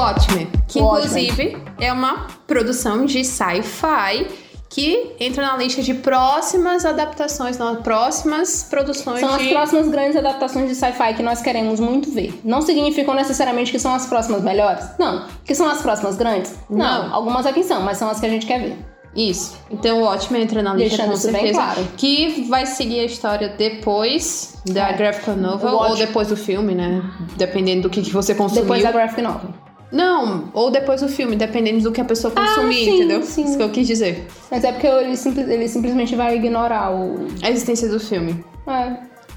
Watchmen. 0.02 0.48
Que 0.68 0.80
Watchmen. 0.80 1.24
inclusive 1.26 1.58
é 1.80 1.92
uma 1.94 2.28
produção 2.48 3.06
de 3.06 3.24
sci-fi 3.24 4.28
que 4.70 5.16
entra 5.20 5.46
na 5.46 5.58
lista 5.58 5.82
de 5.82 5.94
próximas 5.94 6.86
adaptações, 6.86 7.58
não, 7.58 7.76
próximas 7.82 8.64
produções 8.70 9.20
São 9.20 9.34
as 9.34 9.42
de. 9.42 9.50
próximas 9.50 9.90
grandes 9.90 10.16
adaptações 10.16 10.70
de 10.70 10.76
sci-fi 10.76 11.14
que 11.14 11.22
nós 11.22 11.42
queremos 11.42 11.80
muito 11.80 12.10
ver. 12.10 12.40
Não 12.44 12.62
significam 12.62 13.14
necessariamente 13.14 13.70
que 13.70 13.78
são 13.80 13.94
as 13.94 14.06
próximas 14.06 14.42
melhores? 14.42 14.86
Não. 14.98 15.28
Que 15.44 15.54
são 15.54 15.70
as 15.70 15.82
próximas 15.82 16.16
grandes? 16.16 16.56
Não. 16.70 16.78
Não. 17.10 17.14
Algumas 17.14 17.46
aqui 17.46 17.64
são, 17.64 17.82
mas 17.82 17.98
são 17.98 18.10
as 18.10 18.20
que 18.22 18.26
a 18.26 18.30
gente 18.30 18.46
quer 18.46 18.60
ver. 18.62 18.78
Isso. 19.14 19.58
Então 19.70 19.98
o 20.00 20.06
Watchmen 20.06 20.44
entra 20.44 20.62
na 20.64 20.74
lista 20.74 20.88
Deixando 20.96 21.08
com 21.10 21.14
isso 21.18 21.28
bem 21.34 21.42
certeza. 21.54 21.60
claro. 21.62 21.88
Que 21.98 22.46
vai 22.50 22.66
seguir 22.66 23.02
a 23.02 23.04
história 23.04 23.50
depois 23.58 24.54
da 24.66 24.88
É. 24.88 24.94
graphic 24.94 25.32
novel 25.32 25.68
O 25.70 25.74
ou 25.74 25.80
Watch- 25.82 25.98
depois 25.98 26.30
do 26.30 26.38
filme, 26.38 26.74
né? 26.74 27.04
Dependendo 27.36 27.82
do 27.82 27.90
que, 27.90 28.02
que 28.02 28.12
você 28.14 28.34
consumiu. 28.34 28.62
Depois 28.64 28.82
da 28.84 28.90
graphic 28.94 29.22
novel. 29.22 29.50
Não, 29.92 30.50
ou 30.54 30.72
depois 30.72 31.02
do 31.02 31.10
filme, 31.10 31.36
dependendo 31.36 31.82
do 31.82 31.92
que 31.92 32.00
a 32.00 32.06
pessoa 32.06 32.32
consumir, 32.34 32.86
sim, 32.86 32.96
entendeu? 32.96 33.24
sim. 33.24 33.44
Isso 33.44 33.58
que 33.58 33.64
eu 33.64 33.70
quis 33.70 33.86
dizer. 33.86 34.26
Mas 34.50 34.64
é 34.64 34.72
porque 34.72 34.88
ele, 34.88 35.18
simples- 35.18 35.50
ele 35.50 35.68
simplesmente 35.68 36.16
vai 36.16 36.36
ignorar 36.36 36.92
o. 36.96 37.28
A 37.44 37.50
existência 37.50 37.90
do 37.90 38.00
filme. 38.00 38.44
É. 38.68 38.94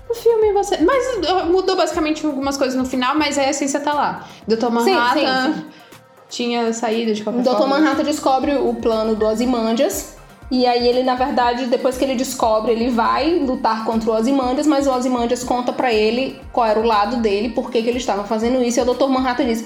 O 0.08 0.14
filme 0.14 0.52
você. 0.52 0.78
Mas 0.78 1.16
uh, 1.28 1.46
mudou 1.50 1.76
basicamente 1.76 2.24
algumas 2.24 2.56
coisas 2.56 2.76
no 2.76 2.84
final, 2.84 3.16
mas 3.16 3.36
a 3.36 3.48
essência 3.50 3.80
tá 3.80 3.92
lá. 3.92 4.28
Dr. 4.46 4.68
Manhattan 4.70 5.46
sim, 5.46 5.54
sim. 5.54 5.64
tinha 6.28 6.72
saído 6.72 7.14
de 7.14 7.24
qualquer 7.24 7.42
Dr. 7.42 7.50
forma. 7.50 7.78
Manhattan 7.80 8.04
descobre 8.04 8.54
o 8.54 8.74
plano 8.74 9.16
do 9.16 9.26
Ozymandias. 9.26 10.14
E 10.50 10.66
aí 10.66 10.86
ele, 10.86 11.02
na 11.02 11.14
verdade, 11.14 11.66
depois 11.66 11.96
que 11.96 12.04
ele 12.04 12.14
descobre, 12.14 12.70
ele 12.70 12.90
vai 12.90 13.38
lutar 13.38 13.84
contra 13.84 14.10
o 14.10 14.14
Ozymandias, 14.14 14.66
mas 14.66 14.86
o 14.86 14.92
Ozymandias 14.92 15.42
conta 15.42 15.72
pra 15.72 15.92
ele 15.92 16.38
qual 16.52 16.66
era 16.66 16.78
o 16.78 16.84
lado 16.84 17.16
dele, 17.16 17.48
por 17.48 17.70
que, 17.70 17.82
que 17.82 17.88
ele 17.88 17.98
estava 17.98 18.24
fazendo 18.24 18.62
isso, 18.62 18.78
e 18.78 18.82
o 18.82 18.84
Dr. 18.84 19.06
Manhattan 19.08 19.46
diz: 19.46 19.64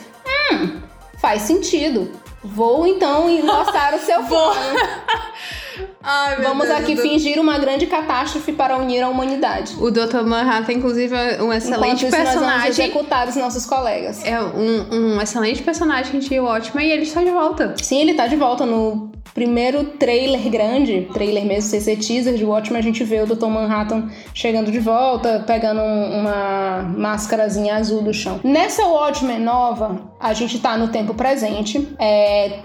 faz 1.21 1.43
sentido. 1.43 2.11
Vou 2.43 2.87
então 2.87 3.29
enlaçar 3.29 3.95
o 3.95 3.99
seu 3.99 4.23
plano. 4.27 4.79
Ai, 6.03 6.37
meu 6.39 6.49
Vamos 6.51 6.69
Deus, 6.69 6.79
aqui 6.79 6.95
Dr. 6.95 7.03
fingir 7.03 7.41
uma 7.41 7.59
grande 7.59 7.87
catástrofe 7.87 8.53
para 8.53 8.77
unir 8.77 9.03
a 9.03 9.09
humanidade. 9.09 9.75
O 9.81 9.91
Dr. 9.91 10.23
Manhattan, 10.25 10.73
inclusive, 10.75 11.15
é 11.15 11.43
um 11.43 11.53
excelente 11.53 12.07
Enquanto 12.07 12.15
isso, 12.15 12.25
nós 12.25 12.35
vamos 12.35 12.51
personagem. 12.53 12.69
executar 12.71 13.29
os 13.29 13.37
nossos 13.37 13.67
colegas. 13.67 14.25
É 14.25 14.41
um, 14.41 15.17
um 15.17 15.21
excelente 15.21 15.63
personagem 15.63 16.21
de 16.21 16.39
Watchmen 16.41 16.87
e 16.87 16.93
ele 16.93 17.03
está 17.03 17.23
de 17.23 17.31
volta. 17.31 17.75
Sim, 17.83 18.01
ele 18.01 18.15
tá 18.15 18.27
de 18.27 18.37
volta 18.37 18.65
no 18.65 19.11
primeiro 19.35 19.85
trailer 19.85 20.49
grande, 20.51 21.09
trailer 21.13 21.45
mesmo, 21.45 21.71
sem 21.71 21.81
ser 21.81 21.97
teaser 21.97 22.35
de 22.35 22.45
Watchmen, 22.45 22.79
a 22.81 22.83
gente 22.83 23.05
vê 23.05 23.21
o 23.21 23.27
Dr. 23.27 23.47
Manhattan 23.47 24.09
chegando 24.35 24.71
de 24.73 24.81
volta, 24.81 25.45
pegando 25.47 25.81
um- 25.81 26.21
uma 26.21 26.83
máscarazinha 26.97 27.77
azul 27.77 28.03
do 28.03 28.13
chão. 28.13 28.41
Nessa 28.43 28.85
Watchmen 28.87 29.39
nova, 29.41 30.01
a 30.19 30.33
gente 30.33 30.59
tá 30.59 30.77
no 30.77 30.89
tempo 30.89 31.15
presente. 31.15 31.87
É, 32.01 32.61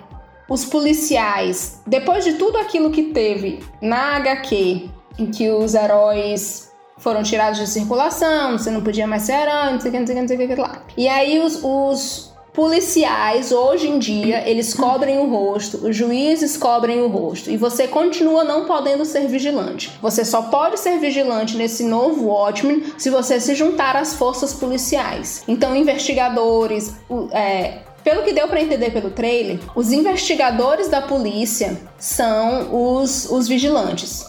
os 0.50 0.66
policiais, 0.66 1.82
depois 1.86 2.24
de 2.24 2.34
tudo 2.34 2.58
aquilo 2.58 2.92
que 2.92 3.04
teve 3.06 3.64
na 3.82 4.18
HQ, 4.18 4.90
em 5.18 5.32
que 5.32 5.50
os 5.50 5.74
heróis 5.74 6.72
foram 6.98 7.24
tirados 7.24 7.60
de 7.60 7.68
circulação, 7.68 8.58
você 8.58 8.72
não 8.72 8.82
podia 8.82 9.08
mais 9.08 9.24
ser 9.24 9.34
herói, 9.34 9.74
não 9.74 9.80
sei 9.80 9.90
o 9.90 9.94
que, 9.94 10.00
não 10.00 10.08
sei 10.08 10.16
o 10.16 10.16
que, 10.16 10.22
não 10.22 10.28
sei 10.28 10.46
o 10.46 10.50
que 10.50 10.56
lá. 10.56 10.84
E 10.96 11.08
aí 11.08 11.40
os, 11.40 11.60
os 11.64 12.34
policiais 12.54 13.52
hoje 13.52 13.90
em 13.90 13.98
dia 13.98 14.48
eles 14.48 14.74
cobrem 14.74 15.18
o 15.18 15.28
rosto, 15.28 15.88
os 15.88 15.96
juízes 15.96 16.56
cobrem 16.56 17.02
o 17.02 17.08
rosto 17.08 17.50
e 17.50 17.58
você 17.58 17.88
continua 17.88 18.44
não 18.44 18.66
podendo 18.66 19.04
ser 19.06 19.28
vigilante. 19.28 19.92
Você 20.02 20.24
só 20.24 20.44
pode 20.44 20.80
ser 20.80 21.00
vigilante 21.00 21.58
nesse 21.58 21.84
novo 21.84 22.28
Watchmen 22.28 22.84
se 22.98 23.10
você 23.10 23.40
se 23.40 23.56
juntar 23.56 23.96
às 23.96 24.14
forças 24.14 24.54
policiais. 24.54 25.44
Então, 25.48 25.76
investigadores, 25.76 26.96
é, 27.32 27.80
pelo 28.04 28.24
que 28.24 28.34
deu 28.34 28.48
para 28.48 28.62
entender 28.62 28.92
pelo 28.92 29.10
trailer, 29.10 29.60
os 29.76 29.92
investigadores 29.92 30.90
da 30.90 31.02
polícia 31.02 31.80
são 31.98 32.70
os, 33.00 33.30
os 33.30 33.48
vigilantes. 33.48 34.26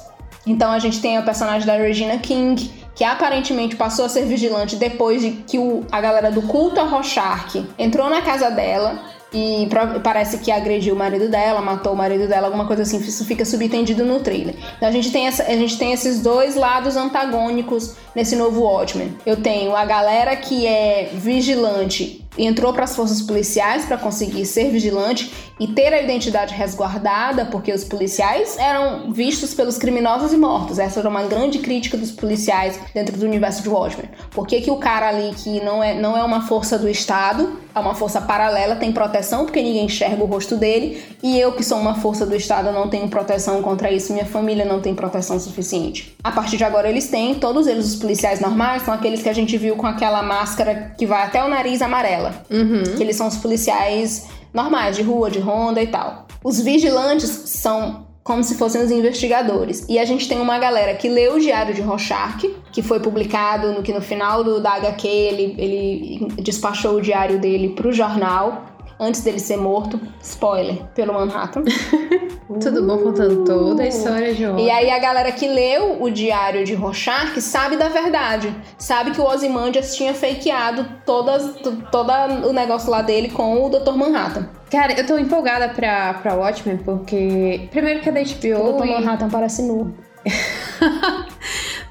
Então 0.46 0.70
a 0.70 0.78
gente 0.78 1.00
tem 1.00 1.18
o 1.18 1.24
personagem 1.24 1.66
da 1.66 1.74
Regina 1.74 2.18
King, 2.18 2.70
que 2.94 3.02
aparentemente 3.02 3.76
passou 3.76 4.04
a 4.04 4.08
ser 4.08 4.24
vigilante 4.26 4.76
depois 4.76 5.20
de 5.20 5.30
que 5.30 5.58
o, 5.58 5.84
a 5.90 6.00
galera 6.00 6.30
do 6.30 6.42
culto 6.42 6.80
a 6.80 6.84
Rorschach 6.84 7.66
entrou 7.78 8.08
na 8.08 8.22
casa 8.22 8.50
dela 8.50 9.14
e 9.34 9.68
parece 10.04 10.38
que 10.38 10.52
agrediu 10.52 10.94
o 10.94 10.98
marido 10.98 11.28
dela, 11.28 11.60
matou 11.60 11.92
o 11.92 11.96
marido 11.96 12.28
dela, 12.28 12.46
alguma 12.46 12.68
coisa 12.68 12.82
assim. 12.82 12.98
Isso 12.98 13.24
fica 13.24 13.44
subentendido 13.44 14.04
no 14.04 14.20
trailer. 14.20 14.54
Então 14.76 14.88
a 14.88 14.92
gente 14.92 15.10
tem, 15.10 15.26
essa, 15.26 15.42
a 15.42 15.56
gente 15.56 15.76
tem 15.76 15.92
esses 15.92 16.22
dois 16.22 16.54
lados 16.54 16.96
antagônicos 16.96 17.96
nesse 18.14 18.36
novo 18.36 18.62
Watchmen. 18.62 19.16
Eu 19.26 19.36
tenho 19.36 19.74
a 19.74 19.84
galera 19.84 20.36
que 20.36 20.64
é 20.68 21.10
vigilante 21.14 22.23
entrou 22.36 22.72
para 22.72 22.84
as 22.84 22.96
forças 22.96 23.22
policiais 23.22 23.84
para 23.84 23.96
conseguir 23.96 24.44
ser 24.46 24.70
vigilante 24.70 25.32
e 25.58 25.68
ter 25.68 25.92
a 25.92 26.02
identidade 26.02 26.54
resguardada, 26.54 27.44
porque 27.46 27.72
os 27.72 27.84
policiais 27.84 28.58
eram 28.58 29.12
vistos 29.12 29.54
pelos 29.54 29.78
criminosos 29.78 30.32
e 30.32 30.36
mortos. 30.36 30.78
Essa 30.78 31.00
era 31.00 31.08
uma 31.08 31.22
grande 31.24 31.58
crítica 31.58 31.96
dos 31.96 32.10
policiais 32.10 32.78
dentro 32.92 33.16
do 33.16 33.24
universo 33.24 33.62
de 33.62 33.68
Watchmen. 33.68 34.10
Por 34.30 34.46
que, 34.46 34.60
que 34.60 34.70
o 34.70 34.76
cara 34.76 35.08
ali 35.08 35.32
que 35.36 35.62
não 35.64 35.82
é, 35.82 35.94
não 35.94 36.16
é 36.16 36.22
uma 36.24 36.46
força 36.46 36.78
do 36.78 36.88
Estado, 36.88 37.58
é 37.74 37.78
uma 37.78 37.94
força 37.94 38.20
paralela, 38.20 38.76
tem 38.76 38.92
proteção 38.92 39.44
porque 39.44 39.62
ninguém 39.62 39.86
enxerga 39.86 40.22
o 40.22 40.26
rosto 40.26 40.56
dele, 40.56 41.02
e 41.22 41.38
eu 41.38 41.52
que 41.52 41.62
sou 41.62 41.78
uma 41.78 41.94
força 41.94 42.26
do 42.26 42.34
Estado 42.34 42.72
não 42.72 42.88
tenho 42.88 43.08
proteção 43.08 43.62
contra 43.62 43.90
isso, 43.90 44.12
minha 44.12 44.26
família 44.26 44.64
não 44.64 44.80
tem 44.80 44.94
proteção 44.94 45.38
suficiente. 45.38 46.16
A 46.22 46.30
partir 46.30 46.56
de 46.56 46.64
agora 46.64 46.88
eles 46.88 47.08
têm, 47.08 47.34
todos 47.34 47.66
eles 47.66 47.86
os 47.86 47.96
policiais 47.96 48.40
normais 48.40 48.82
são 48.82 48.94
aqueles 48.94 49.22
que 49.22 49.28
a 49.28 49.32
gente 49.32 49.56
viu 49.56 49.76
com 49.76 49.86
aquela 49.86 50.22
máscara 50.22 50.94
que 50.96 51.06
vai 51.06 51.22
até 51.22 51.42
o 51.44 51.48
nariz 51.48 51.82
amarela. 51.82 52.34
Uhum. 52.50 52.82
Que 52.96 53.02
eles 53.02 53.16
são 53.16 53.26
os 53.26 53.36
policiais 53.36 54.26
normais, 54.54 54.96
de 54.96 55.02
rua, 55.02 55.30
de 55.30 55.40
ronda 55.40 55.82
e 55.82 55.88
tal. 55.88 56.26
Os 56.42 56.60
vigilantes 56.60 57.28
são 57.28 58.06
como 58.22 58.42
se 58.42 58.54
fossem 58.54 58.82
os 58.82 58.90
investigadores. 58.90 59.84
E 59.86 59.98
a 59.98 60.04
gente 60.06 60.26
tem 60.26 60.40
uma 60.40 60.58
galera 60.58 60.94
que 60.94 61.10
leu 61.10 61.34
o 61.34 61.40
Diário 61.40 61.74
de 61.74 61.82
Rorschach, 61.82 62.48
que 62.72 62.82
foi 62.82 62.98
publicado 62.98 63.72
no 63.72 63.82
que 63.82 63.92
no 63.92 64.00
final 64.00 64.42
do, 64.42 64.60
da 64.60 64.72
HQ 64.76 65.06
ele, 65.06 65.54
ele 65.58 66.26
despachou 66.40 66.96
o 66.96 67.02
diário 67.02 67.38
dele 67.38 67.70
para 67.70 67.86
o 67.86 67.92
jornal 67.92 68.73
antes 68.98 69.22
dele 69.22 69.38
ser 69.38 69.56
morto. 69.56 70.00
Spoiler, 70.22 70.84
pelo 70.94 71.12
Manhattan. 71.14 71.62
Tudo 72.60 72.86
bom 72.86 72.98
contando 72.98 73.44
toda 73.44 73.82
a 73.82 73.86
história 73.88 74.34
de 74.34 74.42
E 74.44 74.70
aí 74.70 74.90
a 74.90 74.98
galera 74.98 75.32
que 75.32 75.48
leu 75.48 76.02
o 76.02 76.10
diário 76.10 76.64
de 76.64 76.74
Rorschach 76.74 77.40
sabe 77.40 77.76
da 77.76 77.88
verdade. 77.88 78.54
Sabe 78.78 79.12
que 79.12 79.20
o 79.20 79.24
Ozymandias 79.24 79.96
tinha 79.96 80.12
fakeado 80.12 80.86
todas, 81.06 81.54
todo 81.90 82.12
o 82.46 82.52
negócio 82.52 82.90
lá 82.90 83.00
dele 83.02 83.30
com 83.30 83.64
o 83.64 83.70
Dr. 83.70 83.92
Manhattan. 83.96 84.46
Cara, 84.70 84.92
eu 84.92 85.06
tô 85.06 85.16
empolgada 85.18 85.68
pra, 85.70 86.14
pra 86.14 86.34
Watchmen 86.34 86.76
porque... 86.78 87.68
Primeiro 87.70 88.00
que 88.00 88.08
é 88.08 88.12
da 88.12 88.20
HBO 88.20 88.68
O 88.68 88.72
Dr. 88.78 88.86
e- 88.86 88.90
Manhattan 88.90 89.30
parece 89.30 89.62
nu. 89.62 89.94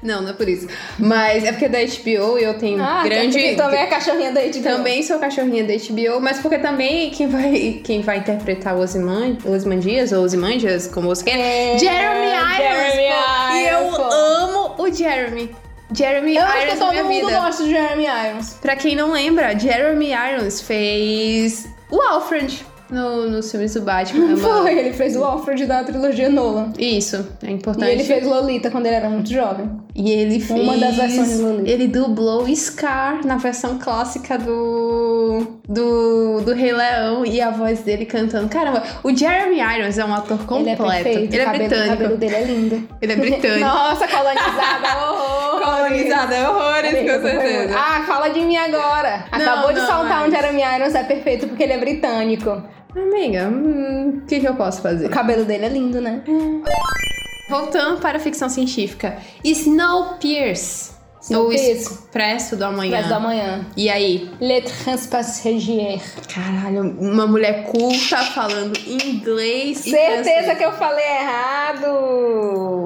Não, 0.04 0.20
não 0.22 0.30
é 0.30 0.32
por 0.34 0.46
isso. 0.48 0.68
Mas 0.98 1.42
é 1.44 1.50
porque 1.50 1.64
é 1.64 1.68
da 1.70 1.78
HBO 1.78 2.38
e 2.38 2.44
eu 2.44 2.54
tenho 2.58 2.80
Ah, 2.82 3.02
grande... 3.02 3.54
também 3.56 3.80
é 3.80 3.86
cachorrinha 3.86 4.30
da 4.32 4.40
HBO. 4.42 4.62
Também 4.62 5.02
sou 5.02 5.18
cachorrinha 5.18 5.64
da 5.64 5.72
HBO, 5.74 6.20
mas 6.20 6.38
porque 6.40 6.58
também 6.58 7.10
quem 7.10 7.26
vai, 7.26 7.80
quem 7.82 8.02
vai 8.02 8.18
interpretar 8.18 8.76
o 8.76 8.80
Ozymandias, 8.80 10.12
ou 10.12 10.22
Ozymandias, 10.22 10.86
como 10.88 11.08
você 11.08 11.24
quer, 11.24 11.38
É, 11.38 11.78
Jeremy 11.78 12.26
Irons. 12.32 12.56
Jeremy 12.56 13.08
pô. 13.08 13.54
E 13.54 13.66
eu 13.66 13.80
Irons, 13.80 13.96
pô. 13.96 14.02
amo 14.02 14.74
o 14.78 14.92
Jeremy. 14.92 15.56
Jeremy 15.96 16.36
Eu 16.36 16.42
acho 16.44 16.56
Irons 16.58 16.72
que 16.72 16.78
na 16.78 16.84
todo 16.86 16.90
minha 16.92 17.04
mundo 17.04 17.26
vida. 17.26 17.40
gosta 17.40 17.64
de 17.64 17.70
Jeremy 17.70 18.04
Irons. 18.04 18.54
Pra 18.60 18.76
quem 18.76 18.94
não 18.96 19.12
lembra, 19.12 19.58
Jeremy 19.58 20.10
Irons 20.12 20.60
fez 20.60 21.66
o 21.90 22.00
Alfred 22.02 22.64
no, 22.94 23.28
nos 23.30 23.50
filmes 23.50 23.74
do 23.74 23.82
Batman. 23.82 24.24
É 24.30 24.34
uma- 24.34 24.38
Foi, 24.62 24.78
ele 24.78 24.92
fez 24.92 25.16
o 25.16 25.24
Alfred 25.24 25.66
da 25.66 25.82
trilogia 25.84 26.28
Nolan. 26.30 26.72
Isso, 26.78 27.26
é 27.42 27.48
E 27.48 27.52
importante. 27.52 27.90
ele 27.90 28.04
fez 28.04 28.24
Lolita 28.26 28.70
quando 28.70 28.86
ele 28.86 28.94
era 28.94 29.08
muito 29.10 29.30
jovem. 29.30 29.70
E 29.94 30.10
ele 30.10 30.40
fez. 30.40 30.60
Uma 30.60 30.76
das 30.76 30.96
versões 30.96 31.28
de 31.28 31.42
Lolita. 31.42 31.70
Ele 31.70 31.86
dublou 31.88 32.46
Scar 32.54 33.24
na 33.26 33.36
versão 33.36 33.78
clássica 33.78 34.36
do, 34.38 35.46
do. 35.68 36.40
do 36.40 36.52
Rei 36.54 36.72
Leão 36.72 37.24
e 37.24 37.40
a 37.40 37.50
voz 37.50 37.80
dele 37.80 38.04
cantando. 38.06 38.48
Caramba, 38.48 38.82
o 39.02 39.14
Jeremy 39.16 39.60
Irons 39.60 39.98
é 39.98 40.04
um 40.04 40.14
ator 40.14 40.38
completo. 40.46 40.82
Ele 40.82 40.92
é 40.92 41.02
perfeito. 41.02 41.34
Ele 41.34 41.42
é 41.42 41.44
cabelo, 41.44 41.68
britânico. 41.68 41.92
O 41.94 41.96
cabelo 41.98 42.16
dele 42.18 42.34
é 42.34 42.42
lindo. 42.44 42.88
Ele 43.00 43.12
é 43.12 43.16
britânico. 43.16 43.60
Nossa, 43.64 44.08
colonizada, 44.08 45.10
horror. 45.10 45.60
Colonizada 45.62 46.50
horrores, 46.50 46.90
com 46.92 47.22
certeza. 47.28 47.74
Ah, 47.76 48.04
fala 48.06 48.28
de 48.28 48.40
mim 48.40 48.56
agora. 48.56 49.24
Não, 49.32 49.38
Acabou 49.40 49.72
de 49.72 49.80
não, 49.80 49.86
saltar 49.86 50.20
mas- 50.20 50.28
um 50.28 50.30
Jeremy 50.36 50.62
Irons, 50.76 50.94
é 50.94 51.04
perfeito 51.04 51.46
porque 51.46 51.62
ele 51.62 51.72
é 51.74 51.78
britânico. 51.78 52.62
Amiga, 52.96 53.48
hum, 53.48 54.20
o 54.22 54.26
que, 54.26 54.40
que 54.40 54.48
eu 54.48 54.54
posso 54.54 54.80
fazer? 54.80 55.06
O 55.06 55.10
cabelo 55.10 55.44
dele 55.44 55.66
é 55.66 55.68
lindo, 55.68 56.00
né? 56.00 56.22
Voltando 57.48 58.00
para 58.00 58.18
a 58.18 58.20
ficção 58.20 58.48
científica. 58.48 59.18
Snowpiercer. 59.42 60.94
Ou. 61.30 61.52
Expresso 61.52 62.56
do 62.56 62.64
Amanhã. 62.64 62.90
Expresso 62.90 63.08
da 63.08 63.18
manhã. 63.18 63.66
E 63.76 63.88
aí? 63.88 64.30
Le 64.40 64.60
Transpassagère. 64.60 66.02
Caralho, 66.32 66.82
uma 67.00 67.26
mulher 67.26 67.64
culta 67.64 68.18
falando 68.34 68.78
inglês 68.86 69.78
Certeza 69.78 70.54
que 70.54 70.64
eu 70.64 70.72
falei 70.72 71.04
errado. 71.04 71.86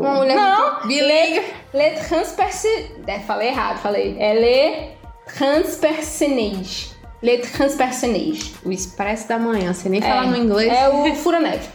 Uma 0.01 0.15
mulher 0.15 0.37
Não, 0.37 0.87
bilingue. 0.87 1.43
Le 1.75 1.91
Transperce... 2.09 2.69
É, 3.07 3.19
falei 3.21 3.49
errado, 3.49 3.79
falei. 3.79 4.17
É 4.19 4.35
Le 4.35 4.89
Transpercenage. 5.37 6.97
Le 7.23 7.39
Transpercenage. 7.39 8.55
O 8.64 8.71
Expresso 8.71 9.29
da 9.29 9.39
Manhã, 9.39 9.73
você 9.73 9.89
nem 9.89 10.01
fala 10.01 10.27
no 10.27 10.37
inglês. 10.37 10.73
É 10.73 10.89
o 10.89 11.14
Fura-Neve. 11.16 11.69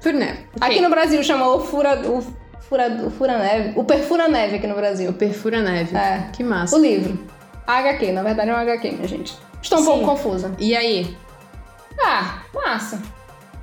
Furneve. 0.00 0.46
Aqui 0.60 0.80
no 0.80 0.90
Brasil 0.90 1.22
chamou 1.24 1.56
o 1.56 1.60
Fura... 1.60 2.00
O 2.08 2.22
Fura, 2.68 2.88
o 3.06 3.10
Fura-Neve. 3.10 3.72
O 3.78 3.84
Perfura-Neve 3.84 4.56
aqui 4.56 4.66
no 4.66 4.74
Brasil. 4.74 5.10
O 5.10 5.14
Perfura 5.14 5.62
Neve. 5.62 5.96
É. 5.96 6.28
Que 6.32 6.44
massa. 6.44 6.76
O 6.76 6.78
livro. 6.78 7.18
A 7.66 7.78
HQ, 7.78 8.12
na 8.12 8.22
verdade 8.22 8.50
é 8.50 8.54
um 8.54 8.58
HQ, 8.58 8.90
minha 8.92 9.08
gente. 9.08 9.34
Estou 9.62 9.78
um 9.78 9.82
Sim. 9.82 9.86
pouco 9.88 10.04
confusa. 10.04 10.52
E 10.58 10.76
aí? 10.76 11.16
Ah, 12.00 12.42
massa. 12.54 13.00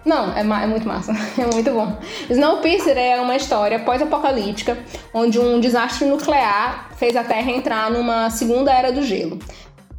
Não, 0.03 0.36
é, 0.36 0.43
ma- 0.43 0.62
é 0.64 0.68
muito 0.68 0.88
massa. 0.88 1.14
É 1.39 1.45
muito 1.53 1.72
bom. 1.72 1.97
Snowpiercer 2.30 2.97
é 2.97 3.20
uma 3.22 3.36
história 3.36 3.80
pós-apocalíptica 3.80 4.78
onde 5.14 5.39
um 5.39 5.60
desastre 5.60 6.06
nuclear 6.08 6.89
fez 6.97 7.16
a 7.16 7.24
Terra 7.24 7.51
entrar 7.51 7.89
numa 7.91 8.30
segunda 8.30 8.72
era 8.74 8.91
do 8.91 9.01
gelo. 9.03 9.39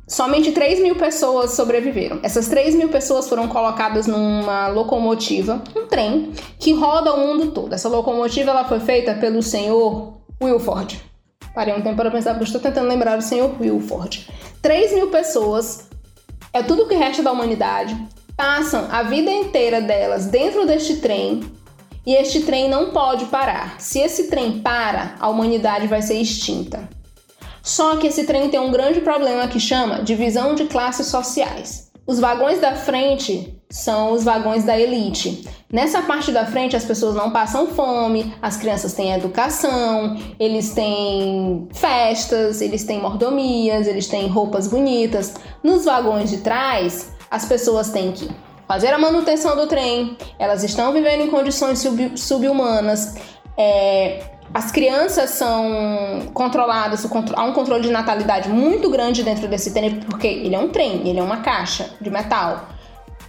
Somente 0.09 0.53
3 0.53 0.81
mil 0.81 0.95
pessoas 0.95 1.53
sobreviveram. 1.53 2.21
Essas 2.23 2.47
3 2.47 2.77
mil 2.77 2.89
pessoas 2.89 3.29
foram 3.29 3.49
colocadas 3.49 4.07
numa 4.07 4.69
locomotiva, 4.69 5.61
um 5.75 5.87
trem, 5.87 6.33
que 6.61 6.73
roda 6.73 7.13
o 7.13 7.19
mundo 7.19 7.51
todo. 7.51 7.75
Essa 7.75 7.89
locomotiva 7.89 8.53
ela 8.53 8.65
foi 8.65 8.79
feita 8.79 9.15
pelo 9.15 9.43
senhor 9.43 10.15
Wilford. 10.41 11.03
Parei 11.53 11.75
um 11.75 11.83
tempo 11.83 11.97
para 11.97 12.11
pensar, 12.11 12.35
porque 12.35 12.45
estou 12.45 12.61
tentando 12.61 12.87
lembrar 12.87 13.17
do 13.17 13.23
senhor 13.23 13.51
Wilford. 13.61 14.29
3 14.63 14.95
mil 14.95 15.09
pessoas 15.09 15.89
é 16.53 16.63
tudo 16.63 16.87
que 16.87 16.95
resta 16.95 17.23
da 17.23 17.33
humanidade, 17.33 17.97
passam 18.37 18.87
a 18.91 19.03
vida 19.03 19.31
inteira 19.31 19.81
delas 19.81 20.27
dentro 20.27 20.65
deste 20.67 20.97
trem 20.97 21.41
e 22.07 22.15
este 22.15 22.43
trem 22.43 22.69
não 22.69 22.93
pode 22.93 23.25
parar. 23.25 23.81
Se 23.81 23.99
esse 23.99 24.29
trem 24.29 24.61
para, 24.61 25.17
a 25.19 25.29
humanidade 25.29 25.89
vai 25.89 26.01
ser 26.01 26.15
extinta. 26.21 26.89
Só 27.67 27.97
que 27.97 28.07
esse 28.07 28.23
trem 28.23 28.49
tem 28.49 28.61
um 28.61 28.71
grande 28.71 29.01
problema 29.01 29.49
que 29.49 29.59
chama 29.59 30.01
divisão 30.01 30.55
de 30.55 30.67
classes 30.67 31.09
sociais. 31.09 31.91
Os 32.07 32.21
vagões 32.21 32.61
da 32.61 32.77
frente 32.77 33.61
são 33.69 34.13
os 34.13 34.23
vagões 34.23 34.63
da 34.63 34.79
elite. 34.79 35.45
Nessa 35.73 36.01
parte 36.03 36.31
da 36.31 36.47
frente 36.47 36.77
as 36.77 36.85
pessoas 36.85 37.17
não 37.17 37.33
passam 37.33 37.67
fome, 37.67 38.33
as 38.41 38.57
crianças 38.57 38.93
têm 38.93 39.13
educação, 39.13 40.17
eles 40.39 40.71
têm 40.71 41.67
festas, 41.75 42.61
eles 42.61 42.85
têm 42.85 43.01
mordomias, 43.01 43.89
eles 43.89 44.07
têm 44.07 44.29
roupas 44.29 44.69
bonitas. 44.69 45.35
Nos 45.65 45.85
vagões 45.85 46.31
de 46.31 46.37
trás, 46.39 47.11
as 47.29 47.47
pessoas 47.47 47.91
têm 47.91 48.13
que 48.13 48.31
fazer 48.69 48.93
a 48.93 48.99
manutenção 48.99 49.57
do 49.57 49.67
trem, 49.67 50.17
elas 50.39 50.63
estão 50.63 50.93
vivendo 50.93 51.23
em 51.23 51.31
condições 51.31 51.81
sub- 51.81 52.17
subhumanas. 52.17 53.17
É, 53.59 54.36
as 54.55 54.71
crianças 54.71 55.31
são 55.31 56.31
controladas, 56.33 57.07
há 57.35 57.45
um 57.45 57.53
controle 57.53 57.83
de 57.83 57.91
natalidade 57.91 58.49
muito 58.49 58.89
grande 58.91 59.23
dentro 59.23 59.49
desse 59.49 59.73
trem, 59.73 60.01
porque 60.01 60.27
ele 60.27 60.55
é 60.55 60.59
um 60.59 60.69
trem, 60.69 61.09
ele 61.09 61.19
é 61.19 61.23
uma 61.23 61.39
caixa 61.39 61.91
de 62.01 62.11
metal. 62.11 62.69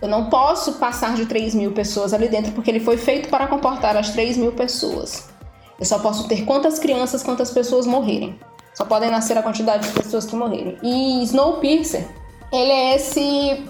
Eu 0.02 0.08
não 0.08 0.30
posso 0.30 0.74
passar 0.74 1.16
de 1.16 1.26
3 1.26 1.56
mil 1.56 1.72
pessoas 1.72 2.14
ali 2.14 2.28
dentro, 2.28 2.52
porque 2.52 2.70
ele 2.70 2.80
foi 2.80 2.98
feito 2.98 3.30
para 3.30 3.48
comportar 3.48 3.98
as 3.98 4.12
3 4.12 4.38
mil 4.38 4.52
pessoas. 4.52 5.30
Eu 5.80 5.86
só 5.86 6.00
posso 6.00 6.28
ter 6.28 6.46
quantas 6.46 6.80
crianças, 6.80 7.24
quantas 7.24 7.52
pessoas 7.52 7.86
morrerem. 7.88 8.38
Só 8.74 8.86
podem 8.86 9.10
nascer 9.10 9.38
a 9.38 9.42
quantidade 9.42 9.88
de 9.88 9.94
pessoas 9.94 10.26
que 10.26 10.36
morrerem. 10.36 10.78
E 10.84 11.24
Snowpiercer, 11.24 12.08
ele 12.52 12.72
é 12.72 12.96
esse 12.96 13.66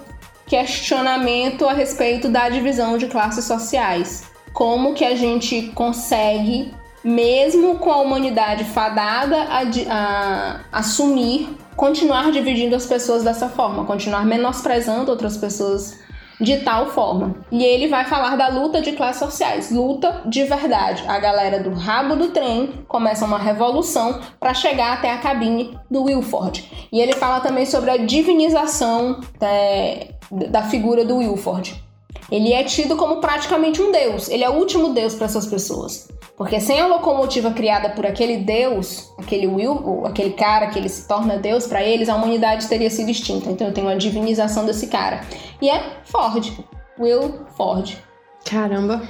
questionamento 0.46 1.66
a 1.66 1.72
respeito 1.72 2.28
da 2.28 2.48
divisão 2.48 2.98
de 2.98 3.06
classes 3.06 3.44
sociais. 3.44 4.24
Como 4.52 4.94
que 4.94 5.04
a 5.04 5.14
gente 5.14 5.68
consegue, 5.74 6.74
mesmo 7.04 7.78
com 7.78 7.90
a 7.90 7.96
humanidade 7.98 8.64
fadada 8.64 9.36
a, 9.36 9.62
a 9.90 10.60
assumir, 10.72 11.56
continuar 11.76 12.30
dividindo 12.32 12.74
as 12.74 12.86
pessoas 12.86 13.22
dessa 13.22 13.48
forma, 13.48 13.84
continuar 13.84 14.26
menosprezando 14.26 15.10
outras 15.10 15.36
pessoas 15.36 15.98
de 16.40 16.58
tal 16.58 16.90
forma. 16.90 17.34
E 17.50 17.64
ele 17.64 17.88
vai 17.88 18.04
falar 18.04 18.36
da 18.36 18.48
luta 18.48 18.80
de 18.80 18.92
classes 18.92 19.20
sociais, 19.20 19.70
luta 19.70 20.22
de 20.26 20.44
verdade. 20.44 21.04
A 21.06 21.18
galera 21.18 21.60
do 21.60 21.70
rabo 21.70 22.16
do 22.16 22.28
trem 22.28 22.84
começa 22.86 23.24
uma 23.24 23.38
revolução 23.38 24.20
para 24.38 24.54
chegar 24.54 24.94
até 24.94 25.10
a 25.10 25.18
cabine 25.18 25.78
do 25.90 26.04
Wilford. 26.04 26.88
E 26.92 27.00
ele 27.00 27.14
fala 27.14 27.40
também 27.40 27.66
sobre 27.66 27.90
a 27.90 27.96
divinização 27.96 29.20
é, 29.40 30.14
da 30.30 30.62
figura 30.62 31.04
do 31.04 31.16
Wilford. 31.16 31.87
Ele 32.30 32.52
é 32.52 32.62
tido 32.64 32.96
como 32.96 33.20
praticamente 33.20 33.80
um 33.80 33.90
deus. 33.90 34.28
Ele 34.28 34.44
é 34.44 34.50
o 34.50 34.54
último 34.54 34.92
deus 34.92 35.14
para 35.14 35.26
essas 35.26 35.46
pessoas. 35.46 36.08
Porque 36.36 36.60
sem 36.60 36.80
a 36.80 36.86
locomotiva 36.86 37.50
criada 37.50 37.90
por 37.90 38.06
aquele 38.06 38.36
deus, 38.36 39.12
aquele 39.18 39.46
Will, 39.46 40.06
aquele 40.06 40.30
cara 40.30 40.68
que 40.68 40.78
ele 40.78 40.88
se 40.88 41.08
torna 41.08 41.36
deus 41.36 41.66
para 41.66 41.82
eles, 41.82 42.08
a 42.08 42.14
humanidade 42.14 42.68
teria 42.68 42.88
sido 42.90 43.10
extinta. 43.10 43.50
Então 43.50 43.66
eu 43.66 43.74
tenho 43.74 43.88
a 43.88 43.96
divinização 43.96 44.64
desse 44.64 44.86
cara. 44.86 45.22
E 45.60 45.68
é 45.68 45.82
Ford. 46.04 46.52
Will 46.98 47.40
Ford. 47.56 47.96
Caramba. 48.44 49.02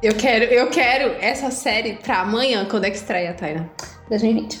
Eu 0.00 0.14
quero, 0.14 0.44
eu 0.44 0.70
quero 0.70 1.16
essa 1.20 1.50
série 1.50 1.94
pra 1.94 2.20
amanhã, 2.20 2.64
quando 2.70 2.84
é 2.84 2.90
que 2.90 2.96
estreia, 2.96 3.34
Taina? 3.34 3.68
2020. 4.08 4.60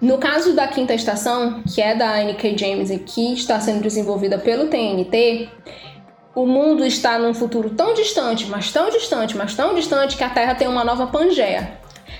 No 0.00 0.18
caso 0.18 0.54
da 0.54 0.66
quinta 0.66 0.92
estação, 0.92 1.62
que 1.62 1.80
é 1.80 1.94
da 1.94 2.20
N.K. 2.20 2.58
James 2.58 2.90
e 2.90 2.98
que 2.98 3.32
está 3.32 3.60
sendo 3.60 3.80
desenvolvida 3.80 4.36
pelo 4.38 4.66
TNT, 4.66 5.48
o 6.34 6.46
mundo 6.46 6.84
está 6.84 7.18
num 7.18 7.32
futuro 7.32 7.70
tão 7.70 7.94
distante, 7.94 8.46
mas 8.46 8.72
tão 8.72 8.90
distante, 8.90 9.36
mas 9.36 9.54
tão 9.54 9.74
distante 9.74 10.16
que 10.16 10.24
a 10.24 10.28
Terra 10.28 10.54
tem 10.54 10.66
uma 10.66 10.84
nova 10.84 11.06
Pangeia. 11.06 11.78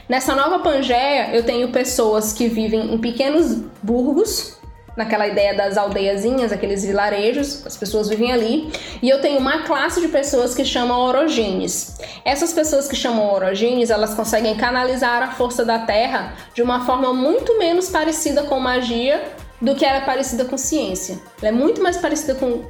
Nessa 0.08 0.34
nova 0.34 0.58
Pangeia, 0.60 1.34
eu 1.34 1.42
tenho 1.42 1.70
pessoas 1.70 2.32
que 2.32 2.46
vivem 2.46 2.94
em 2.94 2.98
pequenos 2.98 3.56
burgos, 3.82 4.58
naquela 4.96 5.26
ideia 5.26 5.54
das 5.54 5.76
aldeiazinhas, 5.76 6.52
aqueles 6.52 6.84
vilarejos, 6.84 7.66
as 7.66 7.76
pessoas 7.76 8.08
vivem 8.08 8.30
ali, 8.30 8.70
e 9.02 9.08
eu 9.08 9.20
tenho 9.20 9.40
uma 9.40 9.62
classe 9.62 10.00
de 10.00 10.06
pessoas 10.06 10.54
que 10.54 10.64
chamam 10.64 11.00
orogênes. 11.00 11.98
Essas 12.24 12.52
pessoas 12.52 12.86
que 12.86 12.94
chamam 12.94 13.32
orogênes, 13.32 13.90
elas 13.90 14.14
conseguem 14.14 14.54
canalizar 14.56 15.22
a 15.22 15.32
força 15.32 15.64
da 15.64 15.80
Terra 15.80 16.34
de 16.54 16.62
uma 16.62 16.86
forma 16.86 17.12
muito 17.12 17.58
menos 17.58 17.88
parecida 17.88 18.44
com 18.44 18.60
magia 18.60 19.20
do 19.60 19.74
que 19.74 19.84
era 19.84 20.02
parecida 20.02 20.44
com 20.44 20.56
ciência. 20.56 21.18
Ela 21.40 21.48
é 21.48 21.52
muito 21.52 21.82
mais 21.82 21.96
parecida 21.96 22.34
com 22.34 22.62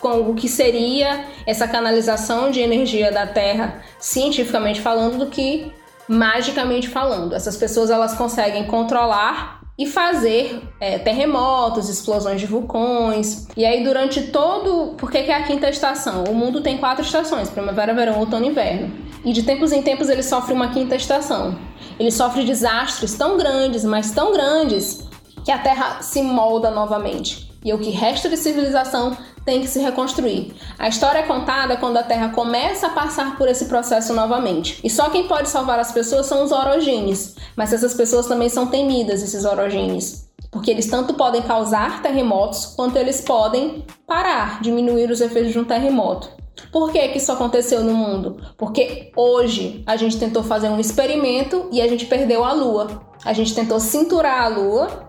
com 0.00 0.30
o 0.30 0.34
que 0.34 0.48
seria 0.48 1.24
essa 1.46 1.66
canalização 1.66 2.50
de 2.50 2.60
energia 2.60 3.10
da 3.10 3.26
Terra, 3.26 3.82
cientificamente 3.98 4.80
falando, 4.80 5.18
do 5.18 5.26
que 5.26 5.72
magicamente 6.08 6.88
falando. 6.88 7.34
Essas 7.34 7.56
pessoas 7.56 7.90
elas 7.90 8.14
conseguem 8.14 8.64
controlar 8.64 9.58
e 9.78 9.86
fazer 9.86 10.60
é, 10.80 10.98
terremotos, 10.98 11.88
explosões 11.88 12.40
de 12.40 12.46
vulcões. 12.46 13.46
E 13.56 13.64
aí, 13.64 13.84
durante 13.84 14.22
todo. 14.28 14.94
Por 14.96 15.10
que, 15.10 15.18
é 15.18 15.34
a 15.34 15.44
quinta 15.44 15.68
estação? 15.68 16.24
O 16.24 16.34
mundo 16.34 16.60
tem 16.60 16.78
quatro 16.78 17.04
estações: 17.04 17.48
primavera, 17.48 17.94
verão, 17.94 18.18
outono 18.18 18.44
e 18.44 18.48
inverno. 18.48 18.90
E 19.24 19.32
de 19.32 19.42
tempos 19.42 19.72
em 19.72 19.82
tempos 19.82 20.08
ele 20.08 20.22
sofre 20.22 20.52
uma 20.52 20.68
quinta 20.68 20.96
estação. 20.96 21.56
Ele 21.98 22.10
sofre 22.10 22.44
desastres 22.44 23.14
tão 23.14 23.36
grandes, 23.36 23.84
mas 23.84 24.10
tão 24.10 24.32
grandes, 24.32 25.06
que 25.44 25.52
a 25.52 25.58
Terra 25.58 26.02
se 26.02 26.22
molda 26.22 26.70
novamente. 26.70 27.48
E 27.64 27.72
o 27.72 27.78
que 27.78 27.90
resta 27.90 28.28
de 28.28 28.36
civilização 28.36 29.16
tem 29.48 29.62
que 29.62 29.66
se 29.66 29.78
reconstruir. 29.78 30.52
A 30.78 30.90
história 30.90 31.20
é 31.20 31.22
contada 31.22 31.78
quando 31.78 31.96
a 31.96 32.02
Terra 32.02 32.28
começa 32.28 32.88
a 32.88 32.90
passar 32.90 33.38
por 33.38 33.48
esse 33.48 33.64
processo 33.64 34.12
novamente. 34.12 34.78
E 34.84 34.90
só 34.90 35.08
quem 35.08 35.26
pode 35.26 35.48
salvar 35.48 35.78
as 35.78 35.90
pessoas 35.90 36.26
são 36.26 36.44
os 36.44 36.52
orogênios. 36.52 37.34
Mas 37.56 37.72
essas 37.72 37.94
pessoas 37.94 38.26
também 38.26 38.50
são 38.50 38.66
temidas, 38.66 39.22
esses 39.22 39.46
orogênios. 39.46 40.26
Porque 40.50 40.70
eles 40.70 40.86
tanto 40.86 41.14
podem 41.14 41.40
causar 41.40 42.02
terremotos, 42.02 42.66
quanto 42.76 42.98
eles 42.98 43.22
podem 43.22 43.86
parar, 44.06 44.60
diminuir 44.60 45.10
os 45.10 45.22
efeitos 45.22 45.52
de 45.52 45.58
um 45.58 45.64
terremoto. 45.64 46.28
Por 46.70 46.92
que, 46.92 47.08
que 47.08 47.16
isso 47.16 47.32
aconteceu 47.32 47.82
no 47.82 47.94
mundo? 47.94 48.36
Porque 48.58 49.10
hoje 49.16 49.82
a 49.86 49.96
gente 49.96 50.18
tentou 50.18 50.42
fazer 50.42 50.68
um 50.68 50.78
experimento 50.78 51.70
e 51.72 51.80
a 51.80 51.88
gente 51.88 52.04
perdeu 52.04 52.44
a 52.44 52.52
Lua. 52.52 53.00
A 53.24 53.32
gente 53.32 53.54
tentou 53.54 53.80
cinturar 53.80 54.42
a 54.42 54.48
Lua 54.48 55.08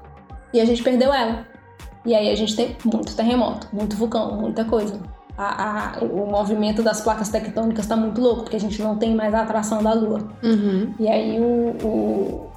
e 0.54 0.62
a 0.62 0.66
gente 0.66 0.82
perdeu 0.82 1.14
ela. 1.14 1.49
E 2.10 2.16
aí 2.16 2.32
a 2.32 2.36
gente 2.36 2.56
tem 2.56 2.76
muito 2.84 3.16
terremoto, 3.16 3.68
muito 3.72 3.96
vulcão, 3.96 4.36
muita 4.36 4.66
coisa. 4.66 5.00
A, 5.38 6.00
a, 6.00 6.04
o 6.04 6.26
movimento 6.26 6.82
das 6.82 7.02
placas 7.02 7.30
tectônicas 7.30 7.86
está 7.86 7.96
muito 7.96 8.20
louco, 8.20 8.42
porque 8.42 8.56
a 8.56 8.60
gente 8.60 8.82
não 8.82 8.98
tem 8.98 9.14
mais 9.14 9.32
a 9.32 9.42
atração 9.42 9.84
da 9.84 9.94
Lua. 9.94 10.28
Uhum. 10.42 10.92
E 11.00 11.08
aí 11.08 11.40
o, 11.40 11.76
o, 11.86 12.50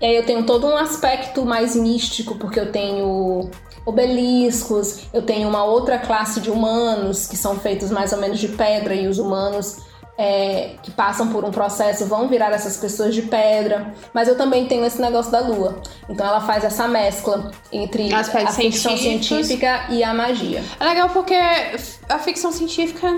E 0.00 0.06
aí 0.06 0.16
eu 0.16 0.26
tenho 0.26 0.44
todo 0.44 0.66
um 0.66 0.76
aspecto 0.76 1.46
mais 1.46 1.76
místico, 1.76 2.34
porque 2.34 2.58
eu 2.58 2.72
tenho 2.72 3.48
obeliscos, 3.86 5.06
eu 5.14 5.22
tenho 5.22 5.48
uma 5.48 5.62
outra 5.64 5.96
classe 5.96 6.40
de 6.40 6.50
humanos 6.50 7.28
que 7.28 7.36
são 7.36 7.54
feitos 7.60 7.88
mais 7.88 8.12
ou 8.12 8.18
menos 8.18 8.40
de 8.40 8.48
pedra, 8.48 8.96
e 8.96 9.06
os 9.06 9.20
humanos 9.20 9.78
é, 10.22 10.76
que 10.84 10.92
passam 10.92 11.32
por 11.32 11.44
um 11.44 11.50
processo 11.50 12.06
vão 12.06 12.28
virar 12.28 12.52
essas 12.52 12.76
pessoas 12.76 13.12
de 13.12 13.22
pedra. 13.22 13.92
Mas 14.14 14.28
eu 14.28 14.36
também 14.36 14.66
tenho 14.66 14.84
esse 14.84 15.00
negócio 15.00 15.32
da 15.32 15.40
lua. 15.40 15.82
Então 16.08 16.24
ela 16.24 16.40
faz 16.40 16.62
essa 16.62 16.86
mescla 16.86 17.50
entre 17.72 18.14
a 18.14 18.22
ficção 18.52 18.96
científica 18.96 19.86
e 19.90 20.04
a 20.04 20.14
magia. 20.14 20.62
É 20.78 20.84
legal 20.84 21.08
porque 21.08 21.34
a 22.08 22.18
ficção 22.20 22.52
científica 22.52 23.08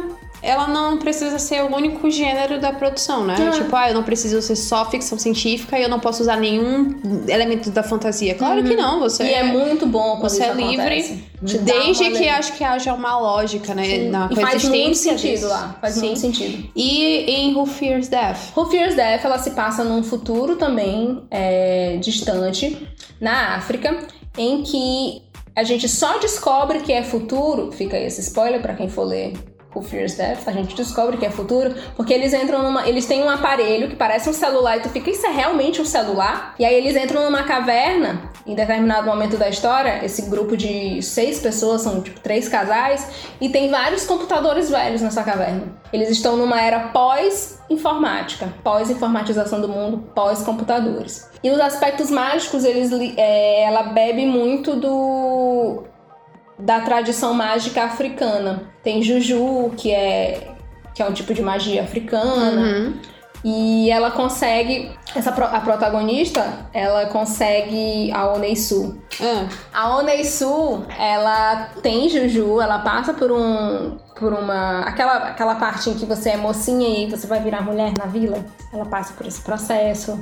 ela 0.45 0.69
não 0.69 0.99
precisa 0.99 1.39
ser 1.39 1.63
o 1.63 1.75
único 1.75 2.11
gênero 2.11 2.61
da 2.61 2.71
produção, 2.71 3.25
né? 3.25 3.35
Tipo, 3.55 3.75
ah, 3.75 3.89
eu 3.89 3.95
não 3.95 4.03
preciso 4.03 4.43
ser 4.43 4.57
só 4.57 4.89
ficção 4.91 5.19
científica 5.19 5.79
e 5.79 5.83
eu 5.83 5.89
não 5.89 5.99
posso 5.99 6.23
usar 6.23 6.37
nenhum 6.37 7.01
elemento 7.27 7.71
da 7.71 7.83
fantasia. 7.83 8.35
Claro 8.35 8.61
uhum. 8.61 8.67
que 8.67 8.77
não, 8.77 9.01
você. 9.01 9.25
E 9.25 9.33
é 9.33 9.43
muito 9.43 9.87
bom 9.87 10.19
quando 10.21 10.31
você 10.31 10.45
é 10.45 10.53
livre, 10.53 11.25
desde 11.41 12.11
que 12.11 12.29
acho 12.29 12.53
que 12.53 12.63
haja 12.63 12.93
uma 12.93 13.19
lógica, 13.19 13.75
né? 13.75 13.85
Sim. 13.85 14.11
Na 14.11 14.29
e 14.31 14.37
faz 14.37 14.65
muito 14.65 14.99
sentido 14.99 15.49
lá. 15.49 15.79
Faz 15.81 15.95
Sim. 15.95 16.07
muito 16.07 16.21
sentido. 16.21 16.71
E 16.77 17.25
em 17.31 17.55
Who 17.55 17.65
Fears 17.65 18.09
Death? 18.09 18.55
Who 18.55 18.67
Fears 18.67 18.95
Death, 18.95 19.25
ela 19.25 19.39
se 19.39 19.53
passa 19.53 19.83
num 19.83 20.03
futuro 20.03 20.57
também 20.57 21.23
é, 21.31 21.97
distante, 21.97 22.87
na 23.19 23.57
África, 23.57 23.99
em 24.37 24.63
que 24.63 25.23
a 25.57 25.65
gente 25.65 25.89
só 25.89 26.19
descobre 26.19 26.81
que 26.81 26.93
é 26.93 27.03
futuro. 27.03 27.73
Fica 27.73 27.97
aí 27.97 28.05
esse 28.05 28.21
spoiler 28.21 28.61
para 28.61 28.75
quem 28.75 28.91
for 28.91 29.05
ler 29.05 29.33
o 29.75 29.83
Fears 29.83 30.15
Death, 30.15 30.47
a 30.47 30.53
gente 30.53 30.75
descobre 30.75 31.17
que 31.17 31.27
é 31.27 31.31
futuro, 31.31 31.75
porque 31.97 32.13
eles 32.13 32.33
entram 32.33 32.63
numa. 32.63 32.89
Eles 32.89 33.07
têm 33.07 33.23
um 33.23 33.31
aparelho 33.31 33.89
que 33.89 33.97
parece 33.97 34.29
um 34.31 34.33
celular 34.33 34.77
e 34.77 34.81
tu 34.81 34.89
fica, 34.89 35.11
isso 35.11 35.27
é 35.27 35.31
realmente 35.31 35.81
um 35.81 35.85
celular? 35.85 36.55
E 36.59 36.65
aí 36.65 36.75
eles 36.75 36.97
entram 36.97 37.25
numa 37.25 37.43
caverna, 37.43 38.31
em 38.47 38.55
determinado 38.55 39.07
momento 39.07 39.37
da 39.37 39.49
história, 39.49 40.05
esse 40.05 40.23
grupo 40.23 40.57
de 40.57 41.03
seis 41.03 41.41
pessoas, 41.41 41.83
são 41.83 42.01
tipo 42.01 42.21
três 42.21 42.49
casais, 42.49 43.09
e 43.41 43.49
tem 43.49 43.71
vários 43.71 44.07
computadores 44.07 44.71
velhos 44.71 45.03
nessa 45.03 45.23
caverna. 45.23 45.65
Eles 45.93 46.11
estão 46.11 46.37
numa 46.37 46.61
era 46.61 46.89
pós-informática, 46.89 48.53
pós-informatização 48.63 49.61
do 49.61 49.69
mundo, 49.69 49.99
pós-computadores. 50.15 51.29
E 51.43 51.51
os 51.51 51.61
aspectos 51.61 52.11
mágicos, 52.11 52.65
eles, 52.65 52.91
é, 53.17 53.65
ela 53.65 53.85
bebe 53.85 54.25
muito 54.27 54.77
do 54.77 55.85
da 56.59 56.81
tradição 56.81 57.35
mágica 57.35 57.85
africana. 57.85 58.71
Tem 58.83 59.03
Juju, 59.03 59.73
que 59.77 59.91
é, 59.91 60.55
que 60.95 61.03
é 61.03 61.07
um 61.07 61.13
tipo 61.13 61.35
de 61.35 61.43
magia 61.43 61.83
africana. 61.83 62.61
Uhum. 62.61 62.95
E 63.45 63.91
ela 63.91 64.11
consegue. 64.11 64.91
Essa, 65.15 65.31
a 65.31 65.61
protagonista, 65.61 66.67
ela 66.73 67.07
consegue. 67.07 68.11
A 68.11 68.33
Oneisu. 68.33 68.99
Uhum. 69.21 69.49
A 69.73 69.97
Oneisu, 69.99 70.87
ela 70.99 71.69
tem 71.83 72.09
Juju, 72.09 72.59
ela 72.61 72.79
passa 72.79 73.13
por 73.13 73.31
um. 73.31 73.99
Por 74.19 74.33
uma. 74.33 74.81
Aquela, 74.81 75.17
aquela 75.29 75.57
parte 75.57 75.91
em 75.91 75.95
que 75.95 76.07
você 76.07 76.31
é 76.31 76.37
mocinha 76.39 77.05
e 77.05 77.11
você 77.11 77.27
vai 77.27 77.41
virar 77.41 77.61
mulher 77.61 77.93
na 77.99 78.07
vila. 78.07 78.43
Ela 78.73 78.87
passa 78.87 79.13
por 79.13 79.27
esse 79.27 79.43
processo. 79.43 80.19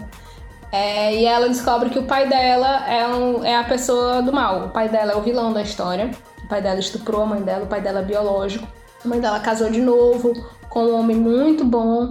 É, 0.72 1.14
e 1.14 1.26
ela 1.26 1.48
descobre 1.48 1.90
que 1.90 1.98
o 1.98 2.04
pai 2.04 2.26
dela 2.26 2.88
é, 2.88 3.06
um, 3.06 3.44
é 3.44 3.54
a 3.54 3.64
pessoa 3.64 4.22
do 4.22 4.32
mal. 4.32 4.66
O 4.66 4.70
pai 4.70 4.88
dela 4.88 5.12
é 5.12 5.16
o 5.16 5.20
vilão 5.20 5.52
da 5.52 5.60
história. 5.60 6.10
O 6.42 6.48
pai 6.48 6.62
dela 6.62 6.80
estuprou 6.80 7.22
a 7.22 7.26
mãe 7.26 7.42
dela, 7.42 7.64
o 7.64 7.68
pai 7.68 7.82
dela 7.82 8.00
é 8.00 8.04
biológico. 8.04 8.66
A 9.04 9.08
mãe 9.08 9.20
dela 9.20 9.38
casou 9.40 9.68
de 9.68 9.80
novo 9.80 10.32
com 10.70 10.84
um 10.84 10.98
homem 10.98 11.16
muito 11.16 11.66
bom, 11.66 12.10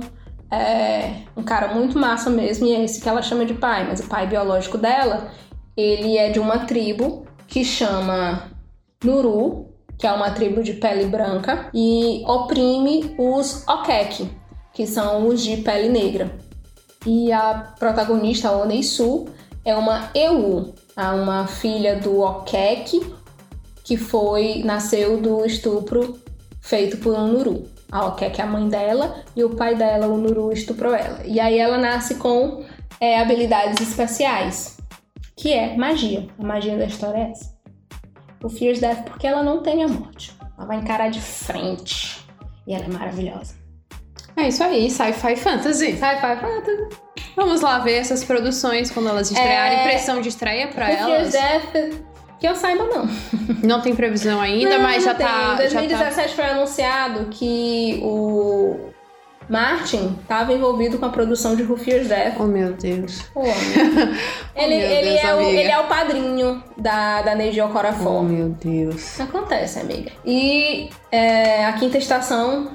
é, 0.51 1.21
um 1.35 1.41
cara 1.41 1.73
muito 1.73 1.97
massa 1.97 2.29
mesmo, 2.29 2.67
e 2.67 2.75
é 2.75 2.83
esse 2.83 3.01
que 3.01 3.09
ela 3.09 3.23
chama 3.23 3.43
de 3.43 3.55
pai. 3.55 3.87
Mas 3.87 3.99
o 3.99 4.07
pai 4.07 4.27
biológico 4.27 4.77
dela, 4.77 5.31
ele 5.75 6.15
é 6.15 6.29
de 6.29 6.39
uma 6.39 6.59
tribo 6.59 7.25
que 7.47 7.65
chama 7.65 8.51
Nuru, 9.03 9.73
que 9.97 10.05
é 10.05 10.11
uma 10.11 10.29
tribo 10.29 10.61
de 10.61 10.73
pele 10.73 11.05
branca, 11.05 11.69
e 11.73 12.23
oprime 12.27 13.15
os 13.17 13.67
Okek, 13.67 14.29
que 14.71 14.85
são 14.85 15.27
os 15.27 15.41
de 15.41 15.57
pele 15.57 15.89
negra. 15.89 16.31
E 17.05 17.31
a 17.31 17.73
protagonista, 17.79 18.49
a 18.49 18.57
Oneisu, 18.57 19.25
é 19.65 19.75
uma 19.75 20.09
Eu, 20.13 20.73
uma 20.95 21.47
filha 21.47 21.95
do 21.99 22.21
Okek, 22.21 23.01
que 23.83 23.97
foi 23.97 24.61
nasceu 24.63 25.19
do 25.19 25.45
estupro 25.45 26.19
feito 26.61 26.97
por 26.97 27.13
um 27.15 27.27
Nuru. 27.27 27.69
Ela 27.91 28.15
quer 28.15 28.31
que 28.31 28.41
a 28.41 28.45
mãe 28.45 28.69
dela 28.69 29.23
e 29.35 29.43
o 29.43 29.49
pai 29.55 29.75
dela, 29.75 30.07
o 30.07 30.17
Nuru, 30.17 30.53
estuprou 30.53 30.93
ela. 30.93 31.21
E 31.25 31.39
aí 31.39 31.57
ela 31.57 31.77
nasce 31.77 32.15
com 32.15 32.63
é, 32.99 33.19
habilidades 33.19 33.81
especiais, 33.81 34.77
que 35.35 35.51
é 35.51 35.75
magia. 35.75 36.27
A 36.39 36.43
magia 36.43 36.77
da 36.77 36.85
história 36.85 37.17
é 37.17 37.31
essa. 37.31 37.51
O 38.43 38.49
Fears 38.49 38.79
Death 38.79 39.03
porque 39.05 39.27
ela 39.27 39.43
não 39.43 39.61
tem 39.61 39.83
a 39.83 39.87
morte. 39.87 40.35
Ela 40.57 40.67
vai 40.67 40.77
encarar 40.77 41.09
de 41.09 41.19
frente. 41.19 42.25
E 42.65 42.73
ela 42.73 42.85
é 42.85 42.89
maravilhosa. 42.89 43.60
É 44.41 44.47
isso 44.47 44.63
aí, 44.63 44.89
sci-fi 44.89 45.35
fantasy. 45.35 45.91
Sci-fi 45.93 46.35
fantasy. 46.39 46.87
Vamos 47.35 47.61
lá 47.61 47.79
ver 47.79 47.93
essas 47.97 48.23
produções 48.23 48.89
quando 48.91 49.09
elas 49.09 49.29
estrearem. 49.31 49.77
É, 49.79 49.81
Impressão 49.85 50.21
de 50.21 50.29
estreia 50.29 50.67
pra 50.67 50.87
Fears 50.87 51.01
elas. 51.01 51.31
Death, 51.31 52.01
que 52.39 52.47
eu 52.47 52.55
saiba 52.55 52.83
não. 52.85 53.07
Não 53.63 53.81
tem 53.81 53.95
previsão 53.95 54.41
ainda, 54.41 54.77
Não, 54.77 54.83
mas 54.83 55.03
já 55.03 55.11
não 55.11 55.17
tem. 55.17 55.27
tá, 55.27 55.33
Em 55.33 55.69
já 55.69 55.79
tá. 55.81 55.87
2017 55.87 56.35
foi 56.35 56.45
anunciado 56.45 57.25
que 57.29 57.99
o 58.03 58.79
Martin 59.47 60.17
estava 60.21 60.51
envolvido 60.53 60.97
com 60.97 61.05
a 61.05 61.09
produção 61.09 61.55
de 61.55 61.63
Fears 61.77 62.07
Death. 62.07 62.35
Oh 62.39 62.43
meu 62.45 62.73
Deus. 62.73 63.21
Amigo. 63.35 64.15
ele, 64.55 64.75
meu 64.77 64.89
ele, 64.89 65.09
Deus, 65.11 65.23
é 65.23 65.35
o, 65.35 65.41
ele 65.41 65.71
é 65.71 65.79
o 65.79 65.83
padrinho 65.87 66.63
da, 66.77 67.21
da 67.21 67.35
Neji 67.35 67.61
Oh 67.61 67.65
Okorafor. 67.65 68.23
meu 68.23 68.49
Deus. 68.49 69.19
Acontece, 69.19 69.79
amiga. 69.79 70.11
E 70.25 70.89
é, 71.11 71.65
a 71.65 71.73
quinta 71.73 71.97
estação, 71.97 72.71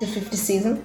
The 0.00 0.06
Fifth 0.06 0.34
Season, 0.34 0.78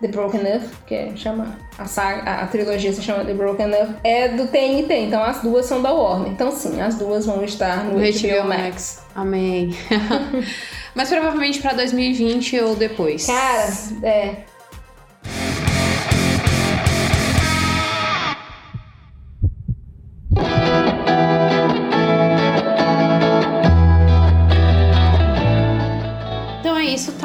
The 0.00 0.08
Broken 0.08 0.40
Earth, 0.44 0.68
que 0.86 0.94
é, 0.94 1.16
chama 1.16 1.56
a, 1.78 1.86
saga, 1.86 2.28
a, 2.28 2.42
a 2.42 2.46
trilogia 2.48 2.92
se 2.92 3.00
chama 3.02 3.24
The 3.24 3.34
Broken 3.34 3.72
Earth, 3.72 3.94
é 4.02 4.28
do 4.28 4.48
TNT, 4.48 4.92
então 4.94 5.22
as 5.22 5.40
duas 5.42 5.66
são 5.66 5.80
da 5.80 5.92
Warner. 5.92 6.32
Então 6.32 6.50
sim, 6.50 6.80
as 6.80 6.96
duas 6.96 7.24
vão 7.24 7.44
estar 7.44 7.84
no 7.84 7.92
No 7.92 8.00
HBO 8.00 8.48
Max. 8.48 9.02
Amém. 9.14 9.76
mas 10.94 11.08
provavelmente 11.08 11.60
pra 11.60 11.72
2020 11.72 12.60
ou 12.60 12.74
depois. 12.76 13.26
Cara, 13.26 13.68
é. 14.02 14.36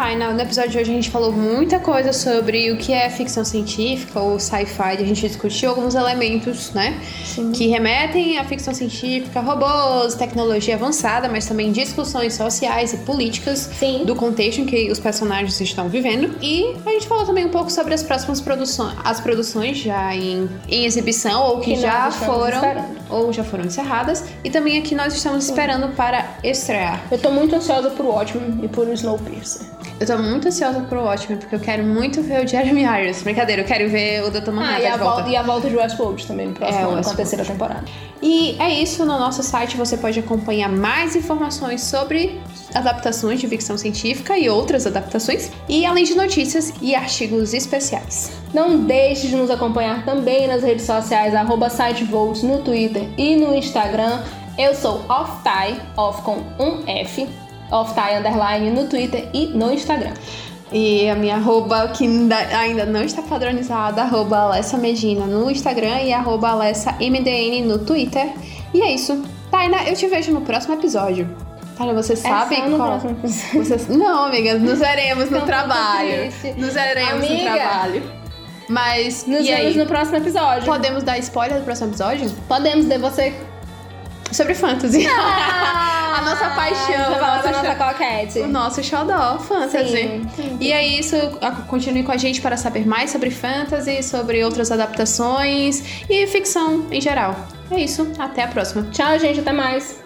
Taina. 0.07 0.31
No 0.31 0.39
episódio 0.39 0.71
de 0.71 0.77
hoje 0.77 0.91
a 0.91 0.93
gente 0.93 1.09
falou 1.09 1.33
muita 1.33 1.79
coisa 1.79 2.13
sobre 2.13 2.71
o 2.71 2.77
que 2.77 2.93
é 2.93 3.09
ficção 3.09 3.43
científica 3.43 4.21
ou 4.21 4.39
sci-fi. 4.39 4.93
A 4.93 5.05
gente 5.05 5.27
discutiu 5.27 5.69
alguns 5.71 5.95
elementos, 5.95 6.71
né? 6.71 6.97
Que 7.53 7.67
remetem 7.67 8.37
à 8.37 8.45
ficção 8.45 8.73
científica, 8.73 9.41
robôs, 9.41 10.15
tecnologia 10.15 10.75
avançada, 10.75 11.27
mas 11.27 11.45
também 11.45 11.73
discussões 11.73 12.35
sociais 12.35 12.93
e 12.93 12.97
políticas 12.99 13.69
Sim. 13.77 14.05
do 14.05 14.15
contexto 14.15 14.61
em 14.61 14.65
que 14.65 14.89
os 14.89 14.97
personagens 14.97 15.59
estão 15.59 15.89
vivendo. 15.89 16.37
E 16.41 16.73
a 16.85 16.89
gente 16.91 17.05
falou 17.05 17.25
também 17.25 17.45
um 17.45 17.49
pouco 17.49 17.69
sobre 17.69 17.93
as 17.93 18.01
próximas 18.01 18.39
produções, 18.39 18.95
as 19.03 19.19
produções 19.19 19.77
já 19.77 20.15
em, 20.15 20.47
em 20.69 20.85
exibição 20.85 21.43
ou 21.43 21.59
que, 21.59 21.73
Que 21.73 21.81
já 21.81 22.09
foram 22.11 22.55
esperando. 22.55 22.97
ou 23.09 23.33
já 23.33 23.43
foram 23.43 23.65
encerradas. 23.65 24.23
E 24.41 24.49
também 24.49 24.77
aqui 24.77 24.95
nós 24.95 25.13
estamos 25.13 25.43
esperando 25.43 25.93
para 25.97 26.37
estrear. 26.45 27.03
Eu 27.11 27.17
tô 27.17 27.29
muito 27.29 27.53
ansiosa 27.53 27.89
por 27.89 28.05
Watchmen 28.05 28.59
e 28.63 28.69
por 28.69 28.87
Snowpiercer. 28.87 29.75
Eu 29.99 30.05
tô 30.05 30.15
muito 30.19 30.47
ansiosa 30.47 30.79
pro 30.81 31.01
Watchmen, 31.03 31.39
porque 31.39 31.55
eu 31.55 31.59
quero 31.59 31.83
muito 31.83 32.21
ver 32.21 32.45
o 32.45 32.47
Jeremy 32.47 32.83
Irons. 32.83 33.23
Brincadeira, 33.23 33.63
eu 33.63 33.65
quero 33.65 33.89
ver 33.89 34.23
o 34.23 34.29
Dr. 34.29 34.51
Manhattan 34.51 34.75
Ah, 34.77 34.81
e 34.81 34.85
a, 34.85 34.91
de 34.91 34.97
volta. 34.99 35.15
volta, 35.15 35.29
e 35.29 35.35
a 35.35 35.41
volta 35.41 35.69
de 35.69 35.75
Westworld 35.75 36.27
também 36.27 36.47
no 36.47 36.53
próximo 36.53 36.79
É, 36.79 36.83
ano, 36.83 37.03
com 37.03 37.09
a 37.09 37.13
terceira 37.15 37.43
temporada. 37.43 37.83
E 38.21 38.55
é 38.59 38.69
isso, 38.69 39.03
no 39.05 39.17
nosso 39.17 39.41
site 39.41 39.75
você 39.75 39.97
pode 39.97 40.19
acompanhar 40.19 40.69
mais 40.69 41.15
informações 41.15 41.81
sobre 41.81 42.39
adaptações 42.75 43.39
de 43.39 43.47
ficção 43.47 43.75
científica 43.75 44.37
e 44.37 44.47
outras 44.49 44.85
adaptações, 44.85 45.49
e 45.67 45.83
além 45.83 46.03
de 46.03 46.13
notícias 46.13 46.71
e 46.79 46.93
artigos 46.93 47.55
especiais. 47.55 48.31
Não 48.53 48.77
deixe 48.85 49.27
de 49.27 49.35
nos 49.35 49.49
acompanhar 49.49 50.05
também 50.05 50.47
nas 50.47 50.61
redes 50.61 50.85
sociais, 50.85 51.33
arroba 51.33 51.69
sitevolts 51.71 52.43
no 52.43 52.59
Twitter 52.59 53.07
e 53.17 53.35
no 53.35 53.55
Instagram. 53.55 54.21
Eu 54.59 54.75
sou 54.75 55.03
OffTie, 55.09 55.79
off 55.95 56.21
com 56.21 56.37
um 56.59 56.83
F, 56.87 57.27
OffTie 57.71 58.17
underline 58.17 58.69
no 58.71 58.87
Twitter 58.87 59.29
e 59.33 59.47
no 59.47 59.71
Instagram. 59.71 60.13
E 60.71 61.09
a 61.09 61.15
minha 61.15 61.35
arroba, 61.35 61.87
que 61.89 62.05
ainda 62.53 62.85
não 62.85 63.01
está 63.01 63.21
padronizada, 63.21 64.01
arroba 64.01 64.37
Alessa 64.39 64.77
Medina 64.77 65.25
no 65.25 65.49
Instagram 65.49 66.01
e 66.01 66.11
arroba 66.11 66.49
Alessa 66.49 66.91
MDN 66.99 67.61
no 67.65 67.79
Twitter. 67.79 68.33
E 68.73 68.81
é 68.81 68.91
isso. 68.93 69.23
Taina, 69.49 69.83
eu 69.83 69.95
te 69.95 70.07
vejo 70.07 70.33
no 70.33 70.41
próximo 70.41 70.73
episódio. 70.73 71.29
Taina, 71.77 71.93
você 71.93 72.15
sabe 72.17 72.55
é 72.55 72.67
no 72.67 72.75
qual... 72.77 72.99
Vocês- 72.99 73.87
Não, 73.87 74.25
amigas, 74.25 74.61
nos 74.61 74.79
veremos 74.79 75.29
no 75.29 75.41
trabalho. 75.41 76.33
Nos 76.57 76.73
veremos 76.73 77.21
no 77.29 77.33
Amiga. 77.35 77.51
trabalho. 77.53 78.03
Mas, 78.67 79.25
Nos 79.25 79.47
vemos 79.47 79.75
no 79.77 79.85
próximo 79.85 80.17
episódio. 80.17 80.65
Podemos 80.65 81.01
dar 81.03 81.17
spoiler 81.19 81.59
do 81.59 81.63
próximo 81.63 81.87
episódio? 81.91 82.29
Podemos 82.49 82.85
de 82.87 82.97
você. 82.97 83.33
Sobre 84.33 84.53
fantasy. 84.53 85.07
a 86.17 86.21
nossa 86.21 86.49
paixão. 86.49 86.85
Você 87.05 87.11
o 87.11 87.19
fala 87.19 87.35
nosso 87.37 87.43
da 87.43 87.51
nossa 87.51 87.71
xo- 87.71 87.77
coquete. 87.93 88.39
O 88.39 88.47
nosso 88.47 88.83
xodó, 88.83 89.39
fantasy. 89.39 90.21
Sim. 90.35 90.57
E 90.59 90.71
é 90.71 90.85
isso. 90.85 91.15
A- 91.41 91.51
Continue 91.67 92.03
com 92.03 92.11
a 92.11 92.17
gente 92.17 92.41
para 92.41 92.57
saber 92.57 92.85
mais 92.87 93.11
sobre 93.11 93.29
fantasy, 93.29 94.01
sobre 94.03 94.43
outras 94.43 94.71
adaptações 94.71 95.83
e 96.09 96.25
ficção 96.27 96.85
em 96.91 97.01
geral. 97.01 97.35
É 97.71 97.79
isso. 97.81 98.07
Até 98.17 98.43
a 98.43 98.47
próxima. 98.47 98.83
Tchau, 98.91 99.19
gente. 99.19 99.39
Até 99.39 99.51
mais. 99.51 99.97